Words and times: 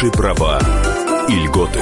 Ваши 0.00 0.12
права 0.12 0.60
и 1.28 1.32
льготы. 1.32 1.80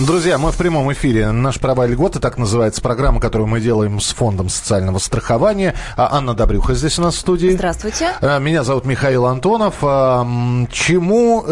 Друзья, 0.00 0.36
мы 0.36 0.50
в 0.50 0.56
прямом 0.56 0.92
эфире. 0.92 1.30
Наш 1.30 1.60
права 1.60 1.86
и 1.86 1.90
льготы, 1.90 2.18
так 2.18 2.38
называется 2.38 2.82
программа, 2.82 3.20
которую 3.20 3.46
мы 3.46 3.60
делаем 3.60 4.00
с 4.00 4.12
Фондом 4.14 4.48
социального 4.48 4.98
страхования. 4.98 5.76
А 5.96 6.16
Анна 6.16 6.34
Добрюха 6.34 6.74
здесь 6.74 6.98
у 6.98 7.02
нас 7.02 7.14
в 7.14 7.18
студии. 7.20 7.50
Здравствуйте. 7.50 8.14
А, 8.20 8.40
меня 8.40 8.64
зовут 8.64 8.84
Михаил 8.84 9.26
Антонов. 9.26 9.76
А, 9.82 10.26
чему 10.72 11.44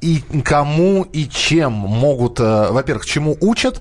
и 0.00 0.22
кому 0.44 1.02
и 1.02 1.28
чем 1.28 1.72
могут, 1.72 2.38
во-первых, 2.38 3.06
чему 3.06 3.36
учат, 3.40 3.80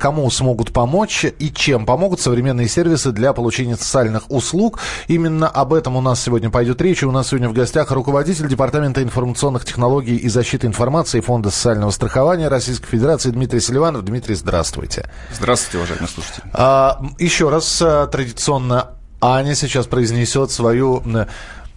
кому 0.00 0.30
смогут 0.30 0.72
помочь 0.72 1.24
и 1.24 1.52
чем 1.52 1.86
помогут 1.86 2.20
современные 2.20 2.68
сервисы 2.68 3.12
для 3.12 3.32
получения 3.32 3.76
социальных 3.76 4.30
услуг. 4.30 4.78
Именно 5.08 5.48
об 5.48 5.74
этом 5.74 5.96
у 5.96 6.00
нас 6.00 6.22
сегодня 6.22 6.50
пойдет 6.50 6.80
речь. 6.80 7.02
у 7.02 7.10
нас 7.10 7.28
сегодня 7.28 7.48
в 7.48 7.52
гостях 7.52 7.90
руководитель 7.90 8.48
Департамента 8.48 9.02
информационных 9.02 9.64
технологий 9.64 10.16
и 10.16 10.28
защиты 10.28 10.66
информации 10.66 11.20
Фонда 11.20 11.50
социального 11.50 11.90
страхования 11.90 12.48
Российской 12.48 12.88
Федерации 12.88 13.30
Дмитрий 13.30 13.60
Селиванов. 13.60 14.04
Дмитрий, 14.04 14.34
здравствуйте. 14.34 15.08
Здравствуйте, 15.32 15.78
уважаемые 15.78 16.08
слушатели. 16.08 16.44
А, 16.52 17.00
еще 17.18 17.48
раз 17.50 17.80
а, 17.82 18.06
традиционно 18.06 18.90
Аня 19.20 19.54
сейчас 19.54 19.86
произнесет 19.86 20.50
свою 20.50 21.02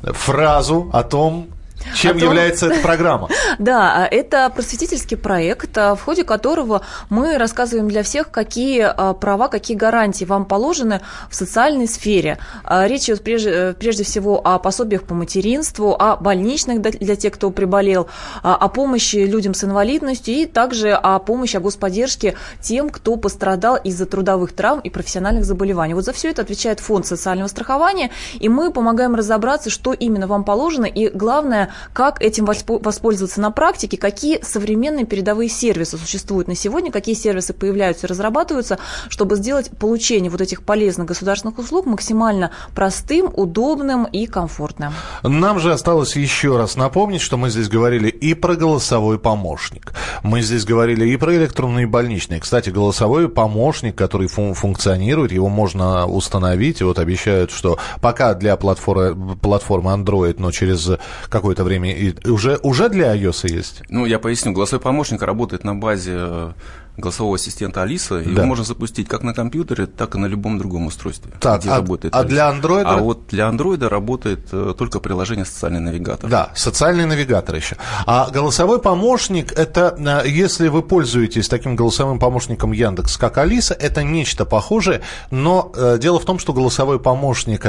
фразу 0.04 0.90
о 0.94 1.04
том, 1.04 1.48
чем 1.96 2.20
том... 2.20 2.30
является 2.30 2.68
эта 2.68 2.82
программа? 2.82 3.30
Да, 3.60 4.08
это 4.10 4.50
просветительский 4.50 5.18
проект, 5.18 5.76
в 5.76 6.00
ходе 6.04 6.24
которого 6.24 6.82
мы 7.10 7.38
рассказываем 7.38 7.88
для 7.90 8.02
всех, 8.02 8.32
какие 8.32 8.82
а, 8.82 9.14
права, 9.14 9.50
какие 9.50 9.78
гарантии 9.78 10.26
вам 10.26 10.46
положены 10.46 11.02
в 11.30 11.36
социальной 11.36 11.88
сфере. 11.88 12.40
А, 12.64 12.88
речь 12.88 13.04
идет 13.04 13.24
прежде, 13.24 13.76
прежде 13.78 14.04
всего 14.04 14.42
о 14.44 14.58
пособиях 14.60 15.04
по 15.04 15.14
материнству, 15.14 15.96
о 15.98 16.16
больничных 16.16 16.82
для 16.82 17.16
тех, 17.16 17.34
кто 17.34 17.52
приболел, 17.52 18.08
а, 18.42 18.56
о 18.56 18.68
помощи 18.70 19.18
людям 19.18 19.54
с 19.54 19.64
инвалидностью 19.64 20.34
и 20.34 20.46
также 20.46 20.92
о 20.92 21.20
помощи, 21.20 21.58
о 21.58 21.60
господдержке 21.60 22.36
тем, 22.62 22.90
кто 22.90 23.16
пострадал 23.16 23.76
из-за 23.76 24.06
трудовых 24.06 24.54
травм 24.54 24.80
и 24.80 24.90
профессиональных 24.90 25.46
заболеваний. 25.46 25.94
Вот 25.94 26.06
за 26.06 26.14
все 26.14 26.30
это 26.30 26.42
отвечает 26.42 26.80
фонд 26.80 27.06
социального 27.06 27.48
страхования, 27.48 28.12
и 28.40 28.50
мы 28.50 28.72
помогаем 28.72 29.16
разобраться, 29.16 29.70
что 29.70 29.94
именно 29.94 30.28
вам 30.28 30.44
положено, 30.44 30.86
и 30.86 31.10
главное, 31.10 31.71
как 31.94 32.22
этим 32.22 32.46
воспользоваться 32.46 33.42
на 33.42 33.52
практике, 33.52 33.98
какие 33.98 34.42
современные 34.44 35.06
передовые 35.06 35.50
сервисы 35.50 35.98
существуют 35.98 36.48
на 36.48 36.56
сегодня, 36.56 36.92
какие 36.92 37.16
сервисы 37.16 37.54
появляются 37.54 38.08
и 38.08 38.10
разрабатываются, 38.10 38.80
чтобы 39.10 39.36
сделать 39.36 39.72
получение 39.78 40.32
вот 40.32 40.42
этих 40.42 40.64
полезных 40.64 41.08
государственных 41.08 41.60
услуг 41.60 41.86
максимально 41.86 42.52
простым, 42.76 43.32
удобным 43.36 44.06
и 44.06 44.26
комфортным. 44.26 44.94
Нам 45.24 45.60
же 45.60 45.74
осталось 45.74 46.16
еще 46.16 46.58
раз 46.58 46.76
напомнить, 46.76 47.22
что 47.22 47.38
мы 47.38 47.50
здесь 47.50 47.70
говорили 47.70 48.10
и 48.10 48.34
про 48.34 48.56
голосовой 48.56 49.20
помощник. 49.20 49.94
Мы 50.24 50.42
здесь 50.42 50.66
говорили 50.66 51.08
и 51.08 51.18
про 51.18 51.36
электронные 51.36 51.88
больничные. 51.88 52.40
Кстати, 52.40 52.70
голосовой 52.70 53.30
помощник, 53.30 53.96
который 53.96 54.28
фун 54.28 54.54
функционирует, 54.54 55.32
его 55.32 55.50
можно 55.50 56.06
установить. 56.08 56.82
И 56.82 56.84
вот 56.84 57.00
обещают, 57.00 57.52
что 57.52 57.78
пока 58.02 58.34
для 58.34 58.56
платформы, 58.58 59.36
платформы 59.38 59.92
Android, 59.92 60.36
но 60.38 60.52
через 60.52 60.90
какое-то 61.30 61.61
это 61.62 61.64
время 61.64 61.92
и 61.92 62.14
уже, 62.28 62.60
уже 62.64 62.90
для 62.90 63.16
iOS 63.16 63.48
есть? 63.50 63.84
Ну, 63.90 64.06
я 64.06 64.20
поясню. 64.20 64.52
Голосовой 64.52 64.82
помощник 64.82 65.22
работает 65.22 65.64
на 65.64 65.76
базе 65.76 66.16
э, 66.16 66.52
голосового 66.98 67.36
ассистента 67.36 67.84
Алиса. 67.84 68.20
Да. 68.20 68.30
Его 68.30 68.46
можно 68.46 68.66
запустить 68.66 69.08
как 69.08 69.24
на 69.24 69.34
компьютере, 69.34 69.86
так 69.86 70.16
и 70.16 70.18
на 70.18 70.26
любом 70.26 70.58
другом 70.58 70.88
устройстве, 70.88 71.32
так, 71.40 71.66
а, 71.66 71.78
работает 71.78 72.14
А 72.16 72.20
Алиса. 72.20 72.30
для 72.30 72.50
андроида? 72.50 72.90
А 72.90 72.98
вот 72.98 73.28
для 73.28 73.48
андроида 73.48 73.90
работает 73.90 74.48
э, 74.52 74.74
только 74.78 75.00
приложение 75.00 75.46
«Социальный 75.46 75.80
навигатор». 75.80 76.30
Да, 76.30 76.52
«Социальный 76.56 77.06
навигатор» 77.06 77.56
еще. 77.56 77.78
А 78.06 78.30
голосовой 78.30 78.82
помощник– 78.82 79.52
это, 79.58 79.96
э, 80.26 80.28
если 80.28 80.68
вы 80.68 80.82
пользуетесь 80.82 81.48
таким 81.48 81.76
голосовым 81.76 82.20
помощником 82.20 82.72
Яндекс, 82.72 83.18
как 83.18 83.38
Алиса, 83.38 83.74
это 83.74 84.04
нечто 84.04 84.46
похожее, 84.46 85.02
но 85.30 85.72
дело 86.00 86.20
в 86.20 86.26
том, 86.26 86.40
что 86.40 86.54
голосовой 86.54 87.00
помощник 87.00 87.66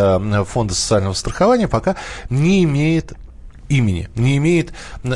Фонда 0.46 0.74
социального 0.74 1.14
страхования 1.14 1.68
пока 1.68 1.96
не 2.30 2.64
имеет 2.64 3.12
имени, 3.68 4.08
не 4.14 4.36
имеет 4.36 4.72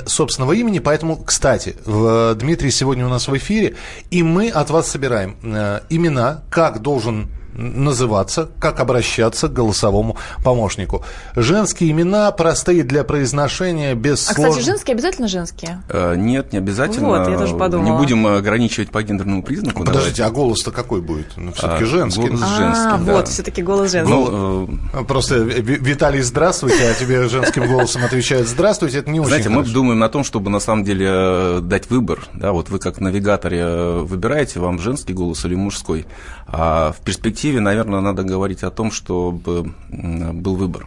собственного 0.06 0.52
имени. 0.52 0.78
Поэтому, 0.78 1.16
кстати, 1.16 1.76
в, 1.84 2.34
Дмитрий 2.34 2.70
сегодня 2.70 3.06
у 3.06 3.08
нас 3.08 3.28
в 3.28 3.36
эфире, 3.36 3.76
и 4.10 4.22
мы 4.22 4.48
от 4.48 4.70
вас 4.70 4.88
собираем 4.88 5.36
э, 5.42 5.80
имена, 5.90 6.42
как 6.50 6.80
должен 6.80 7.28
называться, 7.56 8.48
как 8.58 8.80
обращаться 8.80 9.48
к 9.48 9.52
голосовому 9.52 10.16
помощнику. 10.44 11.04
Женские 11.34 11.90
имена 11.90 12.30
простые 12.32 12.82
для 12.82 13.04
произношения, 13.04 13.94
без 13.94 14.28
А, 14.28 14.34
слож... 14.34 14.48
кстати, 14.50 14.64
женские 14.64 14.94
обязательно 14.94 15.28
женские? 15.28 15.82
Э, 15.88 16.14
нет, 16.16 16.52
не 16.52 16.58
обязательно. 16.58 17.08
Вот, 17.08 17.28
я 17.28 17.38
тоже 17.38 17.56
подумала. 17.56 17.92
Не 17.92 17.96
будем 17.96 18.26
ограничивать 18.26 18.90
по 18.90 19.02
гендерному 19.02 19.42
признаку. 19.42 19.84
Подождите, 19.84 20.16
давайте. 20.18 20.24
а 20.24 20.30
голос-то 20.30 20.70
какой 20.70 21.00
будет? 21.00 21.28
Ну, 21.36 21.52
все-таки 21.52 21.84
а, 21.84 21.86
женский. 21.86 22.28
Голос 22.28 22.42
а, 22.42 22.56
женский, 22.56 23.04
да. 23.06 23.12
вот, 23.12 23.28
все-таки 23.28 23.62
голос 23.62 23.92
женский. 23.92 24.12
Ну, 24.12 24.78
э... 24.92 25.04
Просто, 25.04 25.36
Виталий, 25.36 26.20
здравствуйте, 26.20 26.90
а 26.90 26.94
тебе 26.94 27.28
женским 27.28 27.66
голосом 27.66 28.04
отвечают 28.04 28.48
здравствуйте, 28.56 28.98
это 28.98 29.10
не 29.10 29.20
очень 29.20 29.28
Знаете, 29.28 29.48
хорошо. 29.48 29.68
мы 29.68 29.72
думаем 29.72 29.98
на 29.98 30.08
том, 30.08 30.24
чтобы 30.24 30.50
на 30.50 30.60
самом 30.60 30.84
деле 30.84 31.06
э, 31.08 31.60
дать 31.62 31.90
выбор. 31.90 32.26
Да, 32.34 32.52
вот 32.52 32.70
вы 32.70 32.78
как 32.78 33.00
навигаторе 33.00 33.58
э, 33.60 34.00
выбираете, 34.00 34.60
вам 34.60 34.78
женский 34.78 35.12
голос 35.12 35.44
или 35.44 35.54
мужской. 35.54 36.06
А 36.46 36.92
в 36.92 37.04
перспективе, 37.04 37.45
наверное, 37.52 38.00
надо 38.00 38.22
говорить 38.22 38.62
о 38.62 38.70
том, 38.70 38.90
чтобы 38.90 39.72
был 39.88 40.56
выбор. 40.56 40.86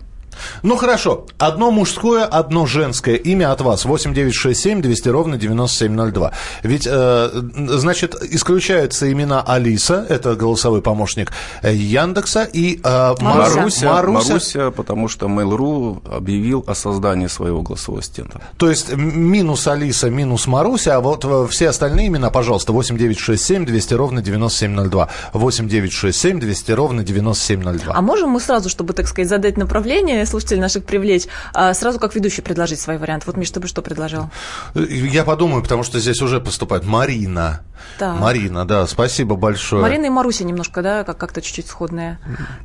Ну 0.64 0.76
хорошо, 0.76 1.26
одно 1.38 1.72
мужское, 1.72 2.26
одно 2.26 2.66
женское 2.66 3.16
имя 3.16 3.52
от 3.52 3.62
вас. 3.62 3.86
8967 3.86 4.82
200 4.82 5.10
ровно 5.10 5.38
9702. 5.38 6.32
Ведь, 6.64 6.88
э, 6.90 7.30
значит, 7.70 8.16
исключаются 8.22 9.12
имена 9.12 9.42
Алиса, 9.42 10.06
это 10.10 10.36
голосовой 10.36 10.82
помощник 10.82 11.32
э, 11.62 11.74
Яндекса, 11.74 12.44
и 12.44 12.80
э, 12.84 13.16
Маруся. 13.20 13.90
Маруся. 13.90 14.30
Маруся, 14.30 14.72
потому 14.72 15.08
что 15.08 15.28
Mail.ru 15.28 16.02
объявил 16.16 16.64
о 16.68 16.76
создании 16.76 17.28
своего 17.28 17.62
голосового 17.62 18.00
ассистента. 18.00 18.42
То 18.58 18.70
есть 18.70 18.94
минус 18.96 19.68
Алиса, 19.68 20.10
минус 20.10 20.48
Маруся, 20.48 20.96
а 20.96 21.00
вот 21.00 21.26
э, 21.26 21.48
все 21.50 21.70
остальные 21.70 22.08
имена, 22.08 22.30
пожалуйста, 22.30 22.74
8967 22.74 23.66
200 23.66 23.94
ровно 23.94 24.22
9702. 24.22 25.10
8967 25.34 26.40
200 26.40 26.72
ровно 26.72 27.04
9702. 27.04 27.94
А 27.94 28.02
можем 28.02 28.30
мы 28.30 28.40
сразу, 28.40 28.70
чтобы, 28.70 28.94
так 28.94 29.08
сказать, 29.08 29.30
задать 29.30 29.58
направление 29.58 30.22
слушателей 30.30 30.62
наших 30.62 30.84
привлечь, 30.86 31.26
а 31.54 31.74
сразу 31.74 32.00
как 32.00 32.16
ведущий 32.16 32.42
предложить 32.42 32.80
свой 32.80 32.98
вариант. 32.98 33.24
Вот, 33.26 33.38
Миш, 33.38 33.52
ты 33.52 33.60
бы 33.60 33.68
что 33.68 33.82
предложил? 33.82 34.30
Я 34.76 35.24
подумаю, 35.24 35.64
потому 35.64 35.84
что 35.84 36.00
здесь 36.00 36.22
уже 36.22 36.40
поступает 36.40 36.86
Марина. 36.86 37.62
Да. 37.98 38.14
Марина, 38.14 38.66
да, 38.66 38.86
спасибо 38.88 39.36
большое. 39.36 39.82
Марина 39.82 40.06
и 40.06 40.10
Маруся 40.10 40.44
немножко, 40.44 40.82
да, 40.82 41.04
как- 41.06 41.18
как-то 41.18 41.42
чуть-чуть 41.42 41.68
сходные. 41.68 42.20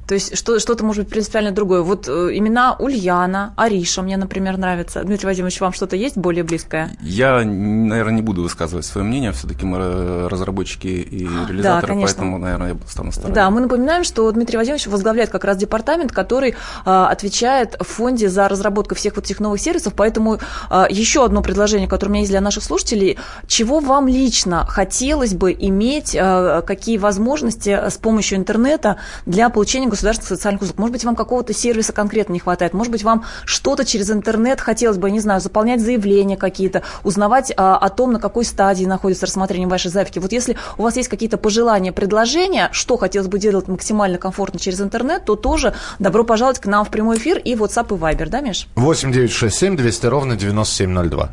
То 0.09 0.15
есть 0.15 0.37
что- 0.37 0.59
что-то 0.59 0.85
может 0.85 1.05
быть 1.05 1.13
принципиально 1.13 1.53
другое. 1.53 1.83
Вот 1.83 2.09
э, 2.09 2.31
имена 2.37 2.75
Ульяна, 2.79 3.55
Ариша 3.57 4.03
мне, 4.03 4.17
например, 4.17 4.57
нравится. 4.59 5.03
Дмитрий 5.05 5.27
Вадимович, 5.27 5.61
вам 5.61 5.73
что-то 5.73 5.95
есть 5.97 6.17
более 6.17 6.43
близкое? 6.43 6.91
Я, 7.01 7.43
наверное, 7.45 8.15
не 8.15 8.23
буду 8.23 8.43
высказывать 8.43 8.85
свое 8.87 9.07
мнение. 9.07 9.31
Все-таки 9.33 9.65
мы 9.65 10.29
разработчики 10.29 10.89
и 10.89 11.25
реализаторы, 11.27 11.95
да, 11.95 12.01
поэтому, 12.03 12.39
наверное, 12.39 12.73
я 12.75 12.77
стану 12.89 13.13
стороной. 13.13 13.35
Да, 13.35 13.51
мы 13.51 13.61
напоминаем, 13.61 14.03
что 14.05 14.31
Дмитрий 14.33 14.57
Вадимович 14.59 14.89
возглавляет 14.89 15.31
как 15.31 15.45
раз 15.45 15.57
департамент, 15.57 16.11
который 16.13 16.55
а, 16.85 17.09
отвечает 17.09 17.45
в 17.63 17.85
фонде 17.85 18.29
за 18.29 18.49
разработку 18.49 18.95
всех 18.95 19.17
вот 19.17 19.25
этих 19.25 19.41
новых 19.41 19.61
сервисов. 19.61 19.95
Поэтому 19.97 20.39
а, 20.71 20.87
еще 20.91 21.25
одно 21.25 21.43
предложение, 21.43 21.89
которое 21.89 22.11
у 22.11 22.13
меня 22.13 22.21
есть 22.21 22.31
для 22.31 22.41
наших 22.41 22.65
слушателей. 22.65 23.19
Чего 23.47 23.81
вам 23.81 24.09
лично 24.09 24.67
хотелось 24.67 25.35
бы 25.35 25.53
иметь, 25.53 26.17
а, 26.19 26.63
какие 26.63 26.99
возможности 26.99 27.71
с 27.71 27.97
помощью 27.97 28.39
интернета 28.39 28.97
для 29.27 29.49
получения 29.49 29.87
государственных 29.87 30.29
социальных 30.29 30.63
услуг? 30.63 30.79
Может 30.79 30.93
быть, 30.93 31.05
вам 31.05 31.17
какого-то 31.17 31.53
сервиса 31.53 31.93
конкретно 31.93 32.33
не 32.33 32.41
хватает? 32.41 32.75
Может 32.75 32.93
быть, 32.93 33.05
вам 33.05 33.25
что-то 33.45 33.85
через 33.85 34.11
интернет 34.11 34.61
хотелось 34.61 34.99
бы, 34.99 35.11
не 35.11 35.21
знаю, 35.21 35.41
заполнять 35.41 35.81
заявления 35.81 36.37
какие-то, 36.37 36.83
узнавать 37.03 37.53
а, 37.57 37.77
о 37.77 37.89
том, 37.89 38.13
на 38.13 38.21
какой 38.21 38.45
стадии 38.45 38.85
находится 38.85 39.27
рассмотрение 39.27 39.69
вашей 39.69 39.91
заявки. 39.91 40.19
Вот 40.19 40.33
если 40.33 40.57
у 40.79 40.83
вас 40.83 40.97
есть 40.97 41.09
какие-то 41.09 41.39
пожелания, 41.39 41.93
предложения, 41.93 42.69
что 42.73 42.97
хотелось 42.97 43.29
бы 43.29 43.39
делать 43.39 43.69
максимально 43.69 44.19
комфортно 44.19 44.59
через 44.59 44.81
интернет, 44.81 45.25
то 45.25 45.37
тоже 45.37 45.75
добро 45.99 46.25
пожаловать 46.25 46.59
к 46.59 46.67
нам 46.67 46.85
в 46.85 46.91
прямой 46.91 47.19
эфир 47.19 47.34
и 47.39 47.55
WhatsApp 47.55 47.95
и 47.95 47.99
Viber, 47.99 48.29
да, 48.29 48.41
Миш? 48.41 48.69
8 48.77 49.13
9 49.13 49.31
6 49.33 49.57
7 49.57 49.77
200 49.77 50.07
ровно 50.07 50.37
9702. 50.37 51.31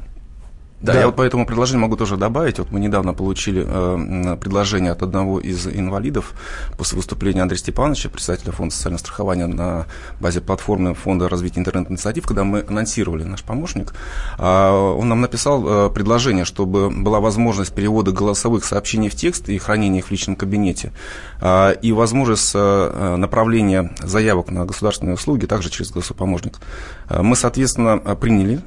Да, 0.82 0.94
да, 0.94 1.00
я 1.00 1.06
вот 1.06 1.16
по 1.16 1.22
этому 1.22 1.46
предложению 1.46 1.82
могу 1.82 1.96
тоже 1.96 2.18
добавить. 2.18 2.58
Вот 2.58 2.72
мы 2.72 2.80
недавно 2.80 3.14
получили 3.14 3.64
э, 3.68 4.38
предложение 4.38 4.92
от 4.92 5.04
одного 5.04 5.40
из 5.40 5.68
инвалидов 5.68 6.34
после 6.76 6.96
выступления 6.96 7.44
Андрея 7.44 7.60
Степановича, 7.60 8.10
председателя 8.10 8.52
фонда 8.52 8.74
социального 8.74 9.00
страхования 9.00 9.46
на 9.46 9.86
базе 10.20 10.42
платформы 10.42 10.96
фонда 10.96 11.30
развития 11.30 11.60
интернет-инициатив, 11.60 12.26
когда 12.26 12.44
мы 12.44 12.66
анонсировали 12.68 13.24
наш 13.24 13.44
помощник. 13.44 13.94
Э, 14.40 14.72
он 14.72 15.08
нам 15.08 15.22
написал 15.22 15.64
э, 15.68 15.90
предложение, 15.92 16.46
чтобы 16.46 16.90
была 16.90 17.20
возможность 17.20 17.74
перевода 17.76 18.12
голосовых 18.12 18.66
сообщений 18.66 19.10
в 19.10 19.16
текст 19.16 19.50
и 19.50 19.60
хранения 19.60 20.00
их 20.00 20.08
в 20.08 20.12
личном 20.12 20.36
кабинете, 20.36 20.94
э, 21.42 21.76
и 21.82 21.92
возможность 21.92 22.54
э, 22.56 23.16
направления 23.18 23.92
заявок 24.00 24.50
на 24.50 24.66
государственные 24.66 25.14
услуги 25.14 25.46
также 25.46 25.70
через 25.70 25.92
голосовой 25.92 26.18
помощник. 26.18 26.60
Э, 27.08 27.22
мы, 27.22 27.36
соответственно, 27.36 28.00
приняли 28.16 28.62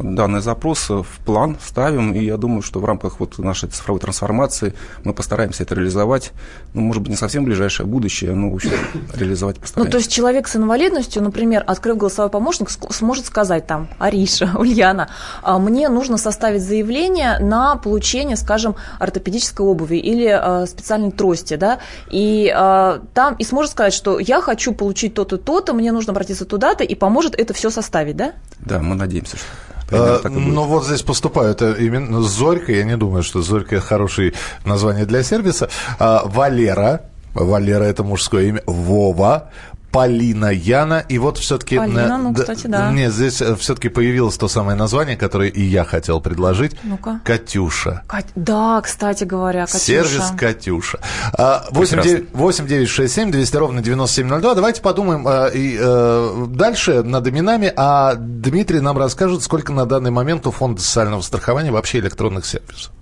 данный 0.00 0.40
запрос 0.40 0.88
в 0.88 1.06
план 1.24 1.56
ставим, 1.64 2.12
и 2.12 2.24
я 2.24 2.36
думаю, 2.36 2.62
что 2.62 2.80
в 2.80 2.84
рамках 2.84 3.20
вот 3.20 3.38
нашей 3.38 3.68
цифровой 3.68 4.00
трансформации 4.00 4.74
мы 5.04 5.12
постараемся 5.14 5.62
это 5.62 5.74
реализовать, 5.74 6.32
ну, 6.74 6.82
может 6.82 7.02
быть, 7.02 7.10
не 7.10 7.16
совсем 7.16 7.44
ближайшее 7.44 7.86
будущее, 7.86 8.34
но, 8.34 8.50
в 8.50 8.54
общем, 8.54 8.72
реализовать 9.14 9.58
постараемся. 9.58 9.88
Ну, 9.88 9.90
то 9.90 9.98
есть 9.98 10.10
человек 10.10 10.48
с 10.48 10.56
инвалидностью, 10.56 11.22
например, 11.22 11.64
открыв 11.66 11.96
голосовой 11.96 12.30
помощник, 12.30 12.70
сможет 12.70 13.26
сказать 13.26 13.66
там, 13.66 13.88
Ариша, 13.98 14.52
Ульяна, 14.58 15.08
а, 15.42 15.58
мне 15.58 15.88
нужно 15.88 16.16
составить 16.16 16.62
заявление 16.62 17.38
на 17.38 17.76
получение, 17.76 18.36
скажем, 18.36 18.76
ортопедической 18.98 19.64
обуви 19.66 19.96
или 19.96 20.26
а, 20.26 20.66
специальной 20.66 21.12
трости, 21.12 21.54
да, 21.54 21.78
и 22.10 22.52
а, 22.54 23.02
там, 23.14 23.34
и 23.36 23.44
сможет 23.44 23.72
сказать, 23.72 23.92
что 23.92 24.18
я 24.18 24.40
хочу 24.40 24.72
получить 24.72 25.14
то-то, 25.14 25.36
то-то, 25.36 25.74
мне 25.74 25.92
нужно 25.92 26.12
обратиться 26.12 26.44
туда-то, 26.44 26.84
и 26.84 26.94
поможет 26.94 27.38
это 27.38 27.54
все 27.54 27.70
составить, 27.70 28.16
да? 28.16 28.32
Да, 28.60 28.78
мы 28.80 28.94
надеемся, 28.94 29.36
что 29.36 29.46
а, 29.92 30.20
ну 30.28 30.64
вот 30.64 30.84
здесь 30.86 31.02
поступают 31.02 31.62
именно 31.62 32.22
Зорька, 32.22 32.72
я 32.72 32.84
не 32.84 32.96
думаю, 32.96 33.22
что 33.22 33.42
Зорька 33.42 33.80
хорошее 33.80 34.32
название 34.64 35.06
для 35.06 35.22
сервиса. 35.22 35.68
А, 35.98 36.22
Валера, 36.24 37.02
Валера 37.34 37.84
это 37.84 38.02
мужское 38.02 38.44
имя, 38.44 38.62
Вова, 38.66 39.50
Полина 39.92 40.50
Яна. 40.50 41.00
И 41.00 41.18
вот 41.18 41.36
все-таки... 41.36 41.76
Полина, 41.76 42.16
ну, 42.16 42.34
кстати, 42.34 42.66
да. 42.66 42.90
Нет, 42.90 43.12
здесь 43.12 43.42
э, 43.42 43.54
все-таки 43.56 43.90
появилось 43.90 44.38
то 44.38 44.48
самое 44.48 44.76
название, 44.76 45.16
которое 45.16 45.50
и 45.50 45.62
я 45.62 45.84
хотел 45.84 46.20
предложить. 46.20 46.74
Ну-ка. 46.82 47.20
Катюша. 47.24 48.02
Кать... 48.06 48.28
Да, 48.34 48.80
кстати 48.80 49.24
говоря, 49.24 49.66
Катюша. 49.66 49.84
Сервис 49.84 50.32
Катюша. 50.36 50.98
8 51.38 52.66
9 52.66 52.88
6 52.88 53.14
7 53.14 53.30
200 53.30 53.56
ровно 53.56 53.82
9702. 53.82 54.54
Давайте 54.54 54.80
подумаем 54.80 55.28
а, 55.28 55.48
и 55.48 55.76
а, 55.78 56.46
дальше 56.48 57.02
над 57.02 57.28
именами. 57.28 57.70
А 57.76 58.14
Дмитрий 58.14 58.80
нам 58.80 58.96
расскажет, 58.96 59.42
сколько 59.42 59.72
на 59.72 59.84
данный 59.84 60.10
момент 60.10 60.46
у 60.46 60.50
Фонда 60.50 60.80
социального 60.80 61.20
страхования 61.20 61.70
вообще 61.70 61.98
электронных 61.98 62.46
сервисов. 62.46 62.92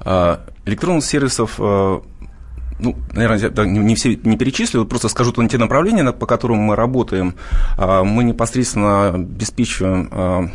А, 0.00 0.40
электронных 0.64 1.04
сервисов 1.04 1.60
ну, 2.78 2.96
наверное, 3.12 3.66
не, 3.66 3.94
все 3.94 4.16
не 4.22 4.36
перечислю, 4.36 4.84
просто 4.84 5.08
скажу 5.08 5.32
то, 5.32 5.46
те 5.48 5.58
направления, 5.58 6.12
по 6.12 6.26
которым 6.26 6.58
мы 6.58 6.76
работаем. 6.76 7.34
А, 7.76 8.04
мы 8.04 8.24
непосредственно 8.24 9.08
обеспечиваем 9.08 10.08
а, 10.12 10.50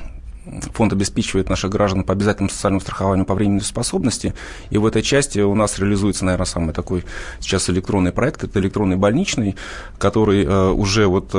фонд 0.74 0.92
обеспечивает 0.92 1.50
наших 1.50 1.72
граждан 1.72 2.04
по 2.04 2.12
обязательному 2.12 2.50
социальному 2.50 2.82
страхованию 2.82 3.26
по 3.26 3.34
временной 3.34 3.62
способности. 3.62 4.34
И 4.72 4.78
в 4.78 4.86
этой 4.86 5.02
части 5.02 5.40
у 5.40 5.56
нас 5.56 5.80
реализуется, 5.80 6.26
наверное, 6.26 6.46
самый 6.46 6.74
такой 6.74 7.06
сейчас 7.40 7.70
электронный 7.70 8.12
проект. 8.12 8.44
Это 8.44 8.60
электронный 8.60 8.98
больничный, 8.98 9.56
который 9.98 10.44
э, 10.44 10.70
уже 10.72 11.08
вот 11.08 11.34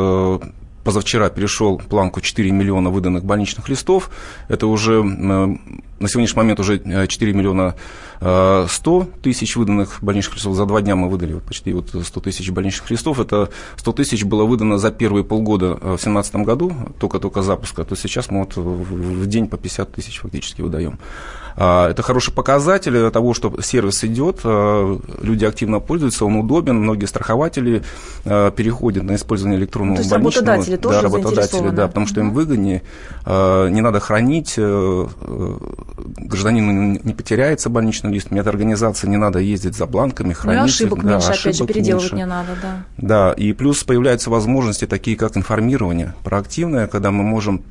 позавчера 0.84 1.30
перешел 1.30 1.78
планку 1.78 2.20
4 2.20 2.50
миллиона 2.50 2.90
выданных 2.90 3.24
больничных 3.24 3.68
листов. 3.68 4.10
Это 4.48 4.66
уже 4.66 5.02
на 5.02 5.58
сегодняшний 6.08 6.36
момент 6.36 6.60
уже 6.60 6.78
4 7.08 7.32
миллиона 7.32 7.74
100 8.20 9.08
тысяч 9.22 9.56
выданных 9.56 9.98
больничных 10.02 10.36
листов. 10.36 10.54
За 10.54 10.66
два 10.66 10.80
дня 10.82 10.96
мы 10.96 11.08
выдали 11.08 11.38
почти 11.38 11.72
вот 11.72 11.90
100 11.90 12.20
тысяч 12.20 12.50
больничных 12.50 12.90
листов. 12.90 13.20
Это 13.20 13.50
100 13.76 13.92
тысяч 13.92 14.24
было 14.24 14.44
выдано 14.44 14.78
за 14.78 14.90
первые 14.90 15.24
полгода 15.24 15.74
в 15.74 15.80
2017 15.80 16.36
году, 16.36 16.72
только-только 16.98 17.42
запуска. 17.42 17.84
То 17.84 17.96
сейчас 17.96 18.30
мы 18.30 18.40
вот 18.40 18.56
в 18.56 19.26
день 19.26 19.48
по 19.48 19.56
50 19.56 19.92
тысяч 19.92 20.18
фактически 20.18 20.62
выдаем. 20.62 20.98
А, 21.56 21.90
это 21.90 22.02
хороший 22.02 22.32
показатель 22.32 23.10
того, 23.10 23.34
что 23.34 23.60
сервис 23.60 24.02
идет, 24.04 24.40
а, 24.44 24.98
люди 25.22 25.44
активно 25.44 25.80
пользуются, 25.80 26.24
он 26.24 26.36
удобен, 26.36 26.76
многие 26.76 27.06
страхователи 27.06 27.82
а, 28.24 28.50
переходят 28.50 29.04
на 29.04 29.14
использование 29.14 29.58
электронного 29.58 29.96
То 29.96 30.02
есть 30.02 30.10
больничного. 30.10 30.46
работодатели 30.46 30.76
тоже 30.76 30.96
да, 30.96 31.02
работодатели, 31.02 31.68
да, 31.70 31.88
потому 31.88 32.06
что 32.06 32.20
им 32.20 32.32
выгоднее, 32.32 32.82
не 33.26 33.80
надо 33.80 34.00
хранить, 34.00 34.54
э, 34.56 34.62
э, 35.20 35.56
гражданину 35.96 37.00
не 37.02 37.14
потеряется 37.14 37.70
больничный 37.70 38.12
лист, 38.12 38.30
медорганизации 38.30 39.08
не 39.08 39.16
надо 39.16 39.38
ездить 39.38 39.76
за 39.76 39.86
бланками, 39.86 40.28
ну 40.28 40.34
хранить. 40.34 40.60
Ну, 40.60 40.66
ошибок 40.66 40.98
их, 40.98 41.04
меньше, 41.04 41.28
да, 41.28 41.34
опять 41.34 41.56
же, 41.56 41.66
переделывать 41.66 42.12
меньше. 42.12 42.16
не 42.16 42.26
надо, 42.26 42.48
да. 42.60 42.84
Да, 42.98 43.32
и 43.32 43.52
плюс 43.52 43.82
появляются 43.84 44.30
возможности 44.30 44.86
такие, 44.86 45.16
как 45.16 45.36
информирование 45.36 46.14
проактивное, 46.22 46.86
когда 46.86 47.10
мы 47.10 47.22
можем 47.22 47.62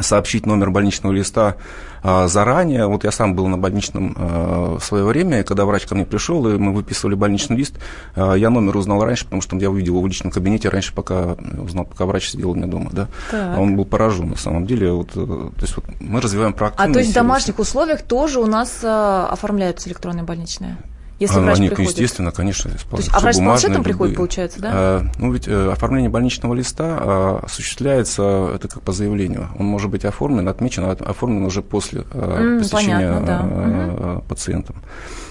сообщить 0.00 0.46
номер 0.46 0.70
больничного 0.70 1.12
листа 1.12 1.56
а, 2.02 2.28
заранее. 2.28 2.86
Вот 2.86 3.04
я 3.04 3.10
сам 3.10 3.34
был 3.34 3.46
на 3.48 3.58
больничном 3.58 4.14
а, 4.16 4.78
в 4.78 4.84
свое 4.84 5.04
время, 5.04 5.40
и 5.40 5.42
когда 5.42 5.64
врач 5.64 5.86
ко 5.86 5.94
мне 5.94 6.04
пришел, 6.04 6.46
и 6.48 6.56
мы 6.58 6.72
выписывали 6.72 7.14
больничный 7.14 7.56
лист, 7.56 7.74
а, 8.14 8.34
я 8.34 8.50
номер 8.50 8.76
узнал 8.76 9.04
раньше, 9.04 9.24
потому 9.24 9.42
что 9.42 9.56
я 9.56 9.70
увидел 9.70 9.94
его 9.94 10.02
в 10.02 10.06
личном 10.06 10.30
кабинете 10.30 10.68
раньше, 10.68 10.94
пока 10.94 11.36
узнал, 11.58 11.84
пока 11.84 12.06
врач 12.06 12.30
сидел 12.30 12.50
у 12.50 12.54
меня 12.54 12.66
дома. 12.66 12.90
Да? 12.92 13.08
Так. 13.30 13.58
Он 13.58 13.76
был 13.76 13.84
поражен, 13.84 14.30
на 14.30 14.36
самом 14.36 14.66
деле. 14.66 14.92
Вот, 14.92 15.10
э, 15.14 15.16
то 15.16 15.62
есть 15.62 15.76
вот 15.76 15.84
мы 16.00 16.20
развиваем 16.20 16.52
практику. 16.52 16.82
А 16.82 16.92
то 16.92 16.98
есть 16.98 17.10
в 17.10 17.14
домашних 17.14 17.58
условиях 17.58 18.02
тоже 18.02 18.40
у 18.40 18.46
нас 18.46 18.82
оформляются 18.82 19.88
электронные 19.88 20.24
больничные? 20.24 20.76
Если 21.18 21.38
а, 21.38 21.40
врач 21.40 21.58
они, 21.58 21.68
приходит? 21.68 21.92
естественно, 21.92 22.30
конечно, 22.30 22.70
То 22.70 22.96
есть, 22.96 23.10
а 23.12 23.18
врач 23.18 23.36
с 23.36 23.38
планшетом 23.38 23.82
приходит, 23.82 24.16
получается, 24.16 24.60
да? 24.60 24.70
А, 24.72 25.06
ну, 25.18 25.32
ведь 25.32 25.48
а, 25.48 25.72
оформление 25.72 26.10
больничного 26.10 26.54
листа 26.54 26.98
а, 27.00 27.40
осуществляется, 27.44 28.52
это 28.54 28.68
как 28.68 28.82
по 28.82 28.92
заявлению. 28.92 29.48
Он 29.58 29.66
может 29.66 29.90
быть 29.90 30.04
оформлен, 30.04 30.48
отмечен, 30.48 30.84
а 30.84 30.92
оформлен 30.92 31.44
уже 31.44 31.62
после 31.62 32.04
а, 32.12 32.40
mm, 32.40 32.58
посещения 32.60 33.12
понятно, 33.12 33.26
да. 33.26 33.40
а, 33.42 34.14
угу. 34.16 34.24
пациентом. 34.28 34.76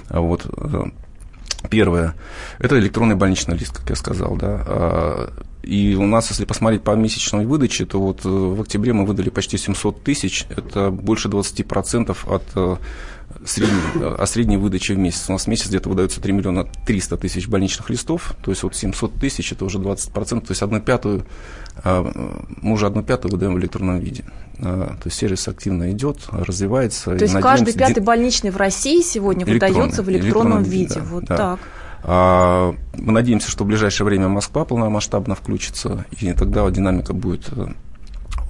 Вот. 0.10 0.46
Первое, 1.70 2.16
это 2.60 2.78
электронный 2.78 3.16
больничный 3.16 3.58
лист, 3.58 3.78
как 3.78 3.90
я 3.90 3.96
сказал, 3.96 4.36
да. 4.36 5.30
И 5.64 5.96
у 5.96 6.06
нас, 6.06 6.30
если 6.30 6.46
посмотреть 6.46 6.84
по 6.84 6.92
месячной 6.92 7.46
выдаче, 7.46 7.86
то 7.86 8.00
вот 8.00 8.24
в 8.24 8.62
октябре 8.62 8.94
мы 8.94 9.06
выдали 9.06 9.30
почти 9.30 9.58
700 9.58 10.02
тысяч, 10.02 10.46
это 10.50 10.92
больше 10.92 11.28
20% 11.28 12.16
от 12.26 12.80
средний, 13.46 13.80
о 14.02 14.26
средней 14.26 14.58
выдаче 14.58 14.94
в 14.94 14.98
месяц. 14.98 15.30
У 15.30 15.34
нас 15.34 15.46
в 15.46 15.48
месяц 15.48 15.68
где-то 15.68 15.90
выдается 15.90 16.22
3 16.22 16.34
миллиона 16.34 16.68
300 16.86 17.18
тысяч 17.18 17.48
больничных 17.48 17.90
листов, 17.90 18.36
то 18.42 18.52
есть 18.52 18.64
вот 18.64 18.76
700 18.76 19.14
тысяч, 19.16 19.52
это 19.52 19.66
уже 19.66 19.80
20%, 19.80 20.42
то 20.42 20.52
есть 20.52 20.62
одну 20.62 20.80
пятую, 20.82 21.26
а, 21.84 22.04
мы 22.62 22.74
уже 22.74 22.88
одну 22.88 23.04
пятую 23.04 23.32
выдаем 23.32 23.56
в 23.56 23.60
электронном 23.60 24.00
виде. 24.00 24.26
А, 24.60 24.96
то 25.02 25.06
есть 25.06 25.18
сервис 25.18 25.48
активно 25.48 25.92
идет, 25.92 26.28
развивается. 26.32 27.06
То 27.06 27.12
есть 27.14 27.34
надеемся, 27.34 27.42
каждый 27.42 27.74
пятый 27.74 28.00
больничный 28.02 28.52
в 28.52 28.58
России 28.58 29.02
сегодня 29.02 29.46
выдается 29.46 30.04
в 30.04 30.10
электронном, 30.10 30.62
электронном 30.62 30.64
виде. 30.64 30.96
Да, 30.96 31.04
вот 31.04 31.26
да. 31.26 31.38
так. 31.38 31.60
А, 32.04 32.76
мы 32.94 33.12
надеемся, 33.12 33.50
что 33.50 33.64
в 33.64 33.68
ближайшее 33.68 34.06
время 34.06 34.28
Москва 34.30 34.66
полномасштабно 34.66 35.36
включится, 35.36 36.06
и 36.20 36.32
тогда 36.34 36.70
динамика 36.70 37.14
будет 37.14 37.50
э, 37.52 37.68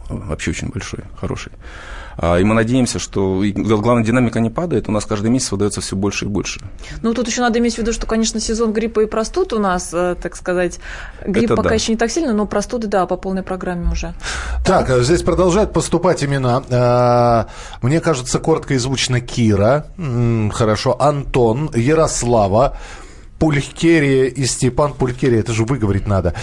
вообще 0.10 0.52
очень 0.52 0.70
большой, 0.70 1.00
хороший. 1.20 1.52
А, 2.18 2.38
и 2.40 2.44
мы 2.44 2.56
надеемся, 2.56 3.00
что 3.00 3.44
главная 3.56 4.04
динамика 4.04 4.40
не 4.40 4.50
падает, 4.50 4.90
у 4.90 4.92
нас 4.92 5.06
каждый 5.06 5.30
месяц 5.30 5.52
выдается 5.52 5.82
все 5.82 5.96
больше 5.96 6.26
и 6.26 6.28
больше. 6.28 6.62
Ну, 7.02 7.14
тут 7.14 7.28
еще 7.28 7.42
надо 7.42 7.60
иметь 7.60 7.76
в 7.76 7.78
виду, 7.78 7.94
что, 7.94 8.08
конечно, 8.08 8.40
сезон 8.40 8.74
гриппа 8.74 9.02
и 9.02 9.06
простуд 9.06 9.54
у 9.54 9.60
нас, 9.60 9.94
э, 9.94 10.16
так 10.22 10.36
сказать, 10.36 10.80
грипп 11.26 11.46
Это 11.46 11.56
пока 11.56 11.70
да. 11.70 11.76
еще 11.76 11.92
не 11.92 11.98
так 11.98 12.10
сильно, 12.10 12.34
но 12.34 12.46
простуды, 12.46 12.88
да, 12.88 13.06
по 13.06 13.18
полной 13.18 13.44
программе 13.44 13.90
уже. 13.92 14.14
Так, 14.66 14.88
так. 14.88 15.04
здесь 15.04 15.22
продолжают 15.22 15.74
поступать 15.74 16.24
имена. 16.24 16.64
А, 16.72 17.48
мне 17.82 18.00
кажется, 18.02 18.40
коротко 18.40 18.74
и 18.74 18.78
звучно 18.78 19.22
Кира, 19.22 19.86
хорошо, 20.52 21.00
Антон, 21.00 21.70
Ярослава, 21.76 22.78
Пулькерия 23.40 24.26
и 24.26 24.46
Степан 24.46 24.94
Пулькерия, 24.94 25.40
это 25.40 25.54
же 25.54 25.64
выговорить 25.64 26.08
надо. 26.08 26.34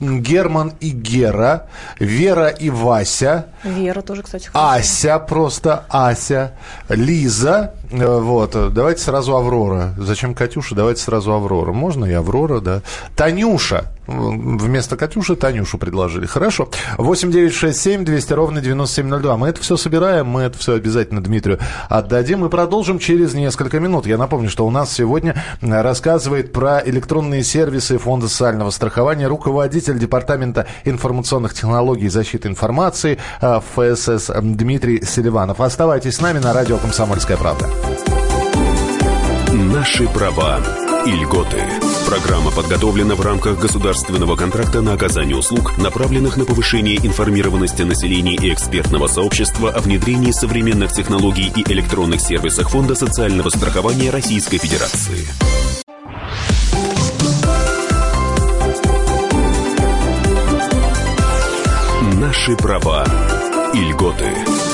Герман 0.00 0.72
и 0.80 0.90
Гера, 0.90 1.66
Вера 1.98 2.48
и 2.48 2.70
Вася. 2.70 3.46
Вера 3.64 4.02
тоже, 4.02 4.22
кстати, 4.22 4.46
хорошо. 4.46 4.78
Ася, 4.78 5.18
просто 5.18 5.84
Ася. 5.88 6.52
Лиза, 6.88 7.74
э, 7.90 8.20
вот, 8.20 8.72
давайте 8.72 9.02
сразу 9.02 9.36
Аврора. 9.36 9.94
Зачем 9.98 10.34
Катюша? 10.34 10.74
Давайте 10.74 11.02
сразу 11.02 11.32
Аврора. 11.32 11.72
Можно 11.72 12.04
и 12.04 12.12
Аврора, 12.12 12.60
да. 12.60 12.82
Танюша. 13.16 13.92
Вместо 14.06 14.96
Катюши 14.96 15.34
Танюшу 15.34 15.78
предложили. 15.78 16.26
Хорошо. 16.26 16.68
8 16.96 17.32
9 17.32 17.52
6 17.52 17.80
7 17.80 18.04
200 18.04 18.32
ровно 18.34 18.60
9702. 18.60 19.36
Мы 19.36 19.48
это 19.48 19.60
все 19.60 19.76
собираем, 19.76 20.26
мы 20.28 20.42
это 20.42 20.58
все 20.58 20.74
обязательно 20.74 21.20
Дмитрию 21.22 21.58
отдадим 21.88 22.44
и 22.44 22.48
продолжим 22.48 22.98
через 22.98 23.34
несколько 23.34 23.80
минут. 23.80 24.06
Я 24.06 24.16
напомню, 24.16 24.48
что 24.48 24.66
у 24.66 24.70
нас 24.70 24.92
сегодня 24.92 25.42
рассказывает 25.60 26.52
про 26.52 26.80
электронные 26.84 27.42
сервисы 27.42 27.98
Фонда 27.98 28.28
социального 28.28 28.70
страхования 28.70 29.26
руководитель 29.26 29.85
Департамента 29.94 30.66
информационных 30.84 31.54
технологий 31.54 32.06
и 32.06 32.10
защиты 32.10 32.48
информации 32.48 33.18
э, 33.40 33.60
ФСС 33.60 34.30
Дмитрий 34.42 35.04
Селиванов. 35.04 35.60
Оставайтесь 35.60 36.16
с 36.16 36.20
нами 36.20 36.38
на 36.38 36.52
радио 36.52 36.78
«Комсомольская 36.78 37.36
правда». 37.36 37.66
Наши 39.52 40.06
права 40.08 40.60
и 41.06 41.10
льготы. 41.10 41.62
Программа 42.06 42.50
подготовлена 42.50 43.14
в 43.14 43.20
рамках 43.20 43.58
государственного 43.58 44.36
контракта 44.36 44.80
на 44.80 44.92
оказание 44.92 45.36
услуг, 45.36 45.78
направленных 45.78 46.36
на 46.36 46.44
повышение 46.44 46.96
информированности 46.96 47.82
населения 47.82 48.34
и 48.34 48.52
экспертного 48.52 49.06
сообщества 49.06 49.70
о 49.70 49.80
внедрении 49.80 50.30
современных 50.30 50.92
технологий 50.92 51.52
и 51.54 51.72
электронных 51.72 52.20
сервисах 52.20 52.70
Фонда 52.70 52.94
социального 52.94 53.48
страхования 53.48 54.10
Российской 54.10 54.58
Федерации. 54.58 55.26
Наши 62.46 62.62
права 62.62 63.04
и 63.74 63.80
льготы. 63.80 64.65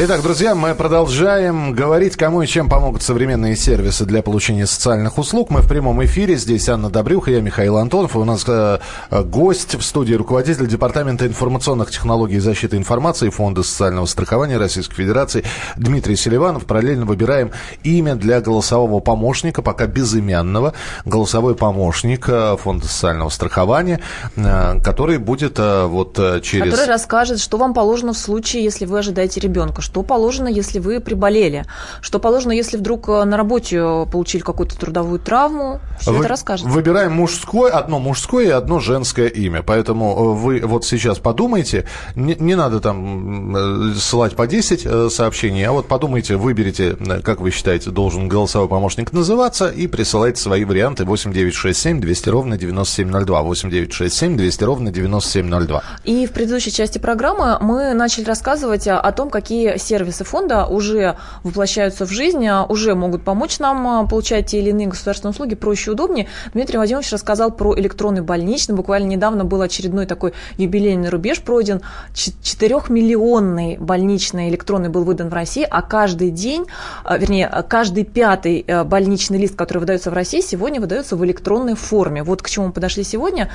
Итак, 0.00 0.22
друзья, 0.22 0.54
мы 0.54 0.76
продолжаем 0.76 1.72
говорить, 1.72 2.14
кому 2.14 2.42
и 2.42 2.46
чем 2.46 2.68
помогут 2.68 3.02
современные 3.02 3.56
сервисы 3.56 4.04
для 4.04 4.22
получения 4.22 4.64
социальных 4.64 5.18
услуг. 5.18 5.50
Мы 5.50 5.60
в 5.60 5.68
прямом 5.68 6.04
эфире. 6.04 6.36
Здесь 6.36 6.68
Анна 6.68 6.88
Добрюха, 6.88 7.32
я 7.32 7.40
Михаил 7.40 7.78
Антонов. 7.78 8.14
И 8.14 8.18
у 8.18 8.24
нас 8.24 8.44
э, 8.46 8.78
гость 9.10 9.74
в 9.74 9.82
студии, 9.82 10.14
руководитель 10.14 10.68
Департамента 10.68 11.26
информационных 11.26 11.90
технологий 11.90 12.36
и 12.36 12.38
защиты 12.38 12.76
информации 12.76 13.28
Фонда 13.28 13.64
социального 13.64 14.06
страхования 14.06 14.56
Российской 14.56 14.94
Федерации 14.94 15.42
Дмитрий 15.76 16.14
Селиванов. 16.14 16.66
Параллельно 16.66 17.04
выбираем 17.04 17.50
имя 17.82 18.14
для 18.14 18.40
голосового 18.40 19.00
помощника, 19.00 19.62
пока 19.62 19.88
безымянного. 19.88 20.74
Голосовой 21.06 21.56
помощник 21.56 22.28
э, 22.28 22.56
Фонда 22.56 22.86
социального 22.86 23.30
страхования, 23.30 23.98
э, 24.36 24.80
который 24.80 25.18
будет 25.18 25.58
э, 25.58 25.86
вот 25.86 26.16
э, 26.20 26.40
через... 26.40 26.70
Который 26.70 26.86
расскажет, 26.86 27.40
что 27.40 27.58
вам 27.58 27.74
положено 27.74 28.12
в 28.12 28.18
случае, 28.18 28.62
если 28.62 28.84
вы 28.84 29.00
ожидаете 29.00 29.40
ребенка 29.40 29.82
что 29.88 30.02
положено, 30.02 30.48
если 30.48 30.80
вы 30.80 31.00
приболели, 31.00 31.64
что 32.02 32.18
положено, 32.18 32.52
если 32.52 32.76
вдруг 32.76 33.08
э, 33.08 33.24
на 33.24 33.38
работе 33.38 33.80
получили 34.12 34.42
какую-то 34.42 34.78
трудовую 34.78 35.18
травму. 35.18 35.80
Все 35.98 36.12
Вы- 36.12 36.18
это 36.18 36.28
расскажет. 36.28 36.66
Выбираем 36.66 37.12
мужское, 37.12 37.72
одно 37.72 37.98
мужское 37.98 38.48
и 38.48 38.50
одно 38.50 38.80
женское 38.80 39.28
имя. 39.28 39.62
Поэтому 39.62 40.12
э, 40.12 40.38
вы 40.38 40.60
вот 40.62 40.84
сейчас 40.84 41.18
подумайте, 41.18 41.86
не, 42.14 42.36
не 42.38 42.54
надо 42.54 42.80
там 42.80 43.56
э, 43.56 43.94
ссылать 43.94 44.36
по 44.36 44.46
10 44.46 44.82
э, 44.84 45.08
сообщений, 45.10 45.64
а 45.66 45.72
вот 45.72 45.88
подумайте, 45.88 46.36
выберите, 46.36 46.98
э, 47.00 47.20
как 47.22 47.40
вы 47.40 47.50
считаете, 47.50 47.88
должен 47.90 48.28
голосовой 48.28 48.68
помощник 48.68 49.14
называться, 49.14 49.68
и 49.70 49.86
присылайте 49.86 50.38
свои 50.38 50.64
варианты 50.64 51.06
8967 51.06 51.98
200 51.98 52.28
ровно 52.28 52.58
9702. 52.58 53.42
8967 53.42 54.36
200 54.36 54.64
ровно 54.64 54.90
9702. 54.90 55.82
И 56.04 56.26
в 56.26 56.32
предыдущей 56.32 56.72
части 56.72 56.98
программы 56.98 57.56
мы 57.62 57.94
начали 57.94 58.24
рассказывать 58.24 58.86
о 58.86 59.10
том, 59.12 59.30
какие 59.30 59.77
сервисы 59.78 60.24
фонда 60.24 60.66
уже 60.66 61.16
воплощаются 61.42 62.06
в 62.06 62.10
жизнь, 62.10 62.46
а, 62.46 62.64
уже 62.64 62.94
могут 62.94 63.22
помочь 63.22 63.58
нам 63.58 63.86
а, 63.86 64.06
получать 64.06 64.46
те 64.46 64.58
или 64.58 64.70
иные 64.70 64.88
государственные 64.88 65.32
услуги 65.32 65.54
проще 65.54 65.90
и 65.90 65.94
удобнее. 65.94 66.26
Дмитрий 66.54 66.76
Владимирович 66.76 67.12
рассказал 67.12 67.50
про 67.50 67.78
электронный 67.78 68.22
больничный. 68.22 68.74
Буквально 68.74 69.06
недавно 69.08 69.44
был 69.44 69.62
очередной 69.62 70.06
такой 70.06 70.34
юбилейный 70.56 71.08
рубеж 71.08 71.40
пройден. 71.40 71.80
4-миллионный 72.14 73.78
больничный 73.78 74.48
электронный 74.48 74.88
был 74.88 75.04
выдан 75.04 75.28
в 75.28 75.34
России, 75.34 75.66
а 75.68 75.82
каждый 75.82 76.30
день, 76.30 76.66
а, 77.04 77.18
вернее, 77.18 77.48
каждый 77.68 78.04
пятый 78.04 78.64
э, 78.66 78.84
больничный 78.84 79.38
лист, 79.38 79.56
который 79.56 79.78
выдается 79.78 80.10
в 80.10 80.14
России, 80.14 80.40
сегодня 80.40 80.80
выдается 80.80 81.16
в 81.16 81.24
электронной 81.24 81.74
форме. 81.74 82.22
Вот 82.22 82.42
к 82.42 82.48
чему 82.48 82.66
мы 82.66 82.72
подошли 82.72 83.04
сегодня. 83.04 83.50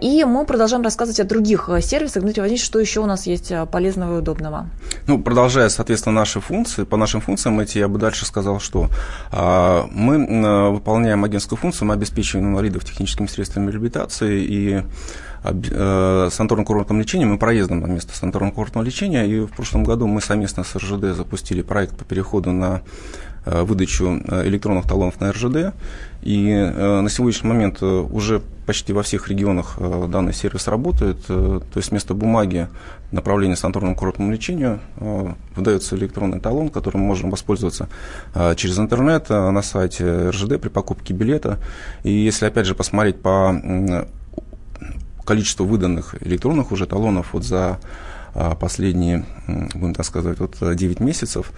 И 0.00 0.24
мы 0.24 0.44
продолжаем 0.44 0.82
рассказывать 0.82 1.20
о 1.20 1.24
других 1.24 1.68
э, 1.68 1.80
сервисах. 1.80 2.22
Дмитрий 2.22 2.42
Владимирович, 2.42 2.64
что 2.64 2.78
еще 2.78 3.00
у 3.00 3.06
нас 3.06 3.26
есть 3.26 3.50
э, 3.50 3.66
полезного 3.66 4.16
и 4.16 4.18
удобного? 4.18 4.66
Ну, 5.06 5.22
продолжая, 5.58 5.68
соответственно, 5.70 6.14
наши 6.14 6.40
функции, 6.40 6.84
по 6.84 6.96
нашим 6.96 7.20
функциям 7.20 7.58
эти, 7.58 7.78
я 7.78 7.88
бы 7.88 7.98
дальше 7.98 8.24
сказал, 8.24 8.60
что 8.60 8.90
а, 9.32 9.88
мы 9.90 10.14
м, 10.14 10.74
выполняем 10.74 11.24
агентскую 11.24 11.58
функцию, 11.58 11.88
мы 11.88 11.94
обеспечиваем 11.94 12.50
инвалидов 12.50 12.84
техническими 12.84 13.26
средствами 13.26 13.68
реабилитации 13.70 14.44
и 14.44 14.82
э, 15.42 16.28
санаторно-курортным 16.30 17.00
лечением 17.00 17.34
и 17.34 17.38
проездом 17.38 17.80
на 17.80 17.86
место 17.86 18.12
санаторно-курортного 18.12 18.84
лечения. 18.84 19.26
И 19.26 19.40
в 19.40 19.48
прошлом 19.48 19.82
году 19.82 20.06
мы 20.06 20.20
совместно 20.20 20.62
с 20.62 20.76
РЖД 20.76 21.16
запустили 21.16 21.62
проект 21.62 21.96
по 21.96 22.04
переходу 22.04 22.52
на 22.52 22.82
выдачу 23.46 24.20
электронных 24.44 24.86
талонов 24.86 25.20
на 25.20 25.32
РЖД. 25.32 25.74
И 26.22 26.50
э, 26.50 27.00
на 27.00 27.08
сегодняшний 27.08 27.48
момент 27.48 27.78
э, 27.80 27.86
уже 27.86 28.42
почти 28.66 28.92
во 28.92 29.02
всех 29.02 29.28
регионах 29.28 29.76
э, 29.78 30.08
данный 30.10 30.34
сервис 30.34 30.66
работает. 30.66 31.24
То 31.26 31.62
есть 31.76 31.90
вместо 31.90 32.14
бумаги 32.14 32.68
направления 33.12 33.56
санаторному 33.56 33.94
курортному 33.94 34.32
лечению 34.32 34.80
выдается 35.54 35.96
электронный 35.96 36.40
талон, 36.40 36.68
которым 36.68 37.02
мы 37.02 37.08
можем 37.08 37.30
воспользоваться 37.30 37.88
через 38.56 38.78
интернет 38.78 39.30
на 39.30 39.62
сайте 39.62 40.28
РЖД 40.28 40.60
при 40.60 40.68
покупке 40.68 41.14
билета. 41.14 41.58
И 42.02 42.10
если 42.10 42.44
опять 42.44 42.66
же 42.66 42.74
посмотреть 42.74 43.22
по 43.22 44.06
количеству 45.24 45.64
выданных 45.64 46.14
электронных 46.22 46.70
уже 46.70 46.86
талонов 46.86 47.32
вот 47.32 47.44
за 47.44 47.78
последние, 48.60 49.24
будем 49.74 49.94
так 49.94 50.06
сказать, 50.06 50.38
вот 50.38 50.56
э, 50.60 50.74
9 50.74 51.00
месяцев, 51.00 51.50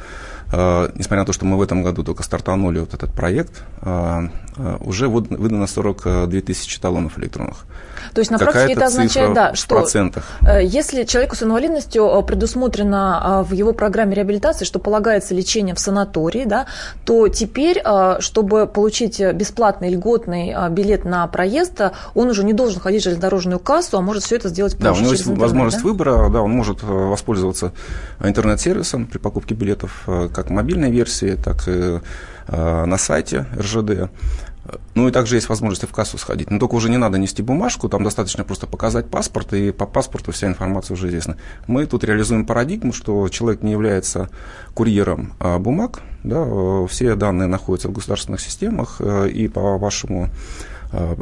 несмотря 0.53 1.21
на 1.21 1.27
то, 1.27 1.33
что 1.33 1.45
мы 1.45 1.57
в 1.57 1.63
этом 1.63 1.83
году 1.83 2.03
только 2.03 2.23
стартанули 2.23 2.81
вот 2.81 2.95
этот 2.95 3.13
проект, 3.13 3.63
а, 3.83 4.31
а, 4.57 4.77
уже 4.81 5.09
выдано 5.09 5.67
42 5.67 6.41
тысячи 6.41 6.81
талонов 6.81 7.19
электронных. 7.19 7.67
То 8.15 8.21
есть 8.21 8.31
на 8.31 8.39
практике 8.39 8.73
это 8.73 8.87
означает, 8.87 9.35
да, 9.35 9.55
что 9.55 9.77
процентах. 9.77 10.25
э, 10.43 10.65
если 10.65 11.05
человеку 11.05 11.37
с 11.37 11.43
инвалидностью 11.43 12.07
э, 12.07 12.23
предусмотрено 12.23 13.43
э, 13.45 13.49
в 13.49 13.53
его 13.53 13.73
программе 13.73 14.15
реабилитации, 14.15 14.65
что 14.65 14.79
полагается 14.79 15.35
лечение 15.35 15.75
в 15.75 15.79
санатории, 15.79 16.45
да, 16.45 16.67
то 17.05 17.29
теперь, 17.29 17.81
э, 17.85 18.17
чтобы 18.21 18.67
получить 18.67 19.21
э, 19.21 19.33
бесплатный 19.33 19.91
льготный 19.91 20.53
э, 20.57 20.71
билет 20.71 21.05
на 21.05 21.27
проезд, 21.27 21.81
э, 21.81 21.93
он 22.15 22.29
уже 22.29 22.45
не 22.45 22.53
должен 22.53 22.81
ходить 22.81 23.03
в 23.03 23.05
железнодорожную 23.05 23.59
кассу, 23.61 23.99
а 23.99 24.01
может 24.01 24.25
все 24.25 24.37
это 24.37 24.49
сделать 24.49 24.77
Да, 24.79 24.93
у 24.93 24.97
него 24.97 25.13
есть 25.13 25.23
интернет, 25.23 25.43
возможность 25.43 25.83
да? 25.83 25.89
выбора, 25.89 26.29
да, 26.31 26.43
он 26.43 26.51
может 26.51 26.83
э, 26.83 26.87
воспользоваться 26.87 27.73
интернет-сервисом 28.23 29.07
при 29.07 29.19
покупке 29.19 29.55
билетов 29.55 30.03
э, 30.07 30.29
как 30.43 30.51
мобильной 30.51 30.91
версии, 30.91 31.37
так 31.37 31.69
и 31.69 32.01
э, 32.49 32.85
на 32.85 32.97
сайте 32.99 33.47
РЖД. 33.57 34.11
Ну 34.95 35.09
и 35.09 35.13
также 35.13 35.37
есть 35.37 35.49
возможность 35.49 35.85
в 35.85 35.93
кассу 35.93 36.19
сходить. 36.19 36.51
Но 36.51 36.59
только 36.59 36.75
уже 36.75 36.91
не 36.91 36.97
надо 36.97 37.19
нести 37.19 37.43
бумажку, 37.43 37.89
там 37.89 38.05
достаточно 38.05 38.45
просто 38.45 38.67
показать 38.67 39.11
паспорт, 39.11 39.53
и 39.53 39.73
по 39.73 39.87
паспорту 39.87 40.33
вся 40.33 40.47
информация 40.47 40.95
уже 40.95 41.09
известна. 41.09 41.37
Мы 41.67 41.87
тут 41.87 42.05
реализуем 42.05 42.47
парадигму, 42.47 42.93
что 42.93 43.29
человек 43.29 43.63
не 43.63 43.73
является 43.73 44.31
курьером 44.75 45.35
а, 45.41 45.59
бумаг, 45.59 46.01
да, 46.23 46.87
все 46.87 47.15
данные 47.17 47.49
находятся 47.49 47.89
в 47.89 47.93
государственных 47.93 48.41
системах, 48.41 48.97
э, 49.01 49.29
и 49.29 49.49
по 49.49 49.79
вашему 49.79 50.29
э, 50.93 51.17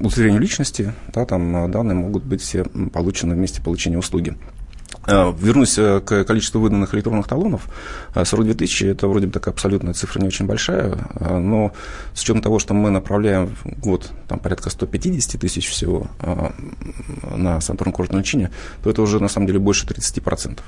удостоверению 0.00 0.40
личности, 0.40 0.92
да, 1.14 1.24
там 1.24 1.70
данные 1.70 1.94
могут 1.94 2.24
быть 2.24 2.40
все 2.40 2.64
получены 2.64 3.34
вместе 3.34 3.62
получения 3.62 3.98
услуги. 3.98 4.36
Э, 5.06 5.32
Вернусь 5.36 5.78
э, 5.78 6.00
к 6.00 6.24
количеству 6.24 6.60
выданных 6.60 6.94
электронных 6.94 7.26
талонов. 7.26 7.68
Э, 8.14 8.24
42 8.24 8.54
тысячи– 8.54 8.84
это 8.86 9.08
вроде 9.08 9.26
бы 9.26 9.32
такая 9.32 9.52
абсолютная 9.52 9.94
цифра 9.94 10.20
не 10.20 10.28
очень 10.28 10.46
большая, 10.46 10.96
э, 11.14 11.38
но 11.38 11.72
с 12.14 12.22
учетом 12.22 12.42
того, 12.42 12.58
что 12.58 12.74
мы 12.74 12.90
направляем 12.90 13.54
в 13.64 13.80
год 13.80 14.10
там, 14.28 14.38
порядка 14.38 14.70
150 14.70 15.40
тысяч 15.40 15.68
всего 15.68 16.06
э, 16.20 16.50
на 17.34 17.58
санаторно-курортное 17.58 18.20
лечение, 18.20 18.50
то 18.82 18.90
это 18.90 19.02
уже 19.02 19.20
на 19.20 19.28
самом 19.28 19.46
деле 19.46 19.58
больше 19.58 19.86
30%. 19.86 20.60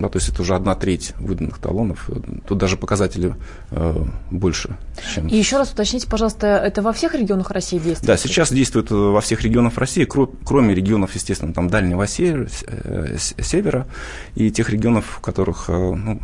Да, 0.00 0.08
то 0.08 0.16
есть 0.18 0.28
это 0.30 0.42
уже 0.42 0.54
одна 0.54 0.74
треть 0.74 1.12
выданных 1.18 1.58
талонов. 1.58 2.08
Тут 2.48 2.58
даже 2.58 2.76
показатели 2.76 3.34
э, 3.70 4.04
больше, 4.30 4.76
чем 5.14 5.28
И 5.28 5.36
еще 5.36 5.58
раз 5.58 5.70
уточните, 5.72 6.08
пожалуйста, 6.08 6.46
это 6.46 6.82
во 6.82 6.92
всех 6.92 7.14
регионах 7.14 7.50
России 7.50 7.78
действует? 7.78 8.06
да, 8.06 8.16
сейчас 8.16 8.50
действует 8.50 8.90
э, 8.90 8.94
во 8.94 9.20
всех 9.20 9.42
регионах 9.42 9.76
России, 9.76 10.06
кро- 10.06 10.34
кроме 10.44 10.74
регионов, 10.74 11.14
естественно, 11.14 11.52
там 11.52 11.68
дальнего 11.68 12.06
севера, 12.06 12.48
э, 12.66 13.16
севера 13.18 13.86
и 14.34 14.50
тех 14.50 14.70
регионов, 14.70 15.04
в 15.18 15.20
которых, 15.20 15.66
э, 15.68 15.72
ну, 15.72 16.20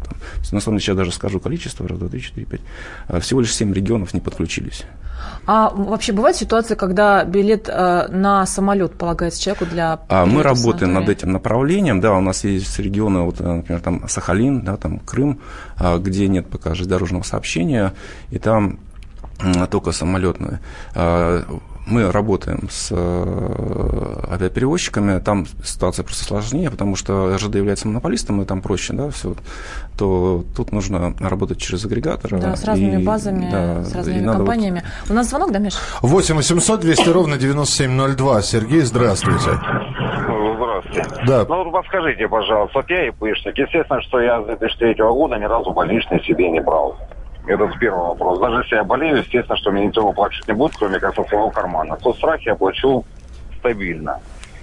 там, 0.00 0.14
на 0.52 0.60
самом 0.60 0.78
деле, 0.78 0.86
сейчас 0.86 0.96
даже 0.96 1.12
скажу 1.12 1.40
количество, 1.40 1.88
раз, 1.88 1.98
два, 1.98 2.08
три, 2.08 2.20
четыре, 2.20 2.46
пять, 2.46 2.60
э, 3.08 3.20
всего 3.20 3.40
лишь 3.40 3.54
семь 3.54 3.72
регионов 3.72 4.14
не 4.14 4.20
подключились. 4.20 4.84
А 5.46 5.70
вообще 5.70 6.12
бывает 6.12 6.36
ситуация, 6.36 6.76
когда 6.76 7.24
билет 7.24 7.68
э, 7.68 8.08
на 8.08 8.46
самолет 8.46 8.94
полагается 8.94 9.40
человеку 9.42 9.66
для 9.66 10.00
А 10.08 10.26
мы 10.26 10.42
работаем 10.42 10.92
над 10.92 11.08
этим 11.08 11.32
направлением, 11.32 12.00
да, 12.00 12.12
у 12.14 12.20
нас 12.20 12.44
есть 12.44 12.78
регионы, 12.78 13.20
вот, 13.20 13.40
э, 13.40 13.44
например, 13.44 13.80
там 13.80 14.08
Сахалин, 14.08 14.62
да, 14.62 14.76
там 14.76 14.98
Крым, 15.00 15.40
а, 15.76 15.98
где 15.98 16.28
нет 16.28 16.48
пока 16.48 16.74
железнодорожного 16.74 17.22
сообщения, 17.22 17.94
и 18.30 18.38
там 18.38 18.78
только 19.70 19.92
самолетное. 19.92 20.60
Мы 21.90 22.12
работаем 22.12 22.68
с 22.70 22.88
э, 22.90 24.24
авиаперевозчиками, 24.30 25.20
там 25.20 25.46
ситуация 25.64 26.04
просто 26.04 26.24
сложнее, 26.24 26.70
потому 26.70 26.96
что 26.96 27.34
РЖД 27.34 27.54
является 27.56 27.88
монополистом, 27.88 28.42
и 28.42 28.44
там 28.44 28.60
проще, 28.60 28.92
да, 28.92 29.08
все, 29.10 29.34
то 29.96 30.44
тут 30.54 30.72
нужно 30.72 31.14
работать 31.18 31.58
через 31.58 31.84
агрегатора. 31.86 32.38
Да, 32.38 32.56
с 32.56 32.64
разными 32.64 33.00
и, 33.00 33.04
базами, 33.04 33.48
да, 33.50 33.84
с 33.84 33.92
и 33.92 33.96
разными 33.96 34.20
надо 34.20 34.38
вот- 34.38 34.46
компаниями. 34.46 34.82
У 35.08 35.14
нас 35.14 35.28
звонок, 35.30 35.50
да, 35.52 35.58
Миш? 35.58 35.74
8 36.02 36.36
800 36.36 36.80
200 36.80 37.08
ровно 37.08 37.38
9702. 37.38 38.42
Сергей, 38.42 38.80
здравствуйте. 38.82 39.50
Здравствуйте. 40.56 41.24
Да. 41.26 41.44
Ну, 41.48 41.64
вот 41.64 41.72
подскажите, 41.72 42.28
пожалуйста, 42.28 42.78
вот 42.78 42.90
я 42.90 43.08
ИПшник. 43.08 43.56
Естественно, 43.58 44.00
что 44.02 44.20
я 44.20 44.42
с 44.42 44.46
2003 44.46 44.94
года 44.98 45.36
ни 45.36 45.44
разу 45.44 45.72
больничный 45.72 46.22
себе 46.24 46.50
не 46.50 46.60
брал. 46.60 46.96
Это 47.48 47.66
с 47.70 47.76
первого 47.78 48.08
вопроса. 48.08 48.42
Даже 48.42 48.56
если 48.58 48.76
я 48.76 48.84
болею, 48.84 49.16
естественно, 49.16 49.56
что 49.56 49.70
мне 49.70 49.86
ничего 49.86 50.12
платить 50.12 50.46
не 50.46 50.52
будет, 50.52 50.76
кроме 50.76 51.00
как 51.00 51.14
со 51.14 51.24
своего 51.24 51.48
кармана. 51.50 51.96
То 51.96 52.12
страх 52.12 52.42
я 52.42 52.54
плачу 52.54 53.06
стабильно. 53.58 54.20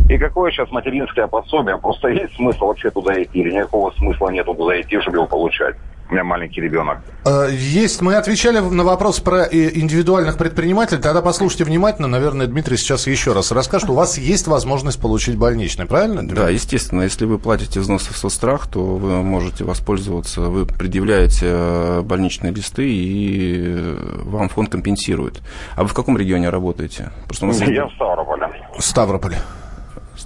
И 0.08 0.20
какое 0.20 0.52
сейчас 0.52 0.70
материнское 0.70 1.26
пособие? 1.26 1.80
Просто 1.80 2.08
есть 2.10 2.36
смысл 2.36 2.68
вообще 2.68 2.92
туда 2.92 3.22
идти? 3.22 3.40
Или 3.40 3.56
никакого 3.56 3.90
смысла 3.94 4.30
нету 4.30 4.54
туда 4.54 4.80
идти, 4.80 5.00
чтобы 5.02 5.18
его 5.18 5.26
получать? 5.26 5.76
У 6.08 6.14
меня 6.14 6.24
маленький 6.24 6.62
ребенок. 6.62 7.00
Э, 7.26 7.48
есть. 7.52 8.02
Мы 8.02 8.16
отвечали 8.16 8.60
на 8.60 8.84
вопрос 8.84 9.20
про 9.20 9.46
э, 9.46 9.72
индивидуальных 9.74 10.38
предпринимателей. 10.38 11.02
Тогда 11.02 11.24
послушайте 11.24 11.64
внимательно. 11.64 12.08
Наверное, 12.08 12.46
Дмитрий 12.46 12.78
сейчас 12.78 13.08
еще 13.08 13.34
раз 13.34 13.52
расскажет. 13.52 13.90
У 13.90 13.96
вас 13.96 14.20
есть 14.20 14.48
возможность 14.48 15.02
получить 15.02 15.36
больничный, 15.36 15.88
правильно? 15.88 16.22
Дмитрий? 16.22 16.38
Да, 16.38 16.50
естественно. 16.50 17.02
Если 17.02 17.26
вы 17.26 17.40
платите 17.40 17.80
взносы 17.80 18.14
в 18.14 18.18
соцстрах, 18.18 18.68
то 18.68 18.84
вы 18.84 19.24
можете 19.24 19.64
воспользоваться. 19.64 20.42
Вы 20.42 20.68
предъявляете 20.68 21.48
э, 21.50 22.02
больничные 22.02 22.54
листы, 22.54 22.88
и 22.88 23.98
вам 24.24 24.50
фонд 24.50 24.70
компенсирует. 24.70 25.42
А 25.76 25.84
вы 25.84 25.90
в 25.90 25.94
каком 25.96 26.18
регионе 26.18 26.50
работаете? 26.50 27.12
Просто 27.28 27.46
у 27.46 27.48
нас 27.48 27.60
Я 27.62 27.88
в 27.88 27.94
Ставрополе. 27.94 28.50
Ставрополе. 28.78 29.38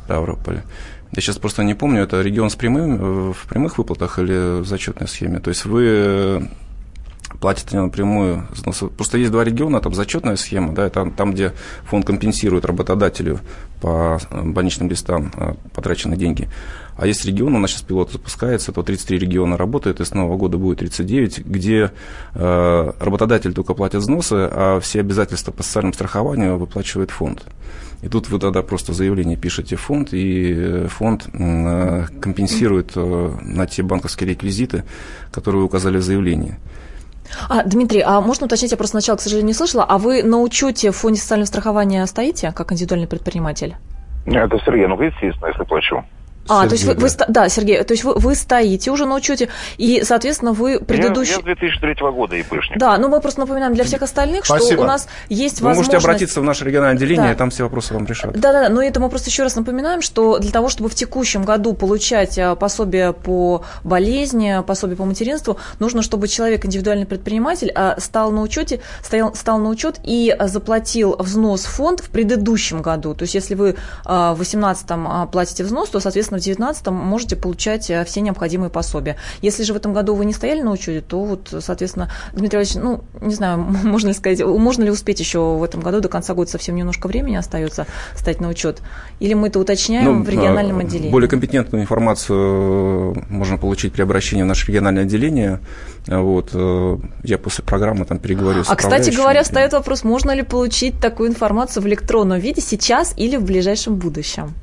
Ставрополе. 0.09 0.63
Я 1.11 1.21
сейчас 1.21 1.37
просто 1.37 1.63
не 1.63 1.75
помню, 1.75 2.01
это 2.01 2.21
регион 2.21 2.49
с 2.49 2.55
прямым, 2.55 3.31
в 3.31 3.47
прямых 3.47 3.77
выплатах 3.77 4.17
или 4.17 4.61
в 4.61 4.65
зачетной 4.65 5.07
схеме. 5.07 5.39
То 5.39 5.49
есть 5.49 5.65
вы 5.65 5.83
э, 5.85 6.41
платите 7.39 7.79
напрямую. 7.79 8.47
Просто 8.97 9.17
есть 9.17 9.31
два 9.31 9.43
региона, 9.43 9.81
там 9.81 9.93
зачетная 9.93 10.35
схема, 10.35 10.73
да, 10.73 10.89
там, 10.89 11.11
там, 11.11 11.31
где 11.31 11.53
фонд 11.83 12.05
компенсирует 12.05 12.65
работодателю 12.65 13.39
по 13.81 14.19
э, 14.29 14.41
больничным 14.43 14.89
листам 14.89 15.31
э, 15.35 15.53
потраченные 15.73 16.17
деньги. 16.17 16.49
А 16.97 17.07
есть 17.07 17.25
регион, 17.25 17.55
у 17.55 17.59
нас 17.59 17.71
сейчас 17.71 17.83
пилот 17.83 18.11
запускается, 18.11 18.71
то 18.71 18.83
33 18.83 19.19
региона 19.19 19.57
работает, 19.57 20.01
и 20.01 20.05
с 20.05 20.13
нового 20.13 20.37
года 20.37 20.57
будет 20.57 20.79
39, 20.79 21.45
где 21.45 21.91
э, 22.33 22.91
работодатель 22.99 23.53
только 23.53 23.73
платит 23.73 24.01
взносы, 24.01 24.49
а 24.51 24.79
все 24.79 24.99
обязательства 24.99 25.51
по 25.51 25.63
социальному 25.63 25.93
страхованию 25.93 26.57
выплачивает 26.57 27.11
фонд. 27.11 27.43
И 28.01 28.07
тут 28.07 28.29
вы 28.29 28.39
тогда 28.39 28.61
просто 28.61 28.93
заявление 28.93 29.35
пишете 29.35 29.75
в 29.75 29.81
фонд, 29.81 30.13
и 30.13 30.53
э, 30.55 30.87
фонд 30.87 31.27
э, 31.33 32.05
компенсирует 32.21 32.93
э, 32.95 33.31
на 33.41 33.67
те 33.67 33.83
банковские 33.83 34.29
реквизиты, 34.29 34.83
которые 35.31 35.59
вы 35.59 35.65
указали 35.65 35.97
в 35.97 36.01
заявлении. 36.01 36.55
А, 37.49 37.63
Дмитрий, 37.63 38.01
а 38.01 38.21
можно 38.21 38.45
уточнить, 38.45 38.71
я 38.71 38.77
просто 38.77 38.99
сначала, 38.99 39.17
к 39.17 39.21
сожалению, 39.21 39.47
не 39.47 39.53
слышала, 39.53 39.83
а 39.83 39.97
вы 39.97 40.23
на 40.23 40.39
учете 40.39 40.91
в 40.91 40.95
фонде 40.95 41.19
социального 41.19 41.47
страхования 41.47 42.05
стоите, 42.05 42.53
как 42.55 42.71
индивидуальный 42.71 43.07
предприниматель? 43.07 43.75
Это 44.25 44.57
Сергей, 44.65 44.87
ну, 44.87 44.99
естественно, 45.01 45.47
если 45.47 45.63
плачу. 45.63 46.03
А, 46.49 46.67
то 46.67 46.73
есть 46.73 46.85
вы, 46.85 46.95
вы, 46.95 47.09
да, 47.27 47.47
Сергей, 47.47 47.83
то 47.83 47.93
есть 47.93 48.03
вы, 48.03 48.15
вы 48.15 48.35
стоите 48.35 48.91
уже 48.91 49.05
на 49.05 49.15
учете, 49.15 49.49
и, 49.77 50.01
соответственно, 50.03 50.51
вы 50.51 50.79
предыдущий... 50.79 51.33
Я, 51.33 51.49
я 51.49 51.55
2003 51.55 51.95
года 52.11 52.35
ИПшник. 52.35 52.77
Да, 52.77 52.97
но 52.97 53.07
мы 53.07 53.21
просто 53.21 53.41
напоминаем 53.41 53.73
для 53.73 53.83
всех 53.83 54.01
остальных, 54.01 54.45
Спасибо. 54.45 54.73
что 54.73 54.81
у 54.81 54.85
нас 54.85 55.07
есть 55.29 55.61
вы 55.61 55.67
возможность... 55.67 55.93
Вы 55.93 55.95
можете 55.95 55.97
обратиться 55.97 56.41
в 56.41 56.43
наше 56.43 56.65
региональное 56.65 56.97
отделение, 56.97 57.27
да. 57.27 57.33
и 57.33 57.35
там 57.35 57.51
все 57.51 57.63
вопросы 57.63 57.93
вам 57.93 58.05
решат. 58.05 58.31
Да-да-да, 58.33 58.69
но 58.69 58.81
это 58.81 58.99
мы 58.99 59.09
просто 59.09 59.29
еще 59.29 59.43
раз 59.43 59.55
напоминаем, 59.55 60.01
что 60.01 60.39
для 60.39 60.51
того, 60.51 60.69
чтобы 60.69 60.89
в 60.89 60.95
текущем 60.95 61.43
году 61.43 61.73
получать 61.73 62.37
а, 62.39 62.55
пособие 62.55 63.13
по 63.13 63.63
болезни, 63.83 64.63
пособие 64.65 64.97
по 64.97 65.05
материнству, 65.05 65.57
нужно, 65.79 66.01
чтобы 66.01 66.27
человек, 66.27 66.65
индивидуальный 66.65 67.05
предприниматель, 67.05 67.71
а, 67.75 67.99
стал 67.99 68.31
на 68.31 68.41
учете, 68.41 68.81
стоял, 69.03 69.35
стал 69.35 69.59
на 69.59 69.69
учет 69.69 69.99
и 70.03 70.35
заплатил 70.39 71.15
взнос 71.19 71.65
в 71.65 71.69
фонд 71.69 71.99
в 71.99 72.09
предыдущем 72.09 72.81
году. 72.81 73.13
То 73.13 73.23
есть, 73.23 73.35
если 73.35 73.55
вы 73.55 73.75
а, 74.05 74.33
в 74.33 74.37
2018 74.37 75.31
платите 75.31 75.63
взнос, 75.63 75.89
то, 75.89 75.99
соответственно, 75.99 76.38
в 76.39 76.43
2019 76.43 76.87
можете 76.87 77.35
получать 77.35 77.89
э, 77.89 78.03
все 78.05 78.21
необходимые 78.21 78.69
пособия. 78.69 79.17
Если 79.41 79.63
же 79.63 79.73
в 79.73 79.75
этом 79.75 79.93
году 79.93 80.15
вы 80.15 80.25
не 80.25 80.33
стояли 80.33 80.61
на 80.61 80.71
учете, 80.71 81.01
то 81.01 81.23
вот, 81.23 81.53
соответственно, 81.59 82.11
Дмитрий 82.33 82.59
Ильич, 82.59 82.75
ну, 82.75 83.03
не 83.21 83.33
знаю, 83.33 83.57
можно 83.83 84.09
ли 84.09 84.13
сказать, 84.13 84.41
можно 84.41 84.83
ли 84.83 84.91
успеть 84.91 85.19
еще 85.19 85.39
в 85.39 85.63
этом 85.63 85.81
году, 85.81 86.01
до 86.01 86.09
конца 86.09 86.33
года 86.33 86.49
совсем 86.49 86.75
немножко 86.75 87.07
времени 87.07 87.35
остается 87.35 87.85
стать 88.15 88.41
на 88.41 88.49
учет? 88.49 88.81
Или 89.19 89.33
мы 89.33 89.47
это 89.47 89.59
уточняем 89.59 90.19
ну, 90.19 90.23
в 90.23 90.29
региональном 90.29 90.79
отделении? 90.79 91.11
Более 91.11 91.29
компетентную 91.29 91.83
информацию 91.83 93.25
можно 93.29 93.57
получить 93.57 93.93
при 93.93 94.01
обращении 94.01 94.43
в 94.43 94.47
наше 94.47 94.67
региональное 94.67 95.03
отделение. 95.03 95.59
Вот, 96.07 96.51
э, 96.53 96.97
я 97.23 97.37
после 97.37 97.63
программы 97.63 98.05
там 98.05 98.19
переговорю 98.19 98.63
с 98.63 98.69
А, 98.69 98.75
кстати 98.75 99.09
говоря, 99.15 99.43
встает 99.43 99.73
вопрос, 99.73 100.03
можно 100.03 100.31
ли 100.31 100.43
получить 100.43 100.99
такую 100.99 101.29
информацию 101.29 101.83
в 101.83 101.87
электронном 101.87 102.39
виде 102.39 102.61
сейчас 102.61 103.13
или 103.17 103.37
в 103.37 103.43
ближайшем 103.43 103.95
будущем? 103.95 104.53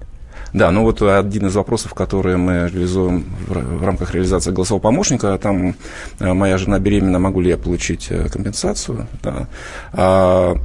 Да, 0.52 0.70
ну 0.70 0.82
вот 0.82 1.02
один 1.02 1.46
из 1.46 1.54
вопросов, 1.54 1.94
которые 1.94 2.36
мы 2.36 2.70
реализуем 2.72 3.24
в 3.46 3.84
рамках 3.84 4.14
реализации 4.14 4.52
голосового 4.52 4.82
помощника, 4.82 5.38
там 5.38 5.74
э, 6.18 6.32
моя 6.32 6.58
жена 6.58 6.78
беременна, 6.78 7.18
могу 7.18 7.40
ли 7.40 7.50
я 7.50 7.58
получить 7.58 8.06
э, 8.10 8.28
компенсацию, 8.28 9.06
да. 9.22 9.48
А, 9.92 10.56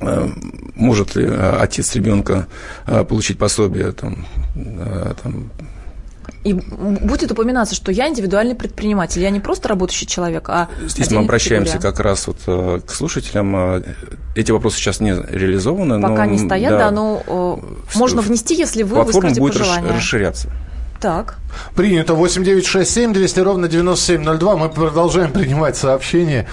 э, 0.00 0.28
может 0.74 1.16
ли 1.16 1.28
отец 1.28 1.94
ребенка 1.94 2.46
получить 2.86 3.38
пособие 3.38 3.92
там, 3.92 4.24
там 5.22 5.50
и 6.42 6.54
будет 6.54 7.30
упоминаться, 7.30 7.74
что 7.74 7.92
я 7.92 8.08
индивидуальный 8.08 8.54
предприниматель, 8.54 9.20
я 9.20 9.30
не 9.30 9.40
просто 9.40 9.68
работающий 9.68 10.06
человек, 10.06 10.48
а 10.48 10.68
Здесь 10.86 11.10
мы 11.10 11.20
обращаемся 11.20 11.74
категория. 11.74 11.92
как 11.92 12.04
раз 12.04 12.26
вот 12.26 12.38
э, 12.46 12.80
к 12.86 12.90
слушателям. 12.90 13.54
Э, 13.56 13.82
эти 14.34 14.50
вопросы 14.50 14.78
сейчас 14.78 15.00
не 15.00 15.10
реализованы. 15.10 16.00
Пока 16.00 16.24
но, 16.24 16.32
не 16.32 16.38
стоят, 16.38 16.72
да, 16.72 16.78
да 16.78 16.90
но 16.90 17.22
в, 17.86 17.96
можно 17.96 18.22
внести, 18.22 18.54
если 18.54 18.82
вы 18.82 19.02
выскажете 19.02 19.40
будет 19.40 19.58
пожелания. 19.58 19.92
расширяться. 19.92 20.48
Так. 21.00 21.36
Принято 21.74 22.14
8967 22.14 23.12
200 23.12 23.40
ровно 23.40 23.68
9702. 23.68 24.56
Мы 24.56 24.68
продолжаем 24.68 25.32
принимать 25.32 25.76
сообщения. 25.76 26.46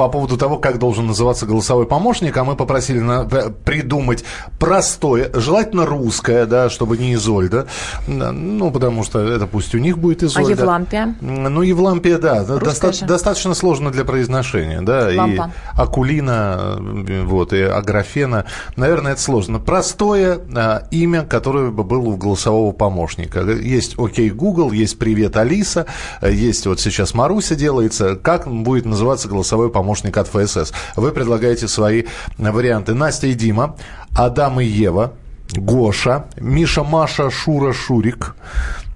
По 0.00 0.08
поводу 0.08 0.38
того, 0.38 0.56
как 0.56 0.78
должен 0.78 1.08
называться 1.08 1.44
голосовой 1.44 1.84
помощник, 1.84 2.34
а 2.38 2.42
мы 2.42 2.56
попросили 2.56 3.00
на, 3.00 3.24
придумать 3.24 4.24
простое, 4.58 5.30
желательно 5.34 5.84
русское, 5.84 6.46
да, 6.46 6.70
чтобы 6.70 6.96
не 6.96 7.12
Изольда, 7.12 7.66
ну, 8.06 8.70
потому 8.70 9.04
что 9.04 9.18
это 9.20 9.46
пусть 9.46 9.74
у 9.74 9.78
них 9.78 9.98
будет 9.98 10.22
Изольда. 10.22 10.52
А 10.52 10.56
Евлампия? 10.56 11.14
Ну, 11.20 11.60
Евлампия, 11.60 12.16
да, 12.16 12.44
доста- 12.44 13.04
достаточно 13.04 13.52
сложно 13.52 13.90
для 13.90 14.06
произношения, 14.06 14.80
да, 14.80 15.10
Лампа. 15.14 15.52
и 15.76 15.78
Акулина, 15.78 16.78
вот, 17.24 17.52
и 17.52 17.60
Аграфена, 17.60 18.46
наверное, 18.76 19.12
это 19.12 19.20
сложно. 19.20 19.58
Простое 19.58 20.40
а, 20.56 20.84
имя, 20.90 21.24
которое 21.24 21.70
бы 21.70 21.84
было 21.84 22.08
у 22.08 22.16
голосового 22.16 22.72
помощника. 22.72 23.40
Есть 23.42 23.98
«Окей, 23.98 24.30
Google», 24.30 24.72
есть 24.72 24.98
«Привет, 24.98 25.36
Алиса», 25.36 25.84
есть 26.22 26.66
вот 26.66 26.80
сейчас 26.80 27.12
Маруся 27.12 27.54
делается, 27.54 28.16
как 28.16 28.50
будет 28.50 28.86
называться 28.86 29.28
голосовой 29.28 29.68
помощник? 29.68 29.89
Помощник 29.90 30.16
от 30.16 30.28
ФСС. 30.28 30.72
Вы 30.96 31.10
предлагаете 31.10 31.66
свои 31.68 32.04
варианты. 32.38 32.94
Настя 32.94 33.26
и 33.26 33.34
Дима, 33.34 33.76
Адам 34.14 34.60
и 34.60 34.64
Ева, 34.64 35.12
Гоша, 35.52 36.26
Миша, 36.36 36.84
Маша, 36.84 37.30
Шура, 37.30 37.72
Шурик, 37.72 38.36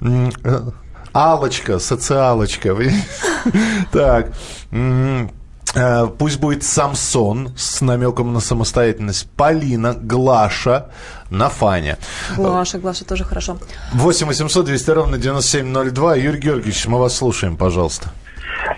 э, 0.01 0.61
Алочка, 1.13 1.79
социалочка. 1.79 2.77
Так. 3.93 4.33
Э, 5.77 6.07
пусть 6.19 6.39
будет 6.39 6.63
Самсон 6.63 7.49
с 7.57 7.81
намеком 7.81 8.33
на 8.33 8.41
самостоятельность. 8.41 9.29
Полина, 9.37 9.95
Глаша, 9.95 10.87
Нафаня. 11.31 11.99
Глаша, 12.37 12.79
Глаша 12.79 13.05
тоже 13.05 13.25
хорошо. 13.25 13.59
8 13.95 14.27
800 14.29 14.65
200 14.65 14.91
ровно 14.91 15.19
9702. 15.19 16.15
Юрий 16.15 16.41
Георгиевич, 16.41 16.87
мы 16.87 16.99
вас 16.99 17.17
слушаем, 17.17 17.57
пожалуйста. 17.57 18.13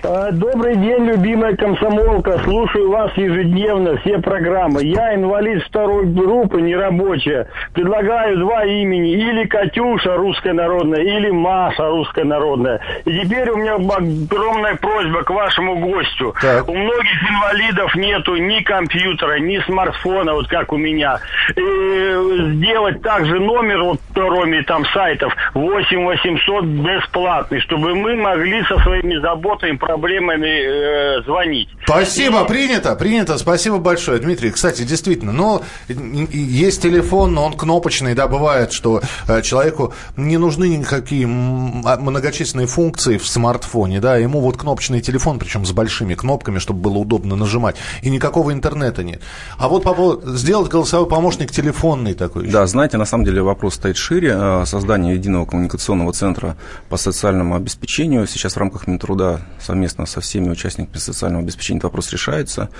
Э, 0.02 0.30
добрый 0.32 0.76
день, 0.76 1.04
любимая 1.06 1.56
комсомолка. 1.56 2.38
Слушаю 2.44 2.90
вас 2.90 3.12
ежедневно, 3.16 3.96
все 3.98 4.18
программы. 4.18 4.84
Я 4.84 5.14
инвалид 5.14 5.62
второй 5.64 6.06
группы, 6.06 6.60
нерабочая. 6.60 7.48
Предлагаю 7.72 8.38
два 8.38 8.64
имени. 8.64 9.12
Или 9.12 9.46
Катюша, 9.46 10.16
русская 10.16 10.52
народная, 10.52 11.02
или 11.02 11.30
Маша, 11.30 11.88
русская 11.88 12.24
народная. 12.24 12.80
И 13.04 13.20
теперь 13.20 13.50
у 13.50 13.56
меня 13.56 13.74
огромная 13.74 14.76
просьба 14.76 15.22
к 15.22 15.30
вашему 15.30 15.76
гостю. 15.76 16.34
Так. 16.40 16.68
У 16.68 16.74
многих 16.74 17.30
инвалидов 17.30 17.94
нету 17.96 18.36
ни 18.36 18.60
компьютера, 18.62 19.38
ни 19.38 19.58
смартфона, 19.60 20.34
вот 20.34 20.48
как 20.48 20.72
у 20.72 20.76
меня. 20.76 21.18
И 21.56 22.54
сделать 22.54 23.02
также 23.02 23.40
номер, 23.40 23.82
вот 23.82 24.00
кроме 24.14 24.62
там 24.62 24.84
сайтов, 24.86 25.34
8 25.54 26.04
800 26.04 26.64
бесплатный, 26.64 27.60
чтобы 27.60 27.94
мы 27.94 28.16
могли 28.16 28.62
со 28.64 28.78
своими 28.80 29.16
заботами 29.16 29.65
проблемами 29.74 31.18
э, 31.18 31.22
звонить. 31.24 31.68
Спасибо, 31.84 32.44
и... 32.44 32.48
принято, 32.48 32.94
принято. 32.94 33.38
Спасибо 33.38 33.78
большое, 33.78 34.18
Дмитрий. 34.18 34.50
Кстати, 34.50 34.82
действительно, 34.82 35.32
но 35.32 35.62
есть 35.88 36.82
телефон, 36.82 37.34
но 37.34 37.44
он 37.44 37.52
кнопочный, 37.54 38.14
да, 38.14 38.28
бывает, 38.28 38.72
что 38.72 39.02
э, 39.28 39.42
человеку 39.42 39.92
не 40.16 40.36
нужны 40.36 40.68
никакие 40.68 41.26
а, 41.26 41.96
многочисленные 41.96 42.66
функции 42.66 43.18
в 43.18 43.26
смартфоне, 43.26 44.00
да, 44.00 44.16
ему 44.16 44.40
вот 44.40 44.56
кнопочный 44.56 45.00
телефон, 45.00 45.38
причем 45.38 45.64
с 45.64 45.72
большими 45.72 46.14
кнопками, 46.14 46.58
чтобы 46.58 46.80
было 46.80 46.98
удобно 46.98 47.36
нажимать, 47.36 47.76
и 48.02 48.10
никакого 48.10 48.52
интернета 48.52 49.02
нет. 49.02 49.22
А 49.58 49.68
вот 49.68 49.82
по 49.82 49.94
поводу, 49.94 50.36
сделать 50.36 50.70
голосовой 50.70 51.08
помощник 51.08 51.50
телефонный 51.50 52.14
такой. 52.14 52.48
Да, 52.48 52.66
знаете, 52.66 52.96
на 52.96 53.04
самом 53.04 53.24
деле 53.24 53.42
вопрос 53.42 53.74
стоит 53.74 53.96
шире. 53.96 54.36
Э, 54.36 54.64
создание 54.66 55.14
единого 55.14 55.46
коммуникационного 55.46 56.12
центра 56.12 56.56
по 56.88 56.96
социальному 56.96 57.56
обеспечению 57.56 58.26
сейчас 58.26 58.54
в 58.54 58.58
рамках 58.58 58.86
Минтруда 58.86 59.40
совместно 59.60 60.06
со 60.06 60.20
всеми 60.20 60.50
участниками 60.50 60.98
социального 60.98 61.42
обеспечения 61.42 61.78
этот 61.78 61.90
вопрос 61.90 62.12
решается. 62.12 62.70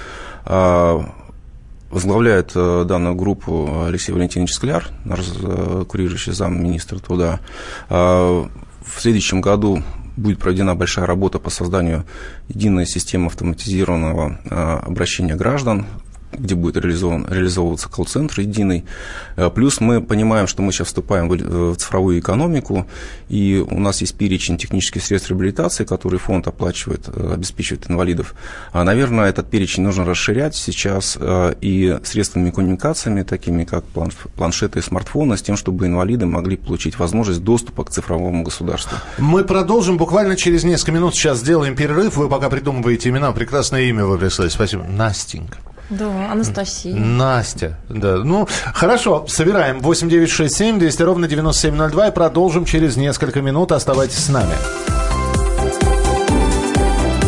А, 0.45 1.09
возглавляет 1.91 2.53
э, 2.55 2.85
данную 2.87 3.15
группу 3.15 3.85
Алексей 3.87 4.13
Валентинович 4.13 4.53
Скляр, 4.53 4.89
наш 5.05 5.21
э, 5.41 5.85
курирующий 5.89 6.33
замминистра 6.33 6.99
труда. 6.99 7.41
А, 7.89 8.49
в 8.85 9.01
следующем 9.01 9.41
году 9.41 9.83
будет 10.17 10.39
проведена 10.39 10.75
большая 10.75 11.07
работа 11.07 11.39
по 11.39 11.51
созданию 11.51 12.05
единой 12.49 12.87
системы 12.87 13.27
автоматизированного 13.27 14.39
обращения 14.85 15.37
граждан 15.37 15.87
где 16.39 16.55
будет 16.55 16.77
реализован, 16.77 17.27
реализовываться 17.29 17.89
колл-центр 17.89 18.41
единый. 18.41 18.85
Э, 19.37 19.51
плюс 19.51 19.81
мы 19.81 20.01
понимаем, 20.01 20.47
что 20.47 20.63
мы 20.63 20.73
сейчас 20.73 20.89
вступаем 20.89 21.29
в 21.29 21.77
цифровую 21.77 22.19
экономику, 22.19 22.87
и 23.29 23.65
у 23.69 23.79
нас 23.79 24.01
есть 24.01 24.17
перечень 24.17 24.59
технических 24.59 25.03
средств 25.03 25.31
реабилитации, 25.31 25.85
которые 25.85 26.21
фонд 26.21 26.47
оплачивает, 26.47 27.09
э, 27.09 27.35
обеспечивает 27.35 27.91
инвалидов. 27.91 28.35
А, 28.73 28.85
наверное, 28.85 29.29
этот 29.29 29.51
перечень 29.51 29.83
нужно 29.83 30.05
расширять 30.05 30.55
сейчас 30.55 31.17
э, 31.21 31.55
и 31.61 31.99
средствами 32.05 32.51
коммуникациями, 32.51 33.23
такими 33.23 33.65
как 33.65 33.85
планшеты 34.37 34.79
и 34.79 34.83
смартфоны, 34.83 35.37
с 35.37 35.43
тем, 35.43 35.57
чтобы 35.57 35.87
инвалиды 35.87 36.27
могли 36.27 36.57
получить 36.57 36.99
возможность 36.99 37.43
доступа 37.43 37.85
к 37.85 37.91
цифровому 37.91 38.43
государству. 38.43 38.97
Мы 39.19 39.45
продолжим 39.45 39.97
буквально 39.97 40.37
через 40.37 40.65
несколько 40.65 40.93
минут. 40.93 41.15
Сейчас 41.15 41.39
сделаем 41.39 41.75
перерыв. 41.77 42.17
Вы 42.17 42.29
пока 42.29 42.49
придумываете 42.49 43.09
имена. 43.11 43.33
Прекрасное 43.33 43.83
имя 43.83 44.05
вы 44.05 44.19
прислали. 44.19 44.49
Спасибо. 44.49 44.85
Настенька. 44.85 45.59
Да, 45.91 46.33
Анастасия. 46.33 46.97
Настя, 46.97 47.79
да. 47.89 48.17
Ну, 48.17 48.49
хорошо, 48.75 49.25
собираем. 49.29 49.81
8967 49.81 50.79
200 50.79 51.03
ровно 51.03 51.29
9702 51.29 52.09
и 52.09 52.11
продолжим 52.11 52.65
через 52.65 52.97
несколько 52.97 53.41
минут. 53.41 53.73
Оставайтесь 53.73 54.19
с 54.19 54.29
нами. 54.29 54.55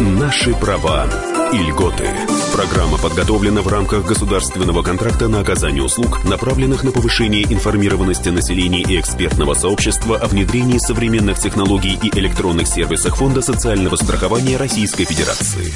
Наши 0.01 0.55
права 0.55 1.07
и 1.53 1.59
льготы. 1.59 2.05
Программа 2.53 2.99
подготовлена 2.99 3.63
в 3.63 3.69
рамках 3.69 4.05
государственного 4.05 4.83
контракта 4.83 5.29
на 5.29 5.41
оказание 5.41 5.83
услуг, 5.83 6.25
направленных 6.25 6.83
на 6.83 6.91
повышение 6.91 7.45
информированности 7.45 8.29
населения 8.31 8.83
и 8.83 8.99
экспертного 8.99 9.55
сообщества 9.55 10.17
о 10.19 10.27
внедрении 10.27 10.79
современных 10.79 11.39
технологий 11.39 11.99
и 12.03 12.19
электронных 12.19 12.67
сервисах 12.67 13.17
Фонда 13.17 13.43
социального 13.43 13.97
страхования 13.97 14.57
Российской 14.57 15.05
Федерации. 15.05 15.73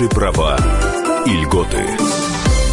Наши 0.00 0.14
права 0.14 0.56
и 1.26 1.36
льготы. 1.36 2.09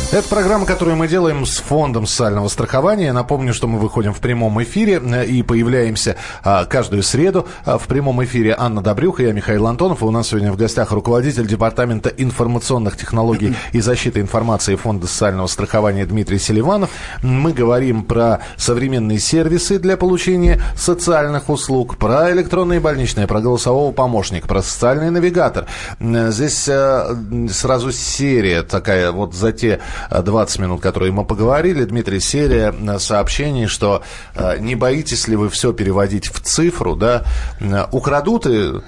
Это 0.10 0.30
программа, 0.30 0.66
которую 0.66 0.96
мы 0.96 1.10
делаем 1.10 1.46
с 1.46 1.58
фондом 1.58 2.08
социального 2.08 2.48
страхования. 2.48 3.12
Напомню, 3.12 3.54
что 3.54 3.68
мы 3.68 3.78
выходим 3.78 4.14
в 4.14 4.20
прямом 4.20 4.64
эфире 4.64 5.02
э, 5.04 5.26
и 5.26 5.44
появляемся 5.44 6.16
а, 6.46 6.64
каждую 6.64 7.04
среду 7.04 7.46
а, 7.66 7.78
в 7.78 7.88
прямом 7.88 8.24
эфире 8.24 8.56
Анна 8.58 8.82
Добрюха, 8.82 9.24
я 9.24 9.34
Михаил 9.34 9.68
Антонов. 9.68 10.02
И 10.02 10.06
у 10.06 10.12
нас 10.12 10.30
сегодня 10.30 10.54
в 10.54 10.56
гостях 10.56 10.94
руководитель 10.94 11.46
Департамента 11.46 12.08
информационных 12.08 12.96
технологий 12.96 13.54
и 13.74 13.82
защиты 13.82 14.22
информации 14.22 14.76
фонда 14.76 15.08
социального 15.08 15.48
страхования 15.48 16.06
Дмитрий 16.06 16.40
Селиванов. 16.40 16.90
Мы 17.22 17.52
говорим 17.52 18.06
про 18.06 18.40
современные 18.56 19.20
сервисы 19.20 19.78
для 19.78 19.98
получения 19.98 20.62
социальных 20.78 21.50
услуг, 21.50 21.98
про 21.98 22.32
электронные 22.32 22.80
больничные, 22.80 23.28
про 23.28 23.42
голосового 23.42 23.92
помощника, 23.92 24.48
про 24.48 24.62
социальный 24.62 25.12
навигатор. 25.12 25.68
Здесь 26.00 26.66
э, 26.70 27.14
сразу 27.52 27.92
серия 27.92 28.64
такая 28.64 29.12
вот 29.12 29.36
за 29.36 29.52
те 29.52 29.82
20 30.10 30.60
минут, 30.60 30.82
которые 30.82 31.12
мы 31.12 31.26
поговорили. 31.26 31.84
Дмитрий, 31.84 32.20
серия 32.20 32.74
э, 32.74 33.00
сообщений, 33.00 33.68
что 33.68 34.04
э, 34.36 34.58
не 34.60 34.76
боитесь 34.76 35.28
ли 35.28 35.36
вы 35.36 35.50
все 35.50 35.74
переводить 35.74 36.28
в 36.28 36.40
цифру, 36.42 36.96
да, 36.96 37.24
э, 37.60 37.86
украдут 37.92 38.48
и 38.48 38.82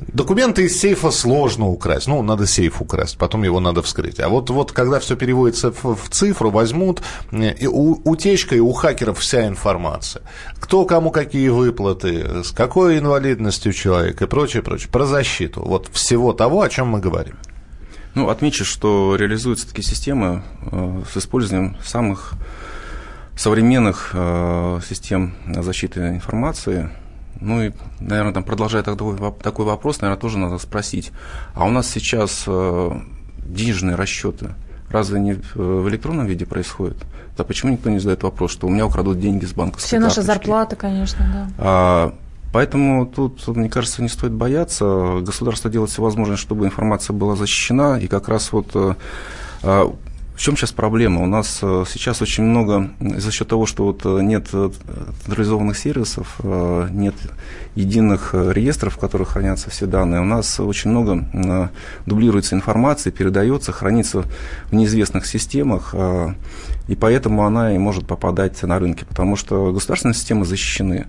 Документы 0.00 0.64
из 0.64 0.80
сейфа 0.80 1.10
сложно 1.10 1.66
украсть. 1.66 2.06
Ну, 2.06 2.22
надо 2.22 2.46
сейф 2.46 2.80
украсть, 2.80 3.18
потом 3.18 3.42
его 3.42 3.60
надо 3.60 3.82
вскрыть. 3.82 4.20
А 4.20 4.28
вот, 4.28 4.48
вот 4.50 4.72
когда 4.72 5.00
все 5.00 5.16
переводится 5.16 5.72
в, 5.72 5.96
в 5.96 6.08
цифру, 6.10 6.50
возьмут 6.50 7.02
и 7.32 7.66
у, 7.66 8.00
утечка, 8.04 8.54
и 8.54 8.60
у 8.60 8.72
хакеров 8.72 9.18
вся 9.18 9.46
информация. 9.46 10.22
Кто 10.60 10.84
кому 10.84 11.10
какие 11.10 11.48
выплаты, 11.48 12.44
с 12.44 12.52
какой 12.52 12.98
инвалидностью 12.98 13.72
человек 13.72 14.22
и 14.22 14.26
прочее, 14.26 14.62
прочее. 14.62 14.88
Про 14.90 15.04
защиту. 15.04 15.62
Вот 15.62 15.88
всего 15.92 16.32
того, 16.32 16.62
о 16.62 16.68
чем 16.68 16.88
мы 16.88 17.00
говорим. 17.00 17.36
Ну, 18.18 18.30
отмечу, 18.30 18.64
что 18.64 19.14
реализуются 19.14 19.68
такие 19.68 19.84
системы 19.84 20.42
э, 20.72 21.02
с 21.08 21.16
использованием 21.16 21.76
самых 21.84 22.32
современных 23.36 24.10
э, 24.12 24.80
систем 24.88 25.36
защиты 25.46 26.08
информации. 26.08 26.90
Ну 27.40 27.62
и, 27.62 27.72
наверное, 28.00 28.32
там 28.32 28.42
продолжая 28.42 28.82
такой, 28.82 29.16
такой 29.40 29.64
вопрос, 29.66 30.00
наверное, 30.00 30.20
тоже 30.20 30.36
надо 30.36 30.58
спросить. 30.58 31.12
А 31.54 31.64
у 31.64 31.70
нас 31.70 31.88
сейчас 31.88 32.42
э, 32.48 32.90
денежные 33.46 33.94
расчеты 33.94 34.50
разве 34.90 35.20
не 35.20 35.34
в 35.54 35.88
электронном 35.88 36.26
виде 36.26 36.46
происходят? 36.46 36.96
Да 37.36 37.44
почему 37.44 37.72
никто 37.72 37.88
не 37.88 37.98
задает 37.98 38.22
вопрос, 38.22 38.50
что 38.50 38.66
у 38.66 38.70
меня 38.70 38.86
украдут 38.86 39.20
деньги 39.20 39.44
с 39.44 39.52
банковской 39.52 39.86
Все 39.86 39.98
карточки? 39.98 40.18
наши 40.18 40.26
зарплаты, 40.26 40.76
конечно, 40.76 41.30
да. 41.32 41.48
А, 41.58 42.14
Поэтому 42.52 43.06
тут, 43.06 43.46
мне 43.48 43.68
кажется, 43.68 44.02
не 44.02 44.08
стоит 44.08 44.32
бояться. 44.32 45.20
Государство 45.20 45.70
делает 45.70 45.90
все 45.90 46.02
возможное, 46.02 46.36
чтобы 46.36 46.64
информация 46.64 47.14
была 47.14 47.36
защищена. 47.36 47.98
И 47.98 48.06
как 48.06 48.28
раз 48.28 48.52
вот 48.52 48.70
э, 48.74 48.94
а, 49.62 49.94
в 50.34 50.40
чем 50.40 50.56
сейчас 50.56 50.72
проблема? 50.72 51.22
У 51.22 51.26
нас 51.26 51.58
э, 51.60 51.84
сейчас 51.86 52.22
очень 52.22 52.44
много, 52.44 52.90
за 53.00 53.30
счет 53.32 53.48
того, 53.48 53.66
что 53.66 53.84
вот 53.84 54.00
э, 54.04 54.22
нет 54.22 54.48
централизованных 54.48 55.76
сервисов, 55.76 56.40
нет 56.42 57.14
единых 57.74 58.32
реестров, 58.32 58.94
в 58.94 58.98
которых 58.98 59.30
хранятся 59.30 59.68
все 59.68 59.84
данные, 59.84 60.22
у 60.22 60.24
нас 60.24 60.58
очень 60.58 60.90
много 60.90 61.70
дублируется 62.06 62.54
информации, 62.54 63.10
передается, 63.10 63.72
хранится 63.72 64.24
в 64.70 64.74
неизвестных 64.74 65.26
системах, 65.26 65.94
и 66.88 66.94
поэтому 66.96 67.44
она 67.46 67.74
и 67.74 67.78
может 67.78 68.06
попадать 68.06 68.60
на 68.62 68.78
рынки, 68.78 69.04
потому 69.04 69.36
что 69.36 69.72
государственные 69.72 70.14
системы 70.14 70.44
защищены 70.44 71.06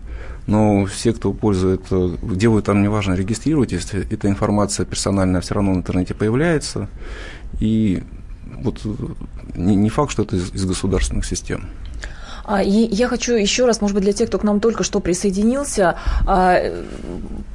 но 0.50 0.86
все, 0.86 1.14
кто 1.14 1.32
пользует, 1.32 1.82
э, 1.92 2.18
вы 2.22 2.62
там, 2.62 2.82
неважно, 2.82 3.14
регистрируетесь, 3.14 3.94
эта 3.94 4.28
информация 4.28 4.86
персональная 4.86 5.42
все 5.42 5.56
равно 5.56 5.74
в 5.74 5.78
интернете 5.78 6.14
появляется, 6.16 6.90
и 7.60 8.04
вот 8.64 8.82
э, 8.84 8.90
не, 9.56 9.90
факт, 9.90 10.12
что 10.12 10.24
это 10.24 10.38
из 10.38 10.66
государственных 10.66 11.26
систем. 11.26 11.66
А, 12.50 12.64
и 12.64 12.72
я 12.72 13.08
хочу 13.08 13.36
еще 13.36 13.66
раз, 13.66 13.80
может 13.80 13.94
быть, 13.94 14.04
для 14.04 14.12
тех, 14.12 14.28
кто 14.28 14.40
к 14.40 14.44
нам 14.44 14.60
только 14.60 14.84
что 14.84 15.00
присоединился, 15.00 15.98
а, 16.26 16.60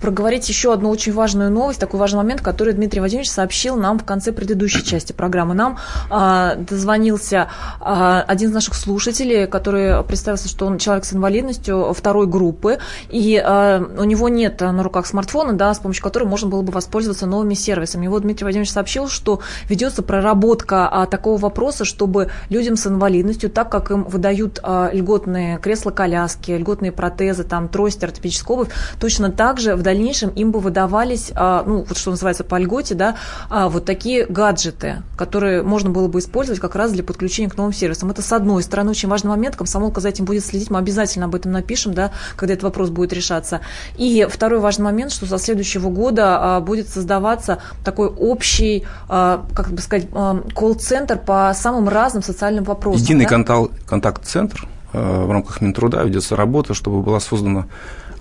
проговорить 0.00 0.48
еще 0.48 0.72
одну 0.72 0.88
очень 0.88 1.12
важную 1.12 1.50
новость, 1.50 1.80
такой 1.80 1.98
важный 1.98 2.18
момент, 2.18 2.42
который 2.42 2.74
Дмитрий 2.74 3.00
Владимирович 3.00 3.28
сообщил 3.28 3.74
нам 3.74 3.98
в 3.98 4.04
конце 4.04 4.30
предыдущей 4.30 4.84
части 4.84 5.12
программы. 5.12 5.54
Нам 5.54 5.78
а, 6.10 6.54
дозвонился 6.54 7.48
один 7.80 8.50
из 8.50 8.54
наших 8.54 8.74
слушателей, 8.76 9.48
который 9.48 10.04
представился, 10.04 10.48
что 10.48 10.66
он 10.66 10.78
человек 10.78 11.04
с 11.04 11.12
инвалидностью 11.12 11.92
второй 11.92 12.28
группы, 12.28 12.78
и 13.08 13.42
у 13.44 14.04
него 14.04 14.28
нет 14.28 14.60
на 14.60 14.82
руках 14.82 15.06
смартфона, 15.06 15.54
да, 15.54 15.74
с 15.74 15.78
помощью 15.80 16.04
которого 16.04 16.28
можно 16.28 16.48
было 16.48 16.62
бы 16.62 16.70
воспользоваться 16.72 17.26
новыми 17.26 17.54
сервисами. 17.54 18.04
И 18.04 18.08
вот 18.08 18.22
Дмитрий 18.22 18.44
Владимирович 18.44 18.70
сообщил, 18.70 19.08
что 19.08 19.40
ведется 19.68 20.02
проработка 20.02 21.08
такого 21.10 21.38
вопроса, 21.38 21.84
чтобы 21.84 22.30
людям 22.48 22.76
с 22.76 22.86
инвалидностью, 22.86 23.50
так 23.50 23.70
как 23.70 23.90
им 23.90 24.04
выдают 24.04 24.60
льготные 24.92 25.58
кресла-коляски, 25.58 26.52
льготные 26.52 26.92
протезы, 26.92 27.44
там, 27.44 27.68
трости, 27.68 28.04
ортопедическая 28.04 28.56
обувь, 28.56 28.68
точно 28.98 29.30
так 29.30 29.60
же 29.60 29.76
в 29.76 29.82
дальнейшем 29.82 30.30
им 30.30 30.50
бы 30.50 30.60
выдавались, 30.60 31.32
а, 31.34 31.62
ну, 31.66 31.84
вот 31.88 31.96
что 31.96 32.10
называется 32.10 32.44
по 32.44 32.58
льготе, 32.58 32.94
да, 32.94 33.16
а, 33.50 33.68
вот 33.68 33.84
такие 33.84 34.26
гаджеты, 34.26 35.02
которые 35.16 35.62
можно 35.62 35.90
было 35.90 36.08
бы 36.08 36.18
использовать 36.18 36.60
как 36.60 36.74
раз 36.74 36.92
для 36.92 37.02
подключения 37.02 37.48
к 37.48 37.56
новым 37.56 37.72
сервисам. 37.72 38.10
Это, 38.10 38.22
с 38.22 38.32
одной 38.32 38.62
стороны, 38.62 38.90
очень 38.90 39.08
важный 39.08 39.30
момент, 39.30 39.56
комсомолка 39.56 40.00
за 40.00 40.08
этим 40.08 40.24
будет 40.24 40.44
следить, 40.44 40.70
мы 40.70 40.78
обязательно 40.78 41.26
об 41.26 41.34
этом 41.34 41.52
напишем, 41.52 41.94
да, 41.94 42.12
когда 42.36 42.54
этот 42.54 42.64
вопрос 42.64 42.90
будет 42.90 43.12
решаться. 43.12 43.60
И 43.96 44.26
второй 44.30 44.60
важный 44.60 44.84
момент, 44.84 45.12
что 45.12 45.26
со 45.26 45.38
следующего 45.38 45.90
года 45.90 46.56
а, 46.56 46.60
будет 46.60 46.88
создаваться 46.88 47.58
такой 47.84 48.08
общий, 48.08 48.84
как 49.08 49.70
бы 49.70 49.80
сказать, 49.80 50.08
колл-центр 50.54 51.18
по 51.18 51.52
самым 51.54 51.88
разным 51.88 52.22
социальным 52.22 52.64
вопросам. 52.64 53.02
Единый 53.02 53.26
да? 53.26 53.68
контакт-центр, 53.86 54.68
в 54.94 55.30
рамках 55.30 55.60
Минтруда 55.60 56.02
ведется 56.02 56.36
работа, 56.36 56.74
чтобы 56.74 57.02
была 57.02 57.20
создана 57.20 57.66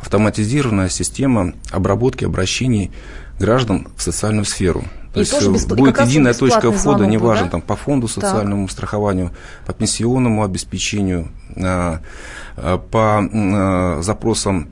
автоматизированная 0.01 0.89
система 0.89 1.53
обработки 1.71 2.25
обращений 2.25 2.91
граждан 3.39 3.87
в 3.95 4.01
социальную 4.01 4.45
сферу. 4.45 4.83
То 5.13 5.19
и 5.19 5.23
есть 5.23 5.31
тоже 5.31 5.51
бесп... 5.51 5.71
будет 5.73 5.99
единая 6.01 6.33
точка 6.33 6.71
входа, 6.71 7.05
неважно, 7.05 7.45
да? 7.45 7.51
там, 7.51 7.61
по 7.61 7.75
фонду 7.75 8.07
социальному 8.07 8.65
так. 8.65 8.73
страхованию, 8.73 9.31
по 9.65 9.73
пенсионному 9.73 10.43
обеспечению, 10.43 11.29
э, 11.55 11.97
э, 12.57 12.79
по 12.91 13.99
запросам 14.01 14.69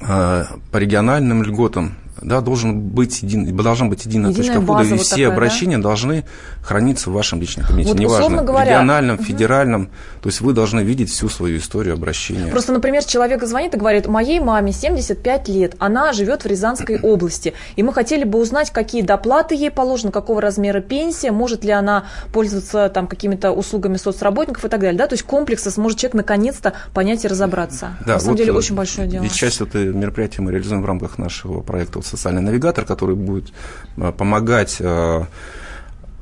по 0.00 0.46
региональным 0.72 1.42
льготам, 1.42 1.94
да, 2.22 2.40
должен 2.40 2.80
быть 2.80 3.22
един, 3.22 3.56
должна 3.56 3.86
быть 3.86 4.06
единая, 4.06 4.30
единая 4.30 4.46
точка 4.46 4.60
входа, 4.62 4.82
и 4.84 4.90
вот 4.90 5.00
все 5.00 5.16
такая, 5.16 5.32
обращения 5.32 5.76
да? 5.76 5.82
должны 5.84 6.24
храниться 6.62 7.10
в 7.10 7.12
вашем 7.14 7.40
личном 7.40 7.66
кабинете. 7.66 7.92
Вот, 7.92 8.00
Неважно, 8.00 8.42
говоря, 8.42 8.70
региональном, 8.72 9.16
угу. 9.16 9.24
федеральном. 9.24 9.90
То 10.20 10.28
есть 10.28 10.40
вы 10.40 10.52
должны 10.52 10.80
видеть 10.80 11.10
всю 11.10 11.28
свою 11.28 11.58
историю 11.58 11.94
обращения. 11.94 12.50
Просто, 12.50 12.72
например, 12.72 13.04
человек 13.04 13.42
звонит 13.44 13.74
и 13.74 13.78
говорит, 13.78 14.06
моей 14.06 14.40
маме 14.40 14.72
75 14.72 15.48
лет, 15.48 15.76
она 15.78 16.12
живет 16.12 16.44
в 16.44 16.46
Рязанской 16.46 16.98
области, 17.02 17.54
и 17.76 17.82
мы 17.82 17.92
хотели 17.92 18.24
бы 18.24 18.38
узнать, 18.38 18.70
какие 18.70 19.02
доплаты 19.02 19.54
ей 19.54 19.70
положены, 19.70 20.12
какого 20.12 20.40
размера 20.40 20.80
пенсия, 20.80 21.32
может 21.32 21.64
ли 21.64 21.70
она 21.70 22.04
пользоваться 22.32 22.88
там 22.88 23.06
какими-то 23.06 23.52
услугами 23.52 23.96
соцработников 23.96 24.64
и 24.64 24.68
так 24.68 24.80
далее. 24.80 24.98
Да? 24.98 25.06
То 25.06 25.14
есть 25.14 25.24
комплексно 25.24 25.70
сможет 25.70 25.98
человек 25.98 26.14
наконец-то 26.14 26.74
понять 26.92 27.24
и 27.24 27.28
разобраться. 27.28 27.96
Да, 28.06 28.14
На 28.14 28.20
самом 28.20 28.32
вот 28.32 28.38
деле 28.38 28.52
очень 28.52 28.74
большое 28.74 29.08
дело. 29.08 29.24
И 29.24 29.30
часть 29.30 29.60
этого 29.60 29.82
мероприятия 29.82 30.42
мы 30.42 30.52
реализуем 30.52 30.82
в 30.82 30.86
рамках 30.86 31.18
нашего 31.18 31.60
проекта 31.60 31.98
«Социальный 32.10 32.42
навигатор», 32.42 32.84
который 32.84 33.14
будет 33.14 33.52
э, 33.96 34.12
помогать 34.12 34.76
э, 34.80 34.84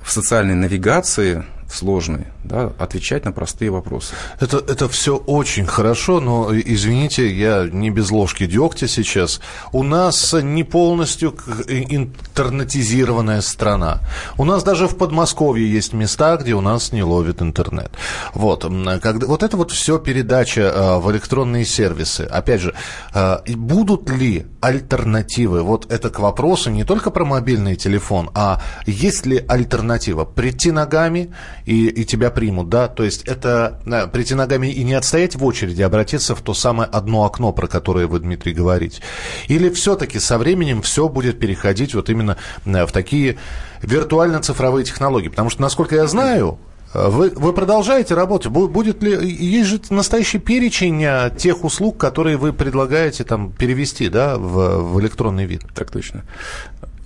в 0.03 0.11
социальной 0.11 0.55
навигации 0.55 1.44
сложной, 1.70 2.27
да, 2.49 2.73
отвечать 2.79 3.25
на 3.25 3.33
простые 3.33 3.71
вопросы. 3.71 4.15
Это, 4.41 4.59
это 4.59 4.89
все 4.89 5.17
очень 5.17 5.67
хорошо, 5.67 6.21
но, 6.21 6.51
извините, 6.53 7.31
я 7.31 7.69
не 7.71 7.91
без 7.91 8.11
ложки 8.11 8.47
дегтя 8.47 8.89
сейчас. 8.89 9.41
У 9.73 9.83
нас 9.83 10.35
не 10.43 10.65
полностью 10.65 11.35
интернетизированная 11.69 13.43
страна. 13.43 14.01
У 14.37 14.45
нас 14.45 14.65
даже 14.65 14.89
в 14.89 14.97
Подмосковье 14.97 15.71
есть 15.71 15.93
места, 15.93 16.37
где 16.37 16.55
у 16.55 16.61
нас 16.61 16.93
не 16.93 17.03
ловит 17.03 17.43
интернет. 17.43 17.91
Вот, 18.35 18.65
когда, 19.03 19.27
вот 19.27 19.43
это 19.43 19.57
вот 19.57 19.71
все 19.71 19.99
передача 19.99 20.61
э, 20.61 20.99
в 20.99 21.11
электронные 21.11 21.65
сервисы. 21.65 22.23
Опять 22.23 22.61
же, 22.63 22.75
э, 23.15 23.39
будут 23.55 24.09
ли 24.11 24.47
альтернативы? 24.61 25.63
Вот 25.63 25.93
это 25.93 26.11
к 26.11 26.19
вопросу 26.19 26.71
не 26.71 26.85
только 26.85 27.11
про 27.11 27.25
мобильный 27.25 27.77
телефон, 27.77 28.31
а 28.35 28.63
есть 28.87 29.27
ли 29.27 29.45
альтернатива? 29.47 30.25
Прийти 30.25 30.71
ногами 30.73 31.35
и, 31.67 31.89
и 31.89 32.05
тебя 32.05 32.31
примут, 32.38 32.68
да, 32.68 32.87
то 32.87 33.03
есть 33.03 33.22
это 33.24 33.81
да, 33.85 34.07
прийти 34.07 34.37
ногами 34.37 34.68
и 34.68 34.85
не 34.85 34.94
отстоять 34.94 35.35
в 35.35 35.44
очереди, 35.44 35.83
а 35.83 35.87
обратиться 35.87 36.37
в 36.37 36.40
то 36.40 36.55
самое 36.55 36.88
одно 36.88 37.24
окно, 37.24 37.53
про 37.53 37.66
которое 37.66 38.07
вы, 38.07 38.20
Дмитрий, 38.20 38.53
говорите. 38.53 39.03
Или 39.48 39.70
все-таки 39.70 40.20
со 40.20 40.38
временем 40.38 40.81
все 40.83 41.09
будет 41.09 41.40
переходить 41.40 41.96
вот 41.96 42.09
именно 42.11 42.37
в 42.64 42.92
такие 42.92 43.38
виртуально-цифровые 43.83 44.85
технологии, 44.85 45.31
потому 45.31 45.51
что, 45.51 45.62
насколько 45.62 45.96
я 45.96 46.07
знаю, 46.07 46.61
вы, 46.94 47.31
вы 47.31 47.53
продолжаете 47.53 48.14
работать? 48.14 48.53
Будет 48.53 49.03
ли 49.03 49.29
есть 49.29 49.68
же 49.68 49.81
настоящий 49.90 50.38
перечень 50.38 51.05
а, 51.05 51.31
тех 51.31 51.64
услуг, 51.64 51.98
которые 51.98 52.37
вы 52.37 52.53
предлагаете 52.53 53.24
там 53.24 53.51
перевести, 53.51 54.09
да, 54.09 54.37
в, 54.38 54.92
в 54.92 55.01
электронный 55.01 55.44
вид? 55.44 55.62
Так 55.74 55.90
точно. 55.90 56.22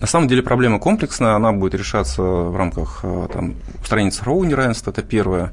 На 0.02 0.08
самом 0.08 0.26
деле 0.26 0.42
проблема 0.42 0.80
комплексная, 0.80 1.36
она 1.36 1.52
будет 1.52 1.76
решаться 1.76 2.22
в 2.22 2.56
рамках 2.56 3.00
э, 3.04 3.28
там, 3.32 3.54
устранения 3.80 4.10
цифрового 4.10 4.42
неравенства, 4.44 4.90
это 4.90 5.00
первое. 5.00 5.52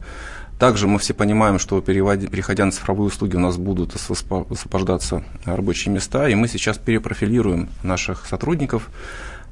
Также 0.58 0.88
мы 0.88 0.98
все 0.98 1.14
понимаем, 1.14 1.60
что 1.60 1.80
переходя 1.82 2.66
на 2.66 2.72
цифровые 2.72 3.10
услуги 3.10 3.36
у 3.36 3.40
нас 3.40 3.58
будут 3.58 3.94
освобождаться 3.94 5.24
рабочие 5.46 5.94
места, 5.94 6.28
и 6.28 6.34
мы 6.34 6.48
сейчас 6.48 6.80
перепрофилируем 6.80 7.70
наших 7.84 8.26
сотрудников 8.26 8.90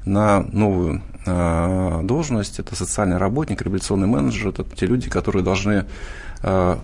на 0.04 0.40
новую 0.40 1.00
э, 1.26 2.00
должность. 2.02 2.58
Это 2.58 2.74
социальный 2.74 3.18
работник, 3.18 3.62
революционный 3.62 4.08
менеджер. 4.08 4.48
Это 4.48 4.64
те 4.64 4.86
люди, 4.86 5.08
которые 5.08 5.44
должны 5.44 5.84
э, 6.42 6.76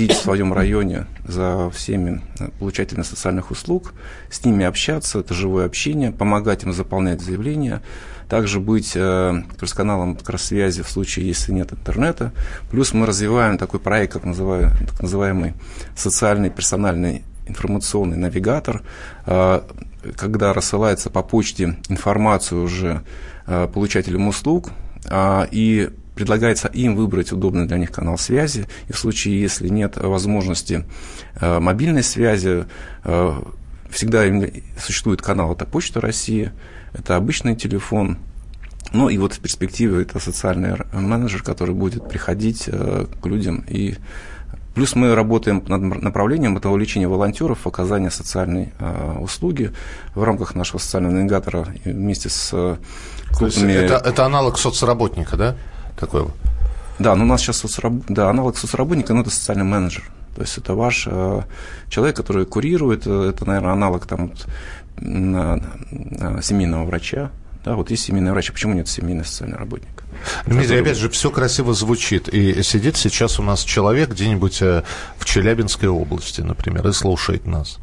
следить 0.00 0.16
в 0.16 0.22
своем 0.22 0.54
районе 0.54 1.06
за 1.26 1.68
всеми 1.70 2.22
получателями 2.58 3.04
социальных 3.04 3.50
услуг, 3.50 3.92
с 4.30 4.42
ними 4.46 4.64
общаться, 4.64 5.18
это 5.18 5.34
живое 5.34 5.66
общение, 5.66 6.10
помогать 6.10 6.62
им 6.64 6.72
заполнять 6.72 7.20
заявления, 7.20 7.82
также 8.26 8.60
быть 8.60 8.92
э, 8.94 9.42
каналом 9.74 10.16
как 10.16 10.30
раз 10.30 10.44
связи 10.44 10.82
в 10.82 10.88
случае, 10.88 11.26
если 11.26 11.52
нет 11.52 11.72
интернета. 11.74 12.32
Плюс 12.70 12.94
мы 12.94 13.04
развиваем 13.04 13.58
такой 13.58 13.78
проект, 13.78 14.14
как, 14.14 14.24
называю, 14.24 14.70
так 14.88 15.02
называемый 15.02 15.52
социальный 15.94 16.48
персональный 16.48 17.22
информационный 17.46 18.16
навигатор, 18.16 18.82
э, 19.26 19.60
когда 20.16 20.54
рассылается 20.54 21.10
по 21.10 21.22
почте 21.22 21.76
информация 21.90 22.58
уже 22.58 23.02
э, 23.46 23.68
получателям 23.70 24.28
услуг, 24.28 24.70
э, 25.04 25.46
и 25.50 25.90
предлагается 26.14 26.68
им 26.68 26.96
выбрать 26.96 27.32
удобный 27.32 27.66
для 27.66 27.78
них 27.78 27.90
канал 27.90 28.18
связи, 28.18 28.66
и 28.88 28.92
в 28.92 28.98
случае, 28.98 29.40
если 29.40 29.68
нет 29.68 29.96
возможности 29.96 30.84
э, 31.40 31.58
мобильной 31.60 32.02
связи, 32.02 32.66
э, 33.04 33.42
всегда 33.90 34.24
существует 34.78 35.22
канал 35.22 35.52
«Это 35.52 35.64
Почта 35.66 36.00
России», 36.00 36.52
это 36.92 37.16
обычный 37.16 37.56
телефон, 37.56 38.18
ну 38.92 39.08
и 39.08 39.18
вот 39.18 39.34
в 39.34 39.40
перспективе 39.40 40.02
это 40.02 40.18
социальный 40.18 40.76
менеджер, 40.92 41.42
который 41.42 41.74
будет 41.74 42.08
приходить 42.08 42.64
э, 42.66 43.06
к 43.20 43.26
людям 43.26 43.64
и 43.68 43.96
Плюс 44.74 44.94
мы 44.94 45.14
работаем 45.16 45.64
над 45.66 46.00
направлением 46.00 46.56
это 46.56 46.68
увеличение 46.68 47.08
волонтеров, 47.08 47.66
оказания 47.66 48.08
социальной 48.08 48.72
э, 48.78 49.18
услуги 49.18 49.72
в 50.14 50.22
рамках 50.22 50.54
нашего 50.54 50.78
социального 50.78 51.14
навигатора 51.14 51.66
вместе 51.84 52.28
с 52.28 52.78
крупными... 53.32 53.72
Это, 53.72 53.96
это 53.96 54.24
аналог 54.24 54.58
соцработника, 54.58 55.36
да? 55.36 55.56
Такой? 56.00 56.26
Да, 56.98 57.14
ну 57.14 57.24
у 57.24 57.26
нас 57.26 57.40
сейчас 57.40 57.58
соцраб... 57.58 57.92
да, 58.08 58.28
аналог 58.30 58.58
соцработника, 58.58 59.14
ну 59.14 59.20
это 59.20 59.30
социальный 59.30 59.64
менеджер. 59.64 60.04
То 60.34 60.42
есть 60.42 60.58
это 60.58 60.74
ваш 60.74 61.06
э, 61.10 61.42
человек, 61.88 62.16
который 62.16 62.46
курирует, 62.46 63.06
э, 63.06 63.30
это, 63.30 63.46
наверное, 63.46 63.72
аналог 63.72 64.06
там 64.06 64.28
вот, 64.28 64.46
на, 65.00 65.60
на 65.90 66.42
семейного 66.42 66.84
врача. 66.84 67.30
Да, 67.64 67.74
вот 67.74 67.90
есть 67.90 68.04
семейный 68.04 68.32
врач, 68.32 68.50
а 68.50 68.52
почему 68.52 68.74
нет 68.74 68.88
семейный 68.88 69.24
социальный 69.24 69.56
работник? 69.56 69.99
Дмитрий, 70.46 70.80
опять 70.80 70.96
же, 70.96 71.08
все 71.08 71.30
красиво 71.30 71.74
звучит. 71.74 72.28
И 72.28 72.62
сидит 72.62 72.96
сейчас 72.96 73.38
у 73.38 73.42
нас 73.42 73.62
человек 73.64 74.10
где-нибудь 74.10 74.62
э, 74.62 74.82
в 75.18 75.24
Челябинской 75.24 75.88
области, 75.88 76.40
например, 76.40 76.86
и 76.88 76.92
слушает 76.92 77.46
нас. 77.46 77.78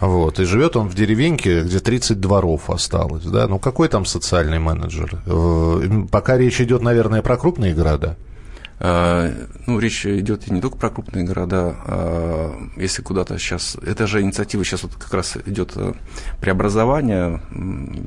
Вот. 0.00 0.40
И 0.40 0.44
живет 0.44 0.76
он 0.76 0.88
в 0.88 0.94
деревеньке, 0.94 1.62
где 1.62 1.80
30 1.80 2.20
дворов 2.20 2.70
осталось. 2.70 3.24
Да? 3.24 3.46
Ну, 3.48 3.58
какой 3.58 3.88
там 3.88 4.04
социальный 4.04 4.58
менеджер? 4.58 5.20
Э, 5.26 6.04
пока 6.10 6.36
речь 6.36 6.60
идет, 6.60 6.82
наверное, 6.82 7.22
про 7.22 7.36
крупные 7.36 7.74
города. 7.74 8.16
А, 8.78 9.32
ну, 9.66 9.78
речь 9.78 10.04
идет 10.04 10.50
не 10.50 10.60
только 10.60 10.76
про 10.76 10.90
крупные 10.90 11.24
города, 11.24 11.76
а 11.86 12.68
если 12.76 13.00
куда-то 13.00 13.38
сейчас, 13.38 13.76
это 13.76 14.06
же 14.06 14.20
инициатива 14.20 14.64
сейчас 14.64 14.82
вот 14.82 14.94
как 14.96 15.14
раз 15.14 15.38
идет 15.46 15.72
э, 15.76 15.94
преобразование, 16.40 17.40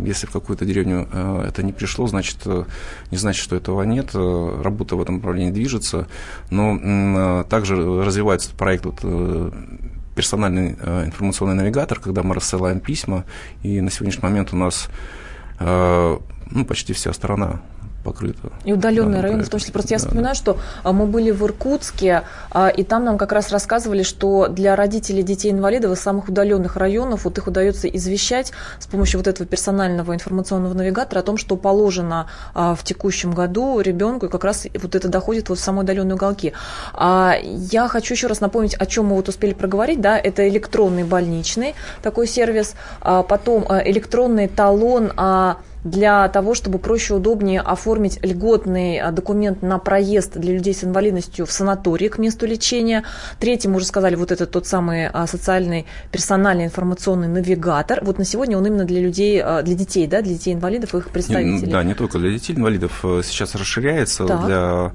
если 0.05 0.27
в 0.27 0.32
какую-то 0.32 0.65
деревню 0.65 1.08
э, 1.12 1.45
это 1.47 1.63
не 1.63 1.73
пришло, 1.73 2.05
значит, 2.05 2.38
э, 2.45 2.65
не 3.10 3.17
значит, 3.17 3.43
что 3.43 3.55
этого 3.55 3.82
нет, 3.82 4.12
работа 4.13 4.95
в 4.95 5.01
этом 5.01 5.15
направлении 5.15 5.51
движется, 5.51 6.08
но 6.51 7.43
также 7.49 7.75
развивается 8.03 8.51
проект 8.55 8.86
вот, 8.86 9.01
персональный 10.15 10.73
информационный 11.05 11.55
навигатор, 11.55 11.99
когда 11.99 12.21
мы 12.21 12.36
рассылаем 12.36 12.79
письма, 12.79 13.25
и 13.63 13.82
на 13.82 13.89
сегодняшний 13.89 14.23
момент 14.23 14.53
у 14.53 14.58
нас 14.58 14.89
ну, 15.60 16.65
почти 16.67 16.93
вся 16.93 17.13
страна 17.13 17.62
покрыто. 18.03 18.51
И 18.63 18.73
удаленные 18.73 19.21
районы, 19.21 19.43
в 19.43 19.49
том 19.49 19.59
числе. 19.59 19.73
Просто 19.73 19.93
я 19.93 19.97
вспоминаю, 19.97 20.35
что 20.35 20.57
а, 20.83 20.91
мы 20.91 21.05
были 21.05 21.31
в 21.31 21.43
Иркутске, 21.43 22.23
а, 22.51 22.69
и 22.69 22.83
там 22.83 23.03
нам 23.03 23.17
как 23.17 23.31
раз 23.31 23.51
рассказывали, 23.51 24.03
что 24.03 24.47
для 24.47 24.75
родителей 24.75 25.23
детей-инвалидов 25.23 25.91
из 25.91 25.99
самых 25.99 26.29
удаленных 26.29 26.75
районов 26.77 27.25
вот 27.25 27.38
их 27.38 27.47
удается 27.47 27.88
извещать 27.88 28.51
с 28.79 28.88
помощью 28.88 29.19
вот 29.19 29.27
этого 29.27 29.47
персонального 29.47 30.13
информационного 30.13 30.73
навигатора 30.73 31.19
о 31.19 31.23
том, 31.23 31.38
что 31.38 31.55
положено 31.55 32.27
а, 32.53 32.75
в 32.75 32.83
текущем 32.83 33.31
году 33.31 33.79
ребенку, 33.81 34.27
и 34.27 34.29
как 34.29 34.43
раз 34.43 34.67
вот 34.81 34.95
это 34.95 35.07
доходит 35.07 35.49
вот 35.49 35.59
в 35.59 35.62
самые 35.62 35.83
удаленные 35.83 36.15
уголки. 36.15 36.53
Я 36.97 37.88
хочу 37.88 38.13
еще 38.13 38.27
раз 38.27 38.41
напомнить, 38.41 38.75
о 38.75 38.85
чем 38.85 39.07
мы 39.07 39.15
вот 39.15 39.29
успели 39.29 39.53
проговорить, 39.53 40.01
да, 40.01 40.17
это 40.17 40.47
электронный 40.47 41.03
больничный 41.03 41.75
такой 42.01 42.27
сервис, 42.27 42.75
потом 43.01 43.65
электронный 43.69 44.47
талон 44.47 45.12
для 45.83 46.27
того, 46.29 46.53
чтобы 46.53 46.79
проще 46.79 47.15
удобнее 47.15 47.61
оформить 47.61 48.19
льготный 48.23 48.99
а, 48.99 49.11
документ 49.11 49.61
на 49.61 49.79
проезд 49.79 50.37
для 50.37 50.53
людей 50.53 50.73
с 50.73 50.83
инвалидностью 50.83 51.45
в 51.45 51.51
санатории 51.51 52.07
к 52.07 52.17
месту 52.17 52.45
лечения. 52.45 53.03
Третий, 53.39 53.67
мы 53.67 53.77
уже 53.77 53.85
сказали, 53.85 54.15
вот 54.15 54.31
этот 54.31 54.51
тот 54.51 54.67
самый 54.67 55.07
а, 55.07 55.27
социальный 55.27 55.85
персональный 56.11 56.65
информационный 56.65 57.27
навигатор. 57.27 57.99
Вот 58.03 58.17
на 58.17 58.25
сегодня 58.25 58.57
он 58.57 58.65
именно 58.65 58.85
для 58.85 59.01
людей, 59.01 59.41
а, 59.41 59.61
для 59.61 59.75
детей, 59.75 60.07
да, 60.07 60.21
для 60.21 60.33
детей-инвалидов 60.33 60.95
и 60.95 60.97
их 60.97 61.09
представителей. 61.09 61.71
Да, 61.71 61.83
не 61.83 61.93
только 61.93 62.19
для 62.19 62.31
детей-инвалидов. 62.31 62.99
Э, 63.03 63.21
сейчас 63.23 63.55
расширяется 63.55 64.25
так. 64.25 64.45
для 64.45 64.91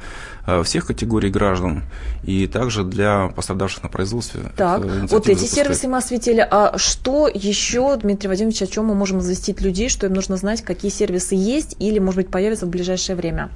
всех 0.65 0.87
категорий 0.87 1.31
граждан 1.31 1.83
и 2.23 2.47
также 2.47 2.85
для 2.85 3.29
пострадавших 3.29 3.83
на 3.83 3.89
производстве. 3.89 4.53
Так, 4.57 4.83
вот 4.83 5.29
эти 5.29 5.39
запускает. 5.39 5.51
сервисы 5.51 5.89
мы 5.89 5.99
осветили. 5.99 6.47
А 6.49 6.77
что 6.79 7.29
еще, 7.29 7.97
Дмитрий 7.97 8.29
Вадимович, 8.29 8.63
о 8.63 8.67
чем 8.67 8.87
мы 8.87 8.95
можем 8.95 9.21
известить 9.21 9.61
людей, 9.61 9.89
что 9.89 10.07
им 10.07 10.13
нужно 10.13 10.37
знать, 10.37 10.63
какие 10.63 10.91
сервисы 10.91 11.35
есть 11.35 11.77
или, 11.79 11.99
может 11.99 12.17
быть, 12.17 12.31
появятся 12.31 12.67
в 12.67 12.69
ближайшее 12.69 13.17
время? 13.17 13.51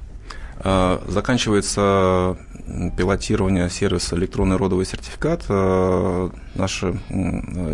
Э, 0.63 0.99
заканчивается 1.07 2.37
пилотирование 2.97 3.69
сервиса 3.69 4.15
электронный 4.15 4.57
родовый 4.57 4.85
сертификат. 4.85 5.43
Э, 5.49 6.29
наши, 6.55 6.99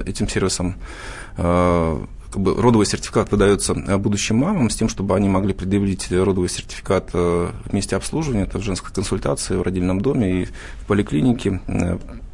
этим 0.05 0.27
сервисом 0.29 0.75
как 2.35 2.43
бы 2.43 2.53
родовый 2.53 2.85
сертификат 2.85 3.31
выдается 3.31 3.73
будущим 3.73 4.35
мамам 4.35 4.69
с 4.69 4.75
тем, 4.75 4.89
чтобы 4.89 5.15
они 5.15 5.29
могли 5.29 5.53
предъявить 5.53 6.11
родовый 6.11 6.49
сертификат 6.49 7.13
в 7.13 7.53
месте 7.71 7.95
обслуживания, 7.95 8.43
это 8.43 8.59
в 8.59 8.61
женской 8.61 8.91
консультации, 8.93 9.55
в 9.55 9.61
родильном 9.61 10.01
доме 10.01 10.41
и 10.41 10.45
в 10.45 10.85
поликлинике 10.85 11.61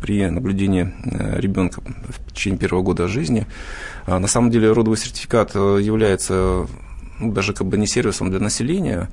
при 0.02 0.28
наблюдении 0.28 0.92
ребенка 1.38 1.82
в 1.82 2.34
течение 2.34 2.58
первого 2.58 2.82
года 2.82 3.08
жизни. 3.08 3.46
А 4.08 4.18
на 4.18 4.28
самом 4.28 4.50
деле 4.50 4.72
родовый 4.72 4.98
сертификат 4.98 5.54
является 5.54 6.66
ну, 7.20 7.32
даже 7.32 7.54
как 7.54 7.68
бы 7.68 7.78
не 7.78 7.86
сервисом 7.86 8.32
для 8.32 8.40
населения, 8.40 9.08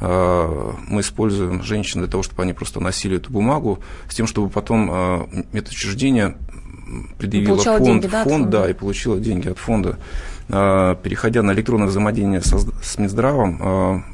а, 0.00 0.74
мы 0.88 1.02
используем 1.02 1.62
женщин 1.62 2.00
для 2.00 2.08
того, 2.08 2.22
чтобы 2.22 2.42
они 2.42 2.54
просто 2.54 2.80
носили 2.80 3.18
эту 3.18 3.30
бумагу, 3.30 3.80
с 4.08 4.14
тем, 4.14 4.26
чтобы 4.26 4.48
потом 4.48 4.88
а, 4.90 5.28
медучреждение 6.90 7.16
предъявило 7.18 7.58
фонд, 7.58 7.84
деньги, 7.84 8.06
да, 8.06 8.24
фонд, 8.24 8.50
да, 8.50 8.70
и 8.70 8.72
получила 8.72 9.18
деньги 9.18 9.48
от 9.48 9.58
фонда. 9.58 9.98
А, 10.48 10.94
переходя 10.96 11.42
на 11.42 11.52
электронное 11.52 11.88
взаимодействие 11.88 12.60
с 12.82 12.98
Минздравом, 12.98 14.04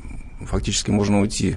фактически 0.46 0.90
можно 0.90 1.20
уйти 1.20 1.56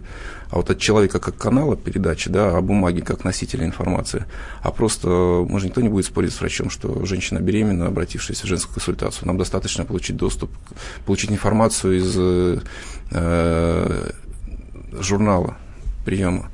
а 0.50 0.56
вот 0.56 0.70
от 0.72 0.80
человека 0.80 1.20
как 1.20 1.38
канала 1.38 1.76
передачи, 1.76 2.30
да, 2.30 2.58
а 2.58 2.62
бумаги 2.62 3.02
как 3.02 3.24
носителя 3.24 3.66
информации. 3.66 4.26
А 4.62 4.72
просто, 4.72 5.08
может, 5.48 5.68
никто 5.68 5.82
не 5.82 5.90
будет 5.90 6.06
спорить 6.06 6.34
с 6.34 6.40
врачом, 6.40 6.72
что 6.72 7.06
женщина 7.06 7.40
беременна, 7.40 7.86
обратившаяся 7.88 8.46
в 8.46 8.50
женскую 8.50 8.74
консультацию. 8.74 9.28
Нам 9.28 9.38
достаточно 9.38 9.86
получить 9.86 10.16
доступ, 10.16 10.50
получить 11.06 11.30
информацию 11.30 11.98
из 11.98 12.16
э, 13.12 14.12
журнала 15.00 15.56
приема 16.04 16.50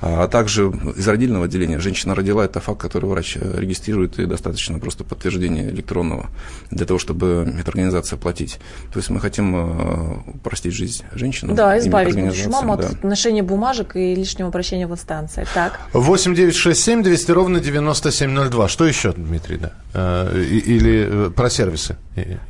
а 0.00 0.28
также 0.28 0.72
из 0.96 1.06
родильного 1.06 1.44
отделения. 1.44 1.78
Женщина 1.78 2.14
родила, 2.14 2.44
это 2.44 2.60
факт, 2.60 2.80
который 2.80 3.06
врач 3.06 3.36
регистрирует, 3.36 4.18
и 4.18 4.26
достаточно 4.26 4.78
просто 4.78 5.04
подтверждения 5.04 5.68
электронного 5.68 6.30
для 6.70 6.86
того, 6.86 6.98
чтобы 6.98 7.50
медорганизация 7.52 8.16
платить. 8.16 8.58
То 8.92 8.98
есть 8.98 9.10
мы 9.10 9.20
хотим 9.20 9.54
э, 9.56 10.20
упростить 10.34 10.72
жизнь 10.72 11.04
женщин. 11.12 11.54
Да, 11.54 11.78
избавить 11.78 12.14
будущую 12.14 12.50
маму 12.50 12.76
да. 12.76 12.88
от 12.88 13.04
ношения 13.04 13.42
бумажек 13.42 13.96
и 13.96 14.14
лишнего 14.14 14.48
обращения 14.48 14.86
в 14.86 14.92
инстанции. 14.92 15.46
Так. 15.54 15.80
8 15.92 16.34
9 16.34 16.54
6 16.54 16.80
7 16.82 17.02
200 17.02 17.30
ровно 17.32 17.60
9702. 17.60 18.68
Что 18.68 18.86
еще, 18.86 19.12
Дмитрий, 19.12 19.58
да? 19.58 19.72
Э, 19.92 20.42
или 20.42 21.26
э, 21.26 21.30
про 21.30 21.50
сервисы? 21.50 21.96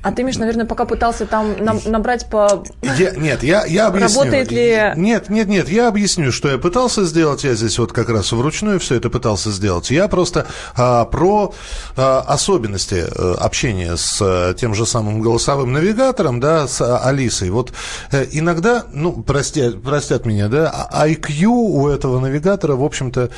А 0.03 0.13
ты, 0.13 0.23
Миш, 0.23 0.37
наверное, 0.37 0.67
пока 0.67 0.85
пытался 0.85 1.27
там 1.27 1.55
набрать 1.87 2.29
по... 2.29 2.65
Я, 2.83 3.13
нет, 3.13 3.43
я, 3.43 3.65
я 3.67 3.87
объясню. 3.89 4.21
Работает 4.21 4.51
ли... 4.51 4.93
Нет, 4.97 5.29
нет, 5.29 5.49
нет, 5.49 5.69
я 5.69 5.89
объясню, 5.89 6.33
что 6.33 6.51
я 6.51 6.59
пытался 6.59 7.05
сделать. 7.05 7.45
Я 7.45 7.55
здесь 7.55 7.79
вот 7.79 7.93
как 7.93 8.09
раз 8.09 8.33
вручную 8.33 8.81
все 8.81 8.97
это 8.97 9.11
пытался 9.11 9.51
сделать. 9.51 9.91
Я 9.91 10.09
просто 10.09 10.47
а, 10.77 11.05
про 11.05 11.55
а, 11.97 12.21
особенности 12.21 13.05
а, 13.07 13.35
общения 13.41 13.97
с 13.97 14.19
а, 14.21 14.55
тем 14.55 14.75
же 14.75 14.87
самым 14.87 15.21
голосовым 15.21 15.73
навигатором, 15.73 16.41
да, 16.41 16.67
с 16.67 16.81
а, 16.81 16.99
Алисой. 16.99 17.51
Вот 17.51 17.73
а, 18.13 18.23
иногда, 18.31 18.85
ну, 18.93 19.23
простят, 19.23 19.83
простят 19.83 20.27
меня, 20.27 20.49
да, 20.49 20.89
IQ 20.93 21.47
у 21.47 21.89
этого 21.89 22.21
навигатора, 22.21 22.77
в 22.77 22.85
общем-то, 22.85 23.31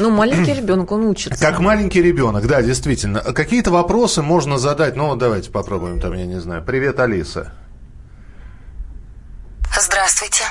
ну, 0.00 0.10
маленький 0.16 0.54
ребенок, 0.54 0.90
он 0.92 1.04
учится. 1.06 1.38
Как 1.38 1.60
маленький 1.60 2.02
ребенок, 2.02 2.46
да, 2.46 2.62
действительно. 2.62 3.20
Какие-то 3.20 3.70
вопросы 3.70 4.22
можно 4.22 4.58
задать. 4.58 4.96
Ну, 4.96 5.14
давайте 5.16 5.50
попробуем 5.50 6.00
там, 6.00 6.14
я 6.14 6.26
не 6.26 6.40
знаю. 6.40 6.64
Привет, 6.64 6.98
Алиса. 6.98 7.52
Здравствуйте. 9.78 10.44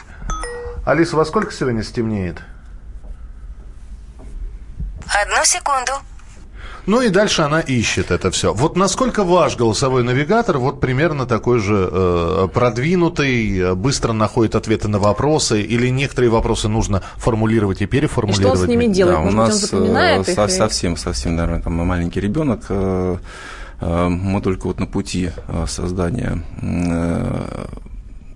Алиса, 0.86 1.16
во 1.16 1.26
сколько 1.26 1.52
сегодня 1.52 1.84
стемнеет? 1.84 2.38
Одну 5.08 5.44
секунду. 5.44 5.92
Ну 6.90 7.02
и 7.02 7.10
дальше 7.10 7.44
она 7.44 7.60
ищет 7.60 8.10
это 8.10 8.32
все. 8.32 8.52
Вот 8.52 8.76
насколько 8.76 9.24
ваш 9.24 9.56
голосовой 9.56 10.04
навигатор 10.04 10.58
вот 10.58 10.80
примерно 10.80 11.28
такой 11.28 11.60
же 11.60 11.88
э, 11.92 12.48
продвинутый, 12.52 13.76
быстро 13.76 14.12
находит 14.12 14.56
ответы 14.56 14.88
на 14.88 14.98
вопросы, 14.98 15.62
или 15.62 15.90
некоторые 15.90 16.32
вопросы 16.32 16.68
нужно 16.68 17.04
формулировать 17.18 17.84
и 17.84 17.86
переформулировать? 17.86 18.56
И 18.56 18.58
что 18.58 18.62
он 18.64 18.66
с 18.66 18.68
ними 18.68 18.92
делает? 18.92 19.18
Да, 19.18 19.22
Может 19.22 19.36
у 19.36 19.38
нас 19.38 19.56
запоминает 19.56 20.26
со- 20.26 20.46
их? 20.46 20.52
Совсем, 20.52 20.98
совсем, 20.98 21.36
наверное, 21.36 21.62
там 21.62 21.74
маленький 21.74 22.22
ребенок. 22.22 22.62
Э, 22.70 23.18
э, 23.82 24.08
мы 24.08 24.42
только 24.42 24.66
вот 24.66 24.80
на 24.80 24.88
пути 24.88 25.30
э, 25.48 25.66
создания 25.68 26.44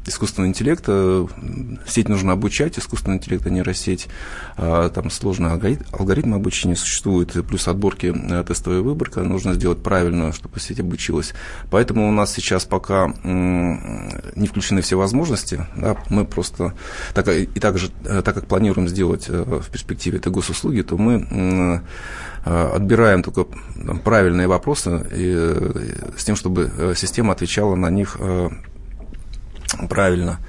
искусственного 0.05 0.49
интеллекта, 0.49 1.27
сеть 1.87 2.09
нужно 2.09 2.33
обучать, 2.33 2.77
искусственный 2.77 3.17
интеллект, 3.17 3.45
а 3.45 3.49
нейросеть, 3.49 4.07
там 4.55 5.09
сложный 5.09 5.51
алгоритм, 5.51 5.83
алгоритм 5.91 6.33
обучения 6.33 6.75
существует, 6.75 7.33
плюс 7.47 7.67
отборки, 7.67 8.13
э, 8.13 8.43
тестовая 8.43 8.81
выборка, 8.81 9.21
нужно 9.21 9.53
сделать 9.53 9.81
правильно, 9.81 10.33
чтобы 10.33 10.59
сеть 10.59 10.79
обучилась. 10.79 11.33
Поэтому 11.71 12.07
у 12.07 12.11
нас 12.11 12.33
сейчас 12.33 12.65
пока 12.65 13.07
не 13.23 14.47
включены 14.47 14.81
все 14.81 14.95
возможности, 14.95 15.65
да, 15.75 15.97
мы 16.09 16.25
просто, 16.25 16.73
так, 17.13 17.27
и 17.27 17.45
также, 17.45 17.89
э, 18.05 18.21
так 18.23 18.35
как 18.35 18.47
планируем 18.47 18.87
сделать 18.87 19.25
э, 19.29 19.43
в 19.43 19.69
перспективе 19.69 20.17
это 20.17 20.29
госуслуги, 20.29 20.81
то 20.81 20.97
мы 20.97 21.81
отбираем 22.45 23.23
только 23.23 23.45
правильные 24.03 24.47
вопросы 24.47 25.05
и, 25.15 26.13
с 26.17 26.25
тем, 26.25 26.35
чтобы 26.35 26.93
система 26.97 27.31
отвечала 27.31 27.75
на 27.75 27.89
них 27.89 28.17
Правильно. 29.89 30.39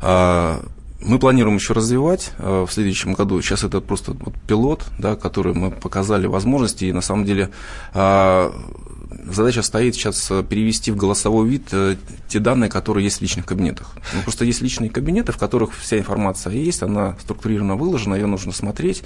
А, 0.00 0.64
мы 1.00 1.18
планируем 1.18 1.56
еще 1.56 1.72
развивать 1.72 2.32
а, 2.38 2.66
в 2.66 2.72
следующем 2.72 3.14
году. 3.14 3.40
Сейчас 3.42 3.64
это 3.64 3.80
просто 3.80 4.12
вот 4.12 4.34
пилот, 4.46 4.84
да, 4.98 5.16
который 5.16 5.54
мы 5.54 5.70
показали 5.70 6.26
возможности. 6.26 6.86
И 6.86 6.92
на 6.92 7.00
самом 7.00 7.24
деле 7.24 7.50
а, 7.94 8.54
задача 9.24 9.62
стоит 9.62 9.94
сейчас 9.94 10.30
перевести 10.48 10.90
в 10.90 10.96
голосовой 10.96 11.48
вид 11.48 11.68
э, 11.72 11.96
те 12.28 12.38
данные, 12.38 12.70
которые 12.70 13.04
есть 13.04 13.18
в 13.18 13.22
личных 13.22 13.44
кабинетах. 13.44 13.92
Ну, 14.14 14.22
просто 14.22 14.44
есть 14.44 14.60
личные 14.62 14.90
кабинеты, 14.90 15.32
в 15.32 15.36
которых 15.36 15.74
вся 15.74 15.98
информация 15.98 16.52
есть, 16.52 16.82
она 16.82 17.16
структурированно 17.20 17.76
выложена, 17.76 18.14
ее 18.14 18.26
нужно 18.26 18.52
смотреть. 18.52 19.02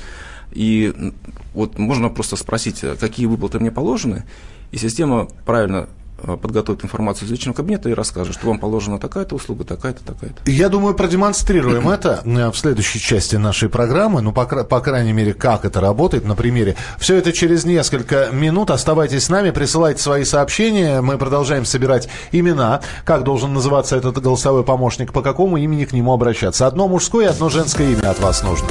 И 0.53 1.12
вот 1.53 1.79
можно 1.79 2.11
просто 2.11 2.37
спросить, 2.37 2.85
какие 3.01 3.27
выплаты 3.27 3.59
мне 3.59 3.71
положены, 3.71 4.25
и 4.73 4.77
система 4.77 5.27
правильно 5.47 5.88
Э, 5.88 6.04
подготовит 6.40 6.84
информацию 6.84 7.26
из 7.26 7.32
личного 7.32 7.56
кабинета 7.56 7.88
и 7.88 7.94
расскажет, 7.94 8.34
что 8.34 8.48
вам 8.48 8.58
положена 8.58 8.98
такая-то 8.98 9.34
услуга, 9.34 9.64
такая-то, 9.64 10.04
такая-то. 10.04 10.50
Я 10.50 10.68
думаю, 10.68 10.94
продемонстрируем 10.94 11.88
это 11.88 12.22
э, 12.24 12.50
в 12.50 12.56
следующей 12.56 13.00
части 13.00 13.37
нашей 13.37 13.68
программы, 13.68 14.20
ну, 14.20 14.32
по, 14.32 14.44
по 14.44 14.80
крайней 14.80 15.12
мере, 15.12 15.34
как 15.34 15.64
это 15.64 15.80
работает 15.80 16.24
на 16.24 16.34
примере. 16.34 16.76
Все 16.98 17.16
это 17.16 17.32
через 17.32 17.64
несколько 17.64 18.30
минут. 18.32 18.70
Оставайтесь 18.70 19.24
с 19.24 19.28
нами, 19.28 19.50
присылайте 19.50 20.02
свои 20.02 20.24
сообщения. 20.24 21.00
Мы 21.00 21.18
продолжаем 21.18 21.64
собирать 21.64 22.08
имена, 22.32 22.80
как 23.04 23.24
должен 23.24 23.52
называться 23.52 23.96
этот 23.96 24.20
голосовой 24.20 24.64
помощник, 24.64 25.12
по 25.12 25.22
какому 25.22 25.56
имени 25.56 25.84
к 25.84 25.92
нему 25.92 26.12
обращаться. 26.12 26.66
Одно 26.66 26.88
мужское 26.88 27.26
и 27.26 27.28
одно 27.28 27.48
женское 27.48 27.90
имя 27.92 28.10
от 28.10 28.20
вас 28.20 28.42
нужно. 28.42 28.68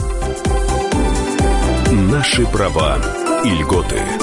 Наши 1.92 2.46
права 2.46 2.98
и 3.44 3.50
льготы. 3.50 4.23